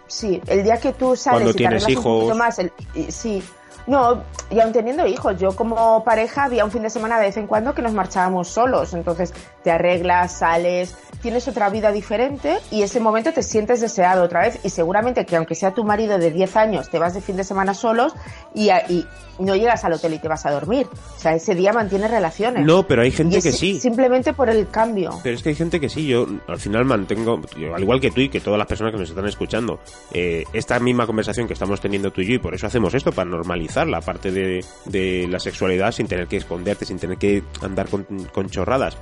sí. 0.07 0.41
El 0.47 0.63
día 0.63 0.79
que 0.79 0.93
tú 0.93 1.17
sales 1.17 1.43
Cuando 1.43 1.51
y 1.51 1.55
tienes 1.55 1.89
hijos. 1.89 2.37
más, 2.37 2.61
sí. 3.09 3.43
No, 3.91 4.23
y 4.51 4.61
aún 4.61 4.73
teniendo 4.73 5.05
hijos, 5.05 5.37
yo 5.41 5.57
como 5.57 6.05
pareja 6.05 6.45
había 6.45 6.65
un 6.65 6.71
fin 6.71 6.83
de 6.83 6.91
semana 6.91 7.19
de 7.19 7.27
vez 7.27 7.37
en 7.37 7.49
cuando 7.49 7.75
que 7.75 7.83
nos 7.83 7.93
marchábamos 7.93 8.47
solos. 8.47 8.95
Entonces 8.95 9.35
te 9.65 9.73
arreglas, 9.73 10.31
sales, 10.31 10.95
tienes 11.21 11.49
otra 11.49 11.69
vida 11.71 11.91
diferente 11.91 12.59
y 12.71 12.83
ese 12.83 13.01
momento 13.01 13.33
te 13.33 13.43
sientes 13.43 13.81
deseado 13.81 14.23
otra 14.23 14.43
vez 14.43 14.61
y 14.63 14.71
seguramente 14.71 15.27
que 15.27 15.35
aunque 15.35 15.57
sea 15.57 15.73
tu 15.73 15.83
marido 15.83 16.19
de 16.19 16.31
10 16.31 16.57
años 16.57 16.89
te 16.89 17.01
vas 17.01 17.15
de 17.15 17.21
fin 17.21 17.37
de 17.37 17.43
semana 17.43 17.75
solos 17.75 18.15
y, 18.55 18.71
y 18.71 19.07
no 19.41 19.57
llegas 19.57 19.85
al 19.85 19.95
hotel 19.95 20.15
y 20.15 20.19
te 20.19 20.29
vas 20.29 20.47
a 20.47 20.51
dormir. 20.51 20.87
O 21.17 21.19
sea, 21.19 21.35
ese 21.35 21.55
día 21.55 21.73
mantienes 21.73 22.11
relaciones. 22.11 22.65
No, 22.65 22.87
pero 22.87 23.03
hay 23.03 23.11
gente 23.11 23.41
que 23.41 23.53
sí. 23.53 23.81
Simplemente 23.81 24.33
por 24.35 24.51
el 24.51 24.69
cambio. 24.69 25.19
Pero 25.23 25.35
es 25.35 25.43
que 25.43 25.51
hay 25.51 25.55
gente 25.55 25.81
que 25.81 25.89
sí. 25.89 26.07
Yo 26.07 26.27
al 26.47 26.59
final 26.59 26.85
mantengo, 26.85 27.41
al 27.75 27.83
igual 27.83 28.01
que 28.01 28.11
tú 28.11 28.21
y 28.21 28.29
que 28.29 28.41
todas 28.41 28.59
las 28.59 28.67
personas 28.67 28.93
que 28.93 28.99
nos 28.99 29.09
están 29.09 29.27
escuchando, 29.27 29.81
eh, 30.13 30.45
esta 30.53 30.79
misma 30.79 31.07
conversación 31.07 31.47
que 31.47 31.55
estamos 31.55 31.81
teniendo 31.81 32.11
tú 32.11 32.21
y 32.21 32.27
yo, 32.27 32.35
y 32.35 32.39
por 32.39 32.55
eso 32.55 32.67
hacemos 32.67 32.95
esto, 32.95 33.13
para 33.13 33.31
normalizar 33.31 33.80
la 33.87 34.01
parte 34.01 34.31
de, 34.31 34.65
de 34.87 35.27
la 35.29 35.39
sexualidad 35.39 35.93
sin 35.93 36.07
tener 36.07 36.27
que 36.27 36.37
esconderte, 36.37 36.85
sin 36.85 36.99
tener 36.99 37.19
que 37.19 37.43
andar 37.63 37.89
con, 37.89 38.05
con 38.33 38.49
chorradas. 38.51 38.97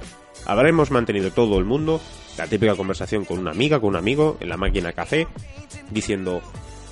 Habremos 0.46 0.90
mantenido 0.90 1.30
todo 1.30 1.58
el 1.58 1.64
mundo 1.64 2.00
la 2.36 2.46
típica 2.46 2.76
conversación 2.76 3.24
con 3.24 3.38
una 3.38 3.50
amiga, 3.50 3.80
con 3.80 3.90
un 3.90 3.96
amigo, 3.96 4.36
en 4.40 4.48
la 4.48 4.56
máquina 4.56 4.92
café, 4.92 5.26
diciendo, 5.90 6.40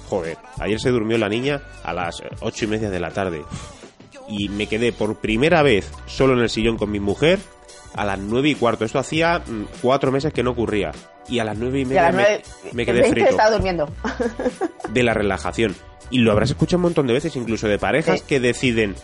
joder, 0.08 0.36
ayer 0.58 0.80
se 0.80 0.90
durmió 0.90 1.18
la 1.18 1.28
niña 1.28 1.62
a 1.84 1.92
las 1.92 2.22
ocho 2.40 2.64
y 2.64 2.68
media 2.68 2.90
de 2.90 3.00
la 3.00 3.10
tarde 3.10 3.44
y 4.28 4.48
me 4.48 4.66
quedé 4.66 4.92
por 4.92 5.20
primera 5.20 5.62
vez 5.62 5.90
solo 6.06 6.34
en 6.34 6.40
el 6.40 6.50
sillón 6.50 6.76
con 6.76 6.90
mi 6.90 7.00
mujer 7.00 7.38
a 7.94 8.04
las 8.04 8.18
nueve 8.18 8.50
y 8.50 8.54
cuarto. 8.54 8.84
Esto 8.84 8.98
hacía 8.98 9.38
mm, 9.38 9.64
cuatro 9.80 10.12
meses 10.12 10.32
que 10.32 10.42
no 10.42 10.50
ocurría. 10.50 10.92
Y 11.28 11.38
a 11.38 11.44
las 11.44 11.56
nueve 11.56 11.80
y 11.80 11.84
media 11.84 12.12
me, 12.72 12.84
quedé 12.84 13.08
frito. 13.08 13.30
Estaba 13.30 13.50
durmiendo. 13.50 13.88
De 14.90 15.02
la 15.02 15.14
relajación. 15.14 15.74
Y 16.10 16.18
lo 16.18 16.32
habrás 16.32 16.50
escuchado 16.50 16.78
un 16.78 16.82
montón 16.82 17.06
de 17.06 17.12
veces, 17.12 17.34
incluso 17.36 17.68
de 17.68 17.78
parejas 17.78 18.22
que 18.22 18.38
deciden, 18.38 18.94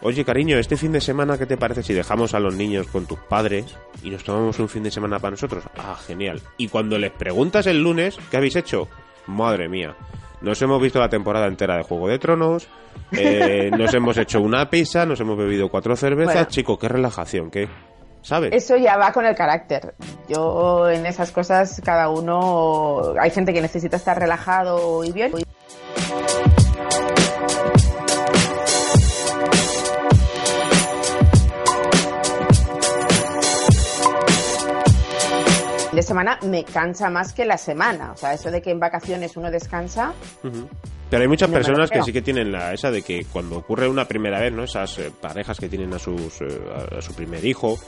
oye 0.00 0.24
cariño, 0.24 0.58
este 0.58 0.76
fin 0.76 0.92
de 0.92 1.00
semana, 1.00 1.38
¿qué 1.38 1.46
te 1.46 1.56
parece 1.56 1.82
si 1.82 1.92
dejamos 1.92 2.34
a 2.34 2.40
los 2.40 2.54
niños 2.54 2.86
con 2.86 3.06
tus 3.06 3.18
padres 3.18 3.76
y 4.02 4.10
nos 4.10 4.24
tomamos 4.24 4.58
un 4.58 4.68
fin 4.68 4.82
de 4.82 4.90
semana 4.90 5.18
para 5.18 5.32
nosotros? 5.32 5.64
Ah, 5.76 5.96
genial. 6.06 6.40
Y 6.56 6.68
cuando 6.68 6.98
les 6.98 7.10
preguntas 7.10 7.66
el 7.66 7.82
lunes, 7.82 8.16
¿qué 8.30 8.36
habéis 8.36 8.56
hecho? 8.56 8.88
Madre 9.26 9.68
mía. 9.68 9.96
Nos 10.40 10.60
hemos 10.62 10.80
visto 10.82 10.98
la 10.98 11.08
temporada 11.08 11.46
entera 11.46 11.76
de 11.76 11.82
Juego 11.84 12.08
de 12.08 12.18
Tronos, 12.18 12.68
eh, 13.12 13.70
nos 13.76 13.94
hemos 13.94 14.16
hecho 14.18 14.40
una 14.40 14.68
pizza, 14.68 15.06
nos 15.06 15.20
hemos 15.20 15.38
bebido 15.38 15.68
cuatro 15.68 15.96
cervezas. 15.96 16.48
Chico, 16.48 16.78
qué 16.78 16.88
relajación, 16.88 17.50
qué. 17.50 17.68
¿Sabes? 18.22 18.52
Eso 18.52 18.76
ya 18.76 18.96
va 18.96 19.12
con 19.12 19.26
el 19.26 19.34
carácter. 19.34 19.94
Yo 20.28 20.88
en 20.88 21.06
esas 21.06 21.32
cosas 21.32 21.80
cada 21.84 22.08
uno... 22.08 23.14
Hay 23.20 23.30
gente 23.30 23.52
que 23.52 23.60
necesita 23.60 23.96
estar 23.96 24.16
relajado 24.16 25.02
y 25.02 25.10
bien. 25.10 25.32
De 35.92 36.02
semana 36.02 36.38
me 36.42 36.64
cansa 36.64 37.10
más 37.10 37.32
que 37.32 37.44
la 37.44 37.58
semana. 37.58 38.12
O 38.12 38.16
sea, 38.16 38.34
eso 38.34 38.50
de 38.50 38.62
que 38.62 38.70
en 38.70 38.80
vacaciones 38.80 39.36
uno 39.36 39.50
descansa. 39.50 40.12
Pero 41.10 41.22
hay 41.22 41.28
muchas 41.28 41.50
personas 41.50 41.90
que 41.90 42.02
sí 42.02 42.12
que 42.12 42.22
tienen 42.22 42.50
la 42.50 42.72
esa 42.72 42.90
de 42.90 43.02
que 43.02 43.26
cuando 43.30 43.58
ocurre 43.58 43.88
una 43.88 44.06
primera 44.06 44.40
vez, 44.40 44.52
¿no? 44.52 44.64
Esas 44.64 44.98
eh, 44.98 45.12
parejas 45.20 45.58
que 45.58 45.68
tienen 45.68 45.92
a 45.92 45.98
sus 45.98 46.40
eh, 46.40 46.60
a 46.98 47.02
su 47.02 47.14
primer 47.14 47.44
hijo, 47.44 47.78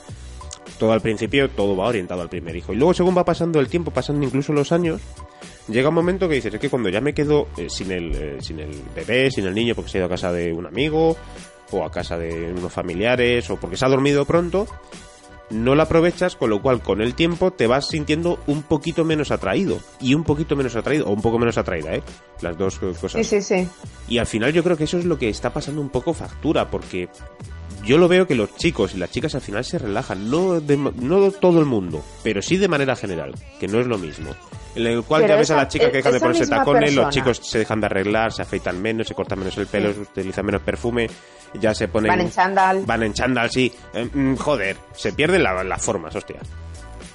todo 0.79 0.93
al 0.93 1.01
principio 1.01 1.49
todo 1.49 1.75
va 1.75 1.87
orientado 1.87 2.21
al 2.21 2.29
primer 2.29 2.55
hijo 2.55 2.73
y 2.73 2.75
luego 2.75 2.93
según 2.93 3.17
va 3.17 3.25
pasando 3.25 3.59
el 3.59 3.67
tiempo, 3.67 3.91
pasando 3.91 4.25
incluso 4.25 4.53
los 4.53 4.71
años, 4.71 5.01
llega 5.67 5.89
un 5.89 5.95
momento 5.95 6.27
que 6.27 6.35
dices, 6.35 6.53
es 6.53 6.59
que 6.59 6.69
cuando 6.69 6.89
ya 6.89 7.01
me 7.01 7.13
quedo 7.13 7.47
eh, 7.57 7.67
sin 7.69 7.91
el 7.91 8.41
sin 8.41 8.59
el 8.59 8.71
bebé, 8.95 9.31
sin 9.31 9.45
el 9.45 9.53
niño 9.53 9.75
porque 9.75 9.91
se 9.91 9.97
ha 9.97 9.99
ido 9.99 10.07
a 10.07 10.09
casa 10.09 10.31
de 10.31 10.53
un 10.53 10.65
amigo 10.65 11.15
o 11.71 11.83
a 11.83 11.91
casa 11.91 12.17
de 12.17 12.53
unos 12.53 12.71
familiares 12.71 13.49
o 13.49 13.57
porque 13.57 13.77
se 13.77 13.85
ha 13.85 13.89
dormido 13.89 14.25
pronto, 14.25 14.67
no 15.49 15.75
la 15.75 15.83
aprovechas, 15.83 16.35
con 16.35 16.49
lo 16.49 16.61
cual 16.61 16.81
con 16.81 17.01
el 17.01 17.13
tiempo 17.13 17.51
te 17.51 17.67
vas 17.67 17.87
sintiendo 17.87 18.39
un 18.47 18.63
poquito 18.63 19.05
menos 19.05 19.31
atraído 19.31 19.79
y 19.99 20.13
un 20.13 20.23
poquito 20.23 20.55
menos 20.55 20.75
atraído 20.75 21.07
o 21.07 21.11
un 21.11 21.21
poco 21.21 21.39
menos 21.39 21.57
atraída, 21.57 21.95
¿eh? 21.95 22.03
Las 22.41 22.57
dos 22.57 22.79
cosas. 22.79 23.11
Sí, 23.11 23.23
sí, 23.23 23.41
sí. 23.41 23.67
Y 24.07 24.17
al 24.17 24.27
final 24.27 24.53
yo 24.53 24.63
creo 24.63 24.77
que 24.77 24.85
eso 24.85 24.97
es 24.97 25.05
lo 25.05 25.17
que 25.17 25.29
está 25.29 25.53
pasando 25.53 25.81
un 25.81 25.89
poco 25.89 26.13
factura 26.13 26.69
porque 26.69 27.09
yo 27.85 27.97
lo 27.97 28.07
veo 28.07 28.27
que 28.27 28.35
los 28.35 28.55
chicos 28.55 28.95
y 28.95 28.97
las 28.97 29.11
chicas 29.11 29.35
al 29.35 29.41
final 29.41 29.63
se 29.63 29.77
relajan, 29.77 30.29
no, 30.29 30.59
de, 30.59 30.75
no 30.77 31.31
todo 31.31 31.59
el 31.59 31.65
mundo, 31.65 32.03
pero 32.23 32.41
sí 32.41 32.57
de 32.57 32.67
manera 32.67 32.95
general, 32.95 33.33
que 33.59 33.67
no 33.67 33.79
es 33.79 33.87
lo 33.87 33.97
mismo. 33.97 34.31
En 34.75 34.87
el 34.87 35.03
cual 35.03 35.25
ya 35.25 35.37
ves 35.37 35.51
a 35.51 35.55
la 35.55 35.67
chica 35.69 35.89
que 35.89 35.97
deja 35.97 36.11
de 36.11 36.19
ponerse 36.19 36.47
tacones, 36.47 36.93
los 36.93 37.09
chicos 37.09 37.39
se 37.41 37.59
dejan 37.59 37.79
de 37.79 37.85
arreglar, 37.85 38.33
se 38.33 38.41
afeitan 38.41 38.81
menos, 38.81 39.07
se 39.07 39.13
cortan 39.13 39.39
menos 39.39 39.57
el 39.57 39.67
pelo, 39.67 39.93
se 39.93 40.01
utilizan 40.01 40.45
menos 40.45 40.61
perfume, 40.63 41.09
ya 41.53 41.73
se 41.73 41.87
ponen... 41.87 42.09
Van 42.09 42.19
en 42.19 42.31
chándal. 42.31 42.83
Van 42.85 43.03
en 43.03 43.13
chándal, 43.13 43.49
sí. 43.49 43.71
Eh, 43.93 44.09
mm, 44.11 44.35
joder, 44.35 44.75
se 44.93 45.13
pierden 45.13 45.43
las 45.43 45.81
formas, 45.81 46.13
hostia. 46.13 46.39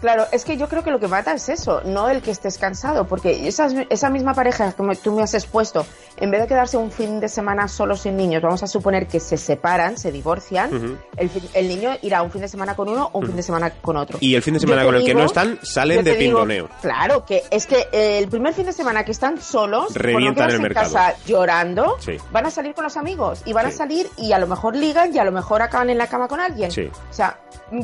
Claro, 0.00 0.26
es 0.32 0.44
que 0.44 0.56
yo 0.56 0.68
creo 0.68 0.82
que 0.82 0.90
lo 0.90 0.98
que 0.98 1.08
mata 1.08 1.32
es 1.32 1.48
eso, 1.48 1.82
no 1.84 2.08
el 2.08 2.22
que 2.22 2.30
estés 2.30 2.56
cansado, 2.56 3.06
porque 3.06 3.46
esa, 3.46 3.68
esa 3.90 4.08
misma 4.08 4.34
pareja 4.34 4.72
que 4.72 4.96
tú 4.96 5.12
me 5.12 5.22
has 5.22 5.34
expuesto, 5.34 5.86
en 6.16 6.30
vez 6.30 6.40
de 6.40 6.46
quedarse 6.46 6.78
un 6.78 6.90
fin 6.90 7.20
de 7.20 7.28
semana 7.28 7.68
solo 7.68 7.96
sin 7.96 8.16
niños, 8.16 8.42
vamos 8.42 8.62
a 8.62 8.66
suponer 8.66 9.06
que 9.06 9.20
se 9.20 9.36
separan, 9.36 9.98
se 9.98 10.10
divorcian, 10.10 10.98
el, 11.16 11.68
niño 11.68 11.90
irá 12.02 12.22
un 12.22 12.30
fin 12.30 12.40
de 12.40 12.48
semana 12.48 12.74
con 12.74 12.88
uno 12.88 13.10
o 13.12 13.18
un 13.18 13.26
fin 13.26 13.36
de 13.36 13.42
semana 13.42 13.70
con 13.70 13.96
otro. 13.96 14.18
Y 14.20 14.34
el 14.34 14.42
fin 14.42 14.54
de 14.54 14.60
semana 14.60 14.84
con 14.84 14.94
el 14.94 15.04
que 15.04 15.14
no 15.14 15.24
están, 15.24 15.58
salen 15.62 16.02
de 16.02 16.14
pindoneo. 16.14 16.68
Claro, 16.80 17.24
que 17.26 17.42
es 17.50 17.66
que 17.66 17.88
el 17.92 18.28
primer 18.28 18.54
fin 18.54 18.66
de 18.66 18.72
semana 18.72 19.04
que 19.04 19.12
están 19.12 19.40
solos, 19.40 19.94
revientan 19.94 20.50
el 20.50 20.64
en 20.64 20.72
casa 20.72 21.14
llorando, 21.26 21.98
van 22.32 22.46
a 22.46 22.50
salir 22.50 22.74
con 22.74 22.84
los 22.84 22.96
amigos 22.96 23.42
y 23.44 23.52
van 23.52 23.66
a 23.66 23.70
salir 23.70 24.08
y 24.16 24.32
a 24.32 24.38
lo 24.38 24.46
mejor 24.46 24.76
ligan 24.76 25.14
y 25.14 25.18
a 25.18 25.24
lo 25.24 25.32
mejor 25.32 25.62
acaban 25.62 25.90
en 25.90 25.98
la 25.98 26.06
cama 26.06 26.26
con 26.26 26.40
alguien. 26.40 26.70
O 26.70 27.12
sea, 27.12 27.38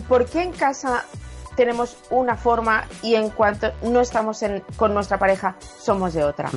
¿por 0.08 0.24
qué 0.26 0.42
en 0.42 0.52
casa 0.52 1.04
tenemos 1.56 1.96
una 2.10 2.36
forma 2.36 2.84
y 3.02 3.14
en 3.14 3.30
cuanto 3.30 3.72
no 3.82 4.00
estamos 4.00 4.44
con 4.76 4.94
nuestra 4.94 5.18
pareja 5.18 5.56
somos 5.78 6.14
de 6.14 6.24
otra. 6.24 6.50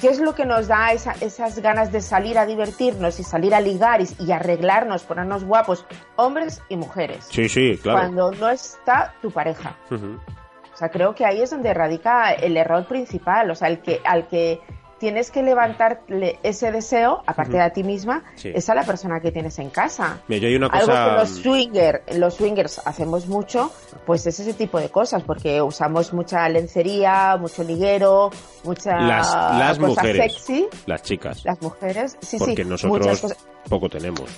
¿Qué 0.00 0.08
es 0.08 0.20
lo 0.20 0.34
que 0.34 0.44
nos 0.44 0.66
da 0.66 0.92
esas 0.92 1.58
ganas 1.60 1.92
de 1.92 2.00
salir 2.00 2.38
a 2.38 2.44
divertirnos 2.44 3.20
y 3.20 3.24
salir 3.24 3.54
a 3.54 3.60
ligar 3.60 4.00
y, 4.02 4.32
arreglarnos, 4.32 5.04
ponernos 5.04 5.44
guapos, 5.44 5.86
hombres 6.16 6.62
y 6.68 6.76
mujeres? 6.76 7.26
Sí, 7.30 7.48
sí, 7.48 7.78
claro. 7.82 8.00
Cuando 8.00 8.32
no 8.32 8.50
está 8.50 9.14
tu 9.22 9.30
pareja. 9.30 9.76
O 9.90 10.76
sea, 10.76 10.90
creo 10.90 11.14
que 11.14 11.24
ahí 11.24 11.40
es 11.40 11.50
donde 11.50 11.72
radica 11.72 12.32
el 12.32 12.56
error 12.56 12.86
principal, 12.86 13.50
o 13.50 13.54
sea, 13.54 13.68
el 13.68 13.80
que 13.80 14.00
al 14.04 14.26
que 14.26 14.60
tienes 15.04 15.30
que 15.30 15.42
levantarle 15.42 16.38
ese 16.42 16.72
deseo, 16.72 17.22
aparte 17.26 17.58
de 17.58 17.60
a 17.60 17.68
ti 17.74 17.84
misma, 17.84 18.24
es 18.42 18.70
a 18.70 18.74
la 18.74 18.84
persona 18.84 19.20
que 19.20 19.30
tienes 19.30 19.58
en 19.58 19.68
casa. 19.68 20.22
Mira, 20.28 20.48
hay 20.48 20.56
una 20.56 20.70
cosa... 20.70 20.80
Algo 20.80 20.94
que 20.94 21.20
los, 21.20 21.42
swinger, 21.42 22.02
los 22.14 22.34
swingers 22.36 22.80
hacemos 22.86 23.26
mucho, 23.26 23.70
pues 24.06 24.26
es 24.26 24.40
ese 24.40 24.54
tipo 24.54 24.80
de 24.80 24.88
cosas, 24.88 25.22
porque 25.22 25.60
usamos 25.60 26.14
mucha 26.14 26.48
lencería, 26.48 27.36
mucho 27.38 27.62
liguero, 27.62 28.30
mucha 28.62 28.98
las, 28.98 29.78
mujeres, 29.78 30.32
sexy. 30.32 30.68
Las 30.86 31.02
chicas. 31.02 31.44
Las 31.44 31.60
mujeres, 31.60 32.16
sí, 32.22 32.38
porque 32.38 32.64
sí. 32.64 32.70
nosotros 32.70 33.36
poco 33.68 33.90
tenemos. 33.90 34.30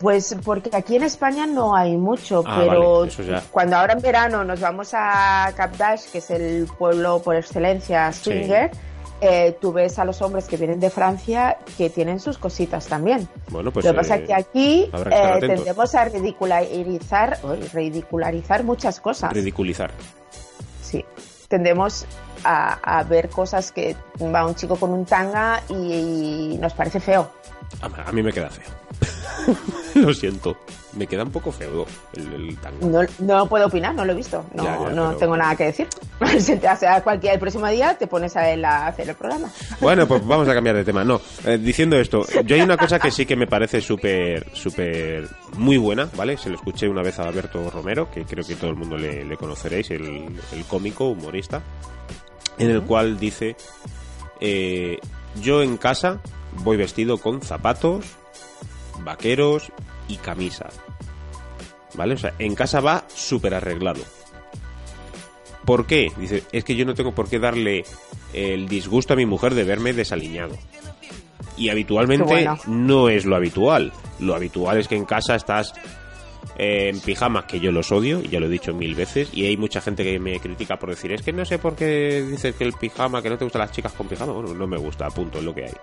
Pues 0.00 0.36
porque 0.44 0.70
aquí 0.76 0.96
en 0.96 1.04
España 1.04 1.46
no 1.46 1.76
hay 1.76 1.96
mucho, 1.96 2.42
ah, 2.44 2.56
pero 2.58 3.06
cuando 3.52 3.76
ahora 3.76 3.92
en 3.92 4.00
verano 4.00 4.42
nos 4.42 4.58
vamos 4.58 4.90
a 4.94 5.52
Capdash, 5.56 6.10
que 6.10 6.18
es 6.18 6.28
el 6.30 6.66
pueblo 6.76 7.22
por 7.22 7.36
excelencia 7.36 8.12
swinger, 8.12 8.72
eh, 9.20 9.56
tú 9.60 9.72
ves 9.72 9.98
a 9.98 10.04
los 10.04 10.22
hombres 10.22 10.46
que 10.46 10.56
vienen 10.56 10.78
de 10.80 10.90
Francia 10.90 11.58
que 11.76 11.90
tienen 11.90 12.20
sus 12.20 12.38
cositas 12.38 12.86
también. 12.86 13.28
Bueno, 13.48 13.72
pues, 13.72 13.84
Lo 13.84 13.92
que 13.92 13.96
pasa 13.96 14.16
es 14.16 14.26
que 14.26 14.32
eh, 14.32 14.36
aquí 14.36 14.90
eh, 14.92 15.38
tendemos 15.40 15.94
a 15.94 16.04
ridicularizar, 16.04 17.38
ridicularizar 17.72 18.64
muchas 18.64 19.00
cosas. 19.00 19.32
Ridiculizar. 19.32 19.90
Sí. 20.82 21.04
Tendemos 21.48 22.06
a, 22.44 23.04
ver 23.08 23.28
cosas 23.30 23.72
que 23.72 23.96
va 24.22 24.46
un 24.46 24.54
chico 24.54 24.76
con 24.76 24.90
un 24.90 25.04
tanga 25.04 25.62
y, 25.68 26.56
nos 26.60 26.74
parece 26.74 27.00
feo. 27.00 27.30
A, 27.80 28.12
mí 28.12 28.22
me 28.22 28.32
queda 28.32 28.50
feo. 28.50 28.66
Lo 29.94 30.12
siento 30.12 30.56
me 30.98 31.06
queda 31.06 31.22
un 31.22 31.30
poco 31.30 31.52
feo 31.52 31.86
el, 32.14 32.56
tango. 32.58 33.04
No, 33.20 33.48
puedo 33.48 33.66
opinar, 33.66 33.94
no 33.94 34.04
lo 34.04 34.12
he 34.12 34.16
visto. 34.16 34.44
No, 34.54 34.90
no 34.90 35.14
tengo 35.16 35.36
nada 35.36 35.54
que 35.56 35.64
decir. 35.64 35.88
o 36.20 36.76
sea, 36.76 37.02
cualquier 37.02 37.34
el 37.34 37.40
próximo 37.40 37.66
día 37.68 37.96
te 37.96 38.06
pones 38.06 38.36
a, 38.36 38.86
hacer 38.86 39.08
el 39.08 39.14
programa. 39.14 39.48
Bueno, 39.80 40.08
pues 40.08 40.26
vamos 40.26 40.48
a 40.48 40.54
cambiar 40.54 40.76
de 40.76 40.84
tema. 40.84 41.04
No, 41.04 41.20
eh, 41.44 41.56
diciendo 41.56 41.96
esto, 41.96 42.26
yo 42.44 42.56
hay 42.56 42.62
una 42.62 42.76
cosa 42.76 42.98
que 42.98 43.10
sí 43.10 43.24
que 43.24 43.36
me 43.36 43.46
parece 43.46 43.80
súper, 43.80 44.46
súper 44.54 45.28
muy 45.56 45.76
buena, 45.76 46.10
¿vale? 46.16 46.36
Se 46.36 46.50
lo 46.50 46.56
escuché 46.56 46.88
una 46.88 47.02
vez 47.02 47.18
a 47.18 47.28
Alberto 47.28 47.70
Romero, 47.70 48.10
que 48.10 48.24
creo 48.24 48.44
que 48.44 48.56
todo 48.56 48.70
el 48.70 48.76
mundo 48.76 48.96
le, 48.96 49.36
conoceréis, 49.36 49.90
el, 49.92 50.34
cómico, 50.68 51.08
humorista, 51.08 51.62
en 52.58 52.70
el 52.70 52.82
cual 52.82 53.18
dice, 53.18 53.56
eh, 54.40 54.98
yo 55.40 55.62
en 55.62 55.76
casa 55.76 56.20
voy 56.64 56.76
vestido 56.76 57.18
con 57.18 57.40
zapatos, 57.40 58.04
vaqueros 59.04 59.72
y 60.08 60.16
camisa. 60.16 60.68
¿Vale? 61.94 62.14
O 62.14 62.18
sea, 62.18 62.34
en 62.38 62.54
casa 62.54 62.80
va 62.80 63.04
súper 63.08 63.54
arreglado. 63.54 64.02
¿Por 65.64 65.86
qué? 65.86 66.12
Dice, 66.16 66.44
es 66.52 66.64
que 66.64 66.76
yo 66.76 66.84
no 66.84 66.94
tengo 66.94 67.14
por 67.14 67.28
qué 67.28 67.38
darle 67.38 67.84
el 68.32 68.68
disgusto 68.68 69.12
a 69.12 69.16
mi 69.16 69.26
mujer 69.26 69.54
de 69.54 69.64
verme 69.64 69.92
desaliñado. 69.92 70.56
Y 71.56 71.70
habitualmente 71.70 72.48
no 72.66 73.08
es 73.08 73.24
lo 73.24 73.36
habitual. 73.36 73.92
Lo 74.20 74.34
habitual 74.34 74.78
es 74.78 74.88
que 74.88 74.96
en 74.96 75.04
casa 75.04 75.34
estás 75.34 75.74
en 76.56 77.00
pijama, 77.00 77.46
que 77.46 77.60
yo 77.60 77.70
los 77.70 77.92
odio, 77.92 78.20
y 78.20 78.28
ya 78.28 78.40
lo 78.40 78.46
he 78.46 78.50
dicho 78.50 78.74
mil 78.74 78.94
veces, 78.94 79.28
y 79.32 79.46
hay 79.46 79.56
mucha 79.56 79.80
gente 79.80 80.02
que 80.04 80.18
me 80.18 80.40
critica 80.40 80.76
por 80.76 80.90
decir, 80.90 81.12
es 81.12 81.22
que 81.22 81.32
no 81.32 81.44
sé 81.44 81.58
por 81.58 81.76
qué 81.76 82.24
dices 82.28 82.54
que 82.54 82.64
el 82.64 82.72
pijama, 82.72 83.22
que 83.22 83.30
no 83.30 83.38
te 83.38 83.44
gustan 83.44 83.60
las 83.60 83.72
chicas 83.72 83.92
con 83.92 84.08
pijama. 84.08 84.32
Bueno, 84.32 84.54
no 84.54 84.66
me 84.66 84.76
gusta, 84.76 85.08
punto, 85.10 85.38
es 85.38 85.44
lo 85.44 85.54
que 85.54 85.66
hay. 85.66 85.74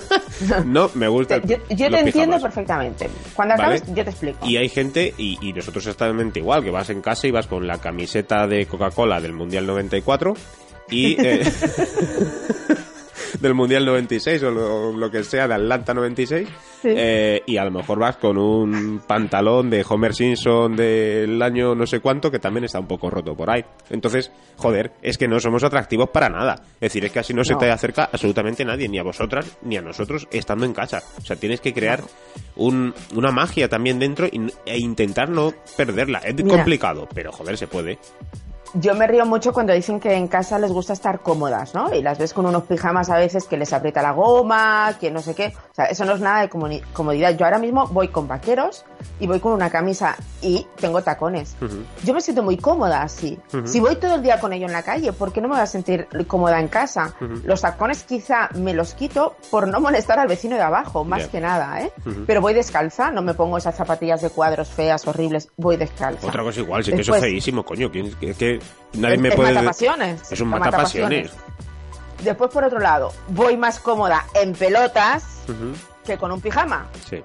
no, 0.66 0.90
me 0.94 1.08
gusta. 1.08 1.40
Yo, 1.42 1.58
te 1.66 1.98
entiendo 2.00 2.40
perfectamente. 2.40 3.08
Cuando 3.34 3.54
acabes, 3.54 3.82
yo 3.88 4.04
te 4.04 4.10
explico. 4.10 4.46
Y 4.46 4.56
hay 4.56 4.68
gente, 4.68 5.14
y, 5.16 5.52
nosotros 5.52 5.86
exactamente 5.86 6.40
igual, 6.40 6.64
que 6.64 6.70
vas 6.70 6.90
en 6.90 7.02
casa 7.02 7.26
y 7.26 7.30
vas 7.30 7.46
con 7.46 7.66
la 7.66 7.78
camiseta 7.78 8.46
de 8.46 8.66
Coca-Cola 8.66 9.20
del 9.20 9.32
Mundial 9.32 9.66
94 9.66 10.34
y... 10.90 11.16
Eh, 11.20 11.42
del 13.42 13.54
Mundial 13.54 13.84
96 13.84 14.42
o 14.44 14.50
lo, 14.92 15.10
que 15.10 15.24
sea 15.24 15.48
de 15.48 15.54
Atlanta 15.54 15.92
96 15.92 16.48
eh, 16.84 17.42
y 17.46 17.56
a 17.56 17.64
lo 17.64 17.70
mejor 17.70 17.98
vas 17.98 18.16
con 18.16 18.38
un 18.38 19.02
pantalón 19.06 19.68
de 19.68 19.84
Homer 19.86 20.14
Simpson 20.14 20.74
del 20.76 21.40
año 21.42 21.74
no 21.74 21.86
sé 21.86 22.00
cuánto 22.00 22.30
que 22.30 22.38
también 22.38 22.64
está 22.64 22.78
un 22.78 22.86
poco 22.86 23.10
roto 23.10 23.34
por 23.34 23.50
ahí. 23.50 23.64
Entonces, 23.90 24.30
joder, 24.56 24.92
es 25.02 25.18
que 25.18 25.28
no 25.28 25.40
somos 25.40 25.64
atractivos 25.64 26.10
para 26.10 26.28
nada. 26.28 26.54
Es 26.74 26.92
decir, 26.92 27.04
es 27.04 27.12
que 27.12 27.18
así 27.18 27.34
no, 27.34 27.44
se 27.44 27.56
te 27.56 27.70
acerca 27.70 28.08
absolutamente 28.12 28.64
nadie, 28.64 28.88
ni 28.88 28.98
a 28.98 29.02
vosotras 29.02 29.58
ni 29.62 29.76
a 29.76 29.82
nosotros 29.82 30.28
estando 30.30 30.64
en 30.64 30.72
casa. 30.72 31.02
O 31.18 31.24
sea, 31.24 31.36
tienes 31.36 31.60
que 31.60 31.74
crear 31.74 32.02
un, 32.56 32.94
una 33.14 33.30
magia 33.30 33.68
también 33.68 33.98
dentro 33.98 34.26
e 34.26 34.78
intentar 34.78 35.28
no 35.28 35.52
perderla. 35.76 36.18
Es 36.20 36.34
complicado, 36.42 37.08
pero 37.12 37.32
joder, 37.32 37.56
se 37.56 37.66
puede 37.66 37.98
yo 38.74 38.94
me 38.94 39.06
río 39.06 39.26
mucho 39.26 39.52
cuando 39.52 39.72
dicen 39.72 40.00
que 40.00 40.14
en 40.14 40.28
casa 40.28 40.58
les 40.58 40.72
gusta 40.72 40.92
estar 40.92 41.20
cómodas, 41.20 41.74
¿no? 41.74 41.94
Y 41.94 42.02
las 42.02 42.18
ves 42.18 42.32
con 42.32 42.46
unos 42.46 42.64
pijamas 42.64 43.10
a 43.10 43.16
veces 43.16 43.44
que 43.44 43.56
les 43.56 43.72
aprieta 43.72 44.02
la 44.02 44.12
goma, 44.12 44.94
que 45.00 45.10
no 45.10 45.20
sé 45.20 45.34
qué. 45.34 45.54
O 45.72 45.74
sea, 45.74 45.86
eso 45.86 46.04
no 46.04 46.14
es 46.14 46.20
nada 46.20 46.40
de 46.42 46.48
comodidad. 46.48 47.36
Yo 47.36 47.44
ahora 47.44 47.58
mismo 47.58 47.86
voy 47.88 48.08
con 48.08 48.26
vaqueros 48.28 48.84
y 49.20 49.26
voy 49.26 49.40
con 49.40 49.52
una 49.52 49.70
camisa 49.70 50.16
y 50.40 50.66
tengo 50.80 51.02
tacones. 51.02 51.56
Yo 52.04 52.14
me 52.14 52.20
siento 52.20 52.42
muy 52.42 52.56
cómoda 52.56 53.02
así. 53.02 53.38
Si 53.64 53.80
voy 53.80 53.96
todo 53.96 54.14
el 54.16 54.22
día 54.22 54.40
con 54.40 54.52
ello 54.52 54.66
en 54.66 54.72
la 54.72 54.82
calle, 54.82 55.12
¿por 55.12 55.32
qué 55.32 55.40
no 55.40 55.48
me 55.48 55.54
voy 55.54 55.62
a 55.62 55.66
sentir 55.66 56.08
cómoda 56.26 56.58
en 56.60 56.68
casa? 56.68 57.14
Los 57.44 57.60
tacones 57.60 58.04
quizá 58.04 58.48
me 58.54 58.74
los 58.74 58.94
quito 58.94 59.36
por 59.50 59.68
no 59.68 59.80
molestar 59.80 60.18
al 60.18 60.28
vecino 60.28 60.56
de 60.56 60.62
abajo, 60.62 61.04
más 61.04 61.28
que 61.28 61.40
nada, 61.40 61.82
¿eh? 61.82 61.92
Pero 62.26 62.40
voy 62.40 62.54
descalza, 62.54 63.10
no 63.10 63.22
me 63.22 63.34
pongo 63.34 63.58
esas 63.58 63.76
zapatillas 63.76 64.22
de 64.22 64.30
cuadros 64.30 64.68
feas, 64.68 65.06
horribles, 65.06 65.48
voy 65.56 65.76
descalza. 65.76 66.26
Otra 66.26 66.42
cosa 66.42 66.60
igual, 66.60 66.84
si 66.84 66.92
que 66.92 67.00
eso 67.00 67.14
es 67.14 67.20
feísimo, 67.20 67.64
coño. 67.64 67.90
que 67.90 68.60
Nadie 68.94 69.18
me 69.18 69.32
puede. 69.32 69.52
Matapasiones. 69.54 70.32
Es 70.32 70.40
un 70.40 70.48
matapasiones. 70.48 71.30
Después, 72.22 72.50
por 72.50 72.64
otro 72.64 72.78
lado, 72.78 73.12
voy 73.28 73.56
más 73.56 73.80
cómoda 73.80 74.24
en 74.34 74.52
pelotas 74.52 75.24
que 76.04 76.16
con 76.18 76.32
un 76.32 76.40
pijama. 76.40 76.86
Sí. 77.08 77.22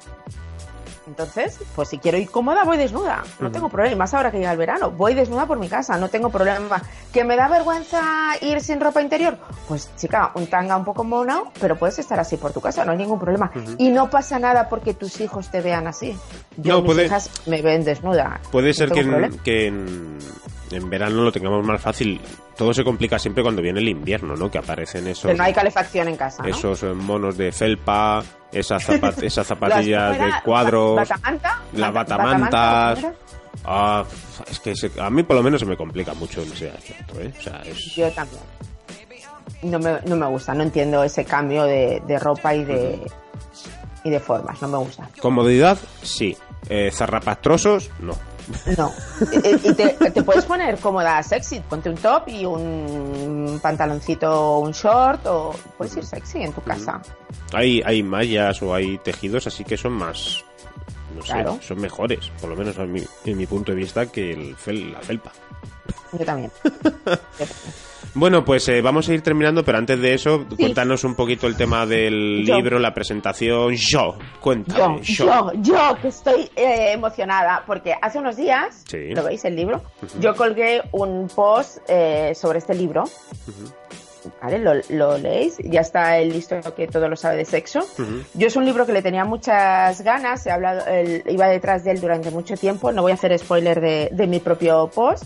Entonces, 1.08 1.58
pues 1.74 1.88
si 1.88 2.00
quiero 2.00 2.18
ir 2.18 2.30
cómoda, 2.30 2.66
voy 2.66 2.78
desnuda. 2.78 3.24
No 3.40 3.50
tengo 3.50 3.70
problema. 3.70 3.96
Más 3.96 4.14
ahora 4.14 4.30
que 4.30 4.40
llega 4.40 4.52
el 4.52 4.58
verano. 4.58 4.92
Voy 4.92 5.14
desnuda 5.14 5.46
por 5.46 5.58
mi 5.58 5.70
casa. 5.70 5.98
No 5.98 6.10
tengo 6.10 6.30
problema. 6.30 6.82
¿Que 7.14 7.24
me 7.24 7.38
da 7.38 7.48
vergüenza 7.48 8.34
ir 8.42 8.60
sin 8.60 8.82
ropa 8.82 9.02
interior? 9.02 9.38
Pues 9.70 9.90
chica, 9.96 10.32
un 10.36 10.48
tanga 10.48 10.76
un 10.76 10.84
poco 10.84 11.06
mono, 11.06 11.54
pero 11.62 11.78
puedes 11.78 11.98
estar 12.00 12.20
así 12.20 12.36
por 12.36 12.52
tu 12.52 12.60
casa. 12.60 12.84
No 12.84 12.92
hay 12.92 12.98
ningún 12.98 13.20
problema. 13.20 13.52
Y 13.78 13.90
no 13.90 14.10
pasa 14.10 14.38
nada 14.38 14.68
porque 14.68 14.94
tus 14.94 15.22
hijos 15.22 15.50
te 15.50 15.62
vean 15.62 15.88
así. 15.88 16.18
Yo, 16.58 16.82
mis 16.82 16.98
hijas 16.98 17.32
me 17.46 17.62
ven 17.62 17.86
desnuda. 17.86 18.42
Puede 18.52 18.74
ser 18.74 18.92
que, 18.92 19.32
que 19.46 19.68
en, 19.68 20.18
en 20.72 20.90
verano 20.90 21.24
lo 21.24 21.32
tengamos 21.32 21.66
más 21.66 21.82
fácil. 21.82 22.20
Todo 22.56 22.74
se 22.74 22.84
complica 22.84 23.20
siempre 23.20 23.44
cuando 23.44 23.62
viene 23.62 23.80
el 23.80 23.90
invierno, 23.90 24.36
¿no? 24.36 24.50
Que 24.50 24.58
aparecen 24.58 25.08
esos... 25.08 25.26
Pero 25.26 25.38
no 25.38 25.44
hay 25.44 25.54
calefacción 25.54 26.08
en 26.08 26.16
casa, 26.16 26.44
¿no? 26.44 26.50
Esos 26.50 26.84
eh, 26.84 26.94
monos 26.94 27.38
de 27.38 27.52
felpa, 27.52 28.24
esas, 28.52 28.84
zapatillas 29.46 30.18
de 30.18 30.32
cuadros... 30.44 30.96
¿Batamanta? 30.96 31.62
Las 31.74 31.94
batamantas... 31.94 33.06
Ah, 33.66 34.04
es 34.50 34.60
que 34.60 35.02
a 35.02 35.10
mí 35.10 35.24
por 35.24 35.36
lo 35.36 35.44
menos 35.44 35.60
se 35.60 35.66
me 35.66 35.76
complica 35.76 36.14
mucho 36.14 36.42
en 36.42 36.54
ese 36.54 36.70
aspecto, 36.70 37.20
¿eh? 37.20 37.34
O 37.38 37.42
sea, 37.42 37.62
es... 37.66 37.96
Yo 37.96 38.10
también. 38.12 38.42
No 39.64 39.80
me, 39.80 40.00
no 40.06 40.16
me 40.16 40.28
gusta, 40.28 40.54
no 40.54 40.64
entiendo 40.64 41.04
ese 41.04 41.26
cambio 41.26 41.64
de, 41.64 42.02
de 42.06 42.20
ropa 42.20 42.54
y 42.54 42.64
de, 42.64 43.02
y 44.04 44.10
de 44.10 44.20
formas, 44.20 44.62
no 44.62 44.68
me 44.68 44.78
gusta. 44.78 45.10
Comodidad, 45.20 45.78
sí. 46.02 46.38
Eh, 46.70 46.92
zarrapastrosos, 46.94 47.90
no. 48.00 48.14
No. 48.78 48.94
y 49.32 49.74
te, 49.74 50.24
puedes 50.24 50.46
poner 50.46 50.78
cómoda 50.80 51.22
sexy. 51.24 51.60
Ponte 51.62 51.90
un 51.90 51.98
top 51.98 52.28
y 52.28 52.46
un 52.46 53.60
pantaloncito, 53.62 54.60
un 54.60 54.72
short, 54.72 55.26
o 55.26 55.54
puedes 55.78 55.96
ir 55.98 56.06
sexy 56.06 56.44
en 56.44 56.54
tu 56.54 56.62
casa. 56.62 57.02
Hay, 57.54 57.82
hay 57.86 58.04
mallas 58.04 58.62
o 58.62 58.74
hay 58.74 58.98
tejidos 59.00 59.48
así 59.48 59.64
que 59.64 59.78
son 59.78 59.94
más 59.94 60.44
no 61.16 61.24
sé, 61.24 61.68
son 61.68 61.82
mejores, 61.82 62.32
por 62.40 62.50
lo 62.50 62.56
menos 62.56 62.78
en 62.78 62.92
mi, 62.92 63.04
en 63.26 63.38
mi 63.38 63.46
punto 63.46 63.72
de 63.72 63.78
vista, 63.78 64.06
que 64.06 64.34
el 64.34 64.92
la 64.92 65.00
felpa. 65.00 65.32
Yo 66.18 66.26
también. 66.26 66.52
Bueno, 68.18 68.44
pues 68.44 68.68
eh, 68.70 68.82
vamos 68.82 69.08
a 69.10 69.14
ir 69.14 69.22
terminando, 69.22 69.64
pero 69.64 69.78
antes 69.78 70.02
de 70.02 70.16
eso, 70.16 70.48
cuéntanos 70.58 71.04
un 71.04 71.14
poquito 71.14 71.46
el 71.46 71.56
tema 71.56 71.86
del 71.86 72.44
libro, 72.44 72.80
la 72.80 72.92
presentación. 72.92 73.76
Yo, 73.76 74.16
cuéntame. 74.42 75.04
Yo, 75.04 75.26
yo, 75.26 75.52
yo, 75.62 75.98
que 76.02 76.08
estoy 76.08 76.50
eh, 76.56 76.94
emocionada, 76.94 77.64
porque 77.68 77.94
hace 78.02 78.18
unos 78.18 78.36
días, 78.36 78.84
¿lo 78.92 79.24
veis 79.24 79.46
el 79.46 79.56
libro? 79.56 79.84
Yo 80.20 80.36
colgué 80.36 80.82
un 80.94 81.28
post 81.28 81.78
eh, 81.88 82.34
sobre 82.34 82.58
este 82.58 82.74
libro. 82.74 83.04
¿Vale? 84.42 84.84
Lo, 84.90 85.18
leéis, 85.20 85.58
ya 85.64 85.82
está 85.82 86.18
el 86.18 86.30
listo 86.30 86.60
que 86.76 86.88
todo 86.88 87.08
lo 87.08 87.16
sabe 87.16 87.38
de 87.38 87.46
sexo. 87.46 87.82
Yo 88.34 88.48
es 88.48 88.56
un 88.56 88.66
libro 88.66 88.88
que 88.88 88.94
le 88.94 89.04
tenía 89.04 89.26
muchas 89.26 90.02
ganas, 90.02 90.44
he 90.48 90.52
hablado, 90.52 90.84
iba 91.28 91.48
detrás 91.48 91.84
de 91.84 91.92
él 91.92 92.02
durante 92.02 92.32
mucho 92.32 92.56
tiempo, 92.56 92.92
no 92.92 93.04
voy 93.04 93.12
a 93.12 93.14
hacer 93.14 93.38
spoiler 93.38 93.80
de, 93.80 94.10
de 94.12 94.26
mi 94.28 94.40
propio 94.40 94.90
post. 94.94 95.26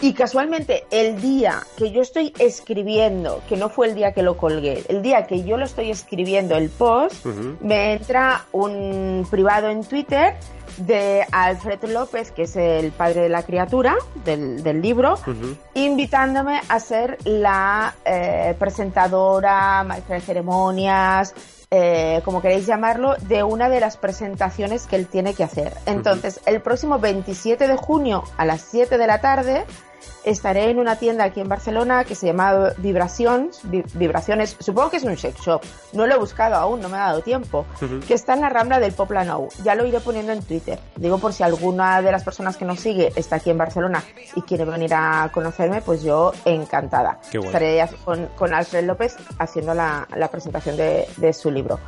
Y 0.00 0.12
casualmente 0.12 0.84
el 0.90 1.20
día 1.22 1.62
que 1.76 1.90
yo 1.90 2.02
estoy 2.02 2.32
escribiendo, 2.38 3.42
que 3.48 3.56
no 3.56 3.70
fue 3.70 3.88
el 3.88 3.94
día 3.94 4.12
que 4.12 4.22
lo 4.22 4.36
colgué, 4.36 4.84
el 4.88 5.00
día 5.00 5.26
que 5.26 5.42
yo 5.42 5.56
lo 5.56 5.64
estoy 5.64 5.90
escribiendo 5.90 6.54
el 6.54 6.68
post, 6.68 7.24
me 7.60 7.94
entra 7.94 8.44
un 8.52 9.26
privado 9.30 9.70
en 9.70 9.84
Twitter 9.84 10.34
de 10.76 11.24
Alfred 11.32 11.82
López, 11.84 12.30
que 12.30 12.42
es 12.42 12.56
el 12.56 12.92
padre 12.92 13.22
de 13.22 13.28
la 13.30 13.42
criatura 13.42 13.96
del, 14.24 14.82
libro, 14.82 15.18
invitándome 15.72 16.60
a 16.68 16.78
ser 16.78 17.16
la 17.24 17.94
eh, 18.04 18.54
presentadora, 18.58 19.82
maestra 19.84 20.16
de 20.16 20.20
ceremonias, 20.20 21.34
eh, 21.70 22.20
como 22.24 22.40
queréis 22.40 22.66
llamarlo, 22.66 23.16
de 23.22 23.42
una 23.42 23.68
de 23.68 23.80
las 23.80 23.96
presentaciones 23.96 24.86
que 24.86 24.96
él 24.96 25.06
tiene 25.06 25.34
que 25.34 25.44
hacer. 25.44 25.74
Entonces, 25.86 26.40
el 26.46 26.60
próximo 26.60 26.98
27 26.98 27.66
de 27.66 27.76
junio 27.76 28.24
a 28.36 28.44
las 28.44 28.60
7 28.60 28.98
de 28.98 29.06
la 29.06 29.20
tarde 29.20 29.64
estaré 30.24 30.70
en 30.70 30.78
una 30.78 30.96
tienda 30.96 31.24
aquí 31.24 31.40
en 31.40 31.48
Barcelona 31.48 32.04
que 32.04 32.14
se 32.14 32.26
llama 32.26 32.72
Vibraciones, 32.78 33.60
Vibraciones, 33.94 34.56
supongo 34.58 34.90
que 34.90 34.96
es 34.96 35.04
un 35.04 35.16
sex 35.16 35.40
shop, 35.40 35.62
no 35.92 36.06
lo 36.06 36.14
he 36.14 36.18
buscado 36.18 36.56
aún, 36.56 36.80
no 36.80 36.88
me 36.88 36.96
ha 36.96 37.06
dado 37.06 37.22
tiempo, 37.22 37.64
que 38.06 38.14
está 38.14 38.34
en 38.34 38.40
la 38.40 38.48
Rambla 38.48 38.80
del 38.80 38.92
Poplanou. 38.92 39.48
Ya 39.62 39.74
lo 39.74 39.86
iré 39.86 40.00
poniendo 40.00 40.32
en 40.32 40.42
Twitter. 40.42 40.78
Digo 40.96 41.18
por 41.18 41.32
si 41.32 41.42
alguna 41.42 42.02
de 42.02 42.12
las 42.12 42.24
personas 42.24 42.56
que 42.56 42.64
nos 42.64 42.80
sigue 42.80 43.12
está 43.16 43.36
aquí 43.36 43.50
en 43.50 43.58
Barcelona 43.58 44.02
y 44.34 44.42
quiere 44.42 44.64
venir 44.64 44.92
a 44.94 45.30
conocerme, 45.32 45.80
pues 45.82 46.02
yo 46.02 46.32
encantada. 46.44 47.18
Estaré 47.32 47.88
con, 48.04 48.54
Alfred 48.54 48.84
López 48.84 49.16
haciendo 49.38 49.74
la, 49.74 50.06
presentación 50.30 50.76
de, 50.76 51.32
su 51.32 51.50
libro. 51.50 51.78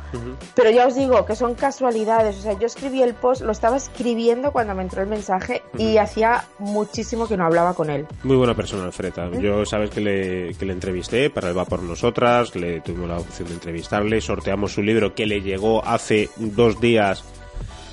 Pero 0.55 0.69
ya 0.69 0.87
os 0.87 0.95
digo 0.95 1.25
que 1.25 1.35
son 1.35 1.55
casualidades, 1.55 2.37
o 2.37 2.41
sea, 2.41 2.53
yo 2.53 2.67
escribí 2.67 3.01
el 3.01 3.13
post, 3.13 3.41
lo 3.41 3.51
estaba 3.51 3.77
escribiendo 3.77 4.51
cuando 4.51 4.75
me 4.75 4.83
entró 4.83 5.01
el 5.01 5.07
mensaje 5.07 5.63
y 5.77 5.97
hacía 5.97 6.45
muchísimo 6.59 7.27
que 7.27 7.37
no 7.37 7.45
hablaba 7.45 7.73
con 7.73 7.89
él. 7.89 8.07
Muy 8.23 8.35
buena 8.35 8.55
persona, 8.55 8.85
Alfreda. 8.85 9.29
Yo 9.39 9.65
sabes 9.65 9.89
que 9.89 10.01
le, 10.01 10.53
que 10.55 10.65
le 10.65 10.73
entrevisté 10.73 11.29
para 11.29 11.49
el 11.49 11.57
Va 11.57 11.65
por 11.65 11.81
Nosotras, 11.81 12.55
le 12.55 12.81
tuvimos 12.81 13.09
la 13.09 13.17
opción 13.17 13.47
de 13.47 13.53
entrevistarle, 13.53 14.19
sorteamos 14.19 14.73
su 14.73 14.81
libro 14.81 15.15
que 15.15 15.25
le 15.25 15.41
llegó 15.41 15.85
hace 15.85 16.29
dos 16.37 16.81
días 16.81 17.23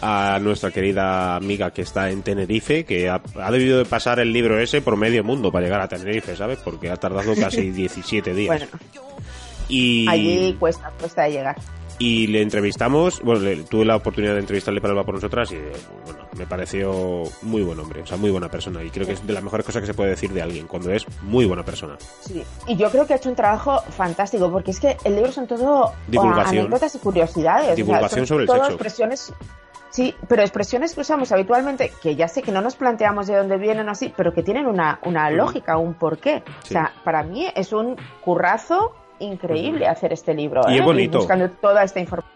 a 0.03 0.39
nuestra 0.43 0.71
querida 0.71 1.37
amiga 1.37 1.71
que 1.71 1.83
está 1.83 2.11
en 2.11 2.23
Tenerife, 2.23 2.85
que 2.85 3.09
ha, 3.09 3.21
debido 3.51 3.79
de 3.79 3.85
pasar 3.85 4.19
el 4.19 4.33
libro 4.33 4.59
ese 4.61 4.83
por 4.83 4.97
medio 4.97 5.25
mundo 5.25 5.51
para 5.53 5.65
llegar 5.65 5.81
a 5.81 5.89
Tenerife, 5.89 6.37
¿sabes? 6.37 6.59
Porque 6.59 6.91
ha 6.91 6.97
tardado 6.97 7.35
casi 7.35 7.71
17 7.71 8.35
días. 8.35 8.49
Bueno, 8.49 8.67
y... 9.69 10.07
allí 10.09 10.57
cuesta, 10.59 10.93
cuesta 10.99 11.29
llegar 11.29 11.57
y 11.99 12.27
le 12.27 12.43
entrevistamos, 12.43 13.21
bueno, 13.23 13.41
tuve 13.69 13.85
la 13.85 13.97
oportunidad 13.97 14.35
de 14.35 14.41
entrevistarle 14.41 14.81
para 14.81 14.99
el 14.99 15.05
por 15.05 15.15
nosotras 15.15 15.51
y 15.53 15.57
bueno, 16.05 16.27
me 16.37 16.47
pareció 16.47 17.23
muy 17.43 17.63
buen 17.63 17.79
hombre, 17.79 18.03
o 18.03 18.07
sea, 18.07 18.17
muy 18.17 18.31
buena 18.31 18.51
persona 18.51 18.83
y 18.83 18.91
creo 18.91 19.07
que 19.07 19.13
es 19.13 19.27
de 19.27 19.33
las 19.33 19.43
mejores 19.43 19.65
cosas 19.65 19.81
que 19.81 19.87
se 19.87 19.95
puede 19.95 20.11
decir 20.11 20.31
de 20.33 20.43
alguien 20.43 20.67
cuando 20.67 20.91
es 20.91 21.07
muy 21.23 21.45
buena 21.47 21.65
persona. 21.65 21.97
Sí, 22.21 22.43
y 22.67 22.77
yo 22.77 22.91
creo 22.91 23.07
que 23.07 23.15
ha 23.15 23.17
hecho 23.17 23.31
un 23.31 23.37
trabajo 23.37 23.81
fantástico 23.91 24.51
porque 24.51 24.73
es 24.73 24.81
que 24.81 24.97
el 25.05 25.15
libro 25.15 25.33
son 25.33 25.47
todo 25.47 25.93
anécdotas 26.47 26.95
y 26.95 26.99
curiosidades. 26.99 27.77
Divulgación 27.77 28.27
sobre 28.27 28.45
el 28.45 28.51
sexo. 28.51 28.67
expresiones 28.67 29.33
Sí, 29.97 30.15
pero 30.29 30.43
expresiones 30.43 30.95
que 30.95 31.01
usamos 31.01 31.33
habitualmente, 31.33 31.91
que 32.03 32.17
ya 32.17 32.29
sé 32.29 32.43
que 32.43 32.53
no 32.53 32.61
nos 32.61 32.77
planteamos 32.77 33.29
de 33.29 33.37
dónde 33.37 33.57
vienen 33.57 33.89
así, 33.89 34.13
pero 34.15 34.35
que 34.35 34.43
tienen 34.43 34.67
una, 34.67 35.01
una 35.07 35.31
lógica, 35.31 35.79
un 35.79 35.95
porqué. 35.95 36.43
O 36.65 36.67
sea, 36.67 36.93
para 37.03 37.23
mí 37.23 37.47
es 37.55 37.73
un 37.73 37.97
currazo 38.23 38.95
increíble 39.19 39.87
hacer 39.87 40.13
este 40.13 40.35
libro. 40.35 40.63
Y 40.69 40.75
es 40.75 40.81
¿eh? 40.81 40.85
bonito. 40.85 41.19
buscando 41.19 41.51
toda 41.51 41.83
esta 41.85 42.01
información. 42.01 42.36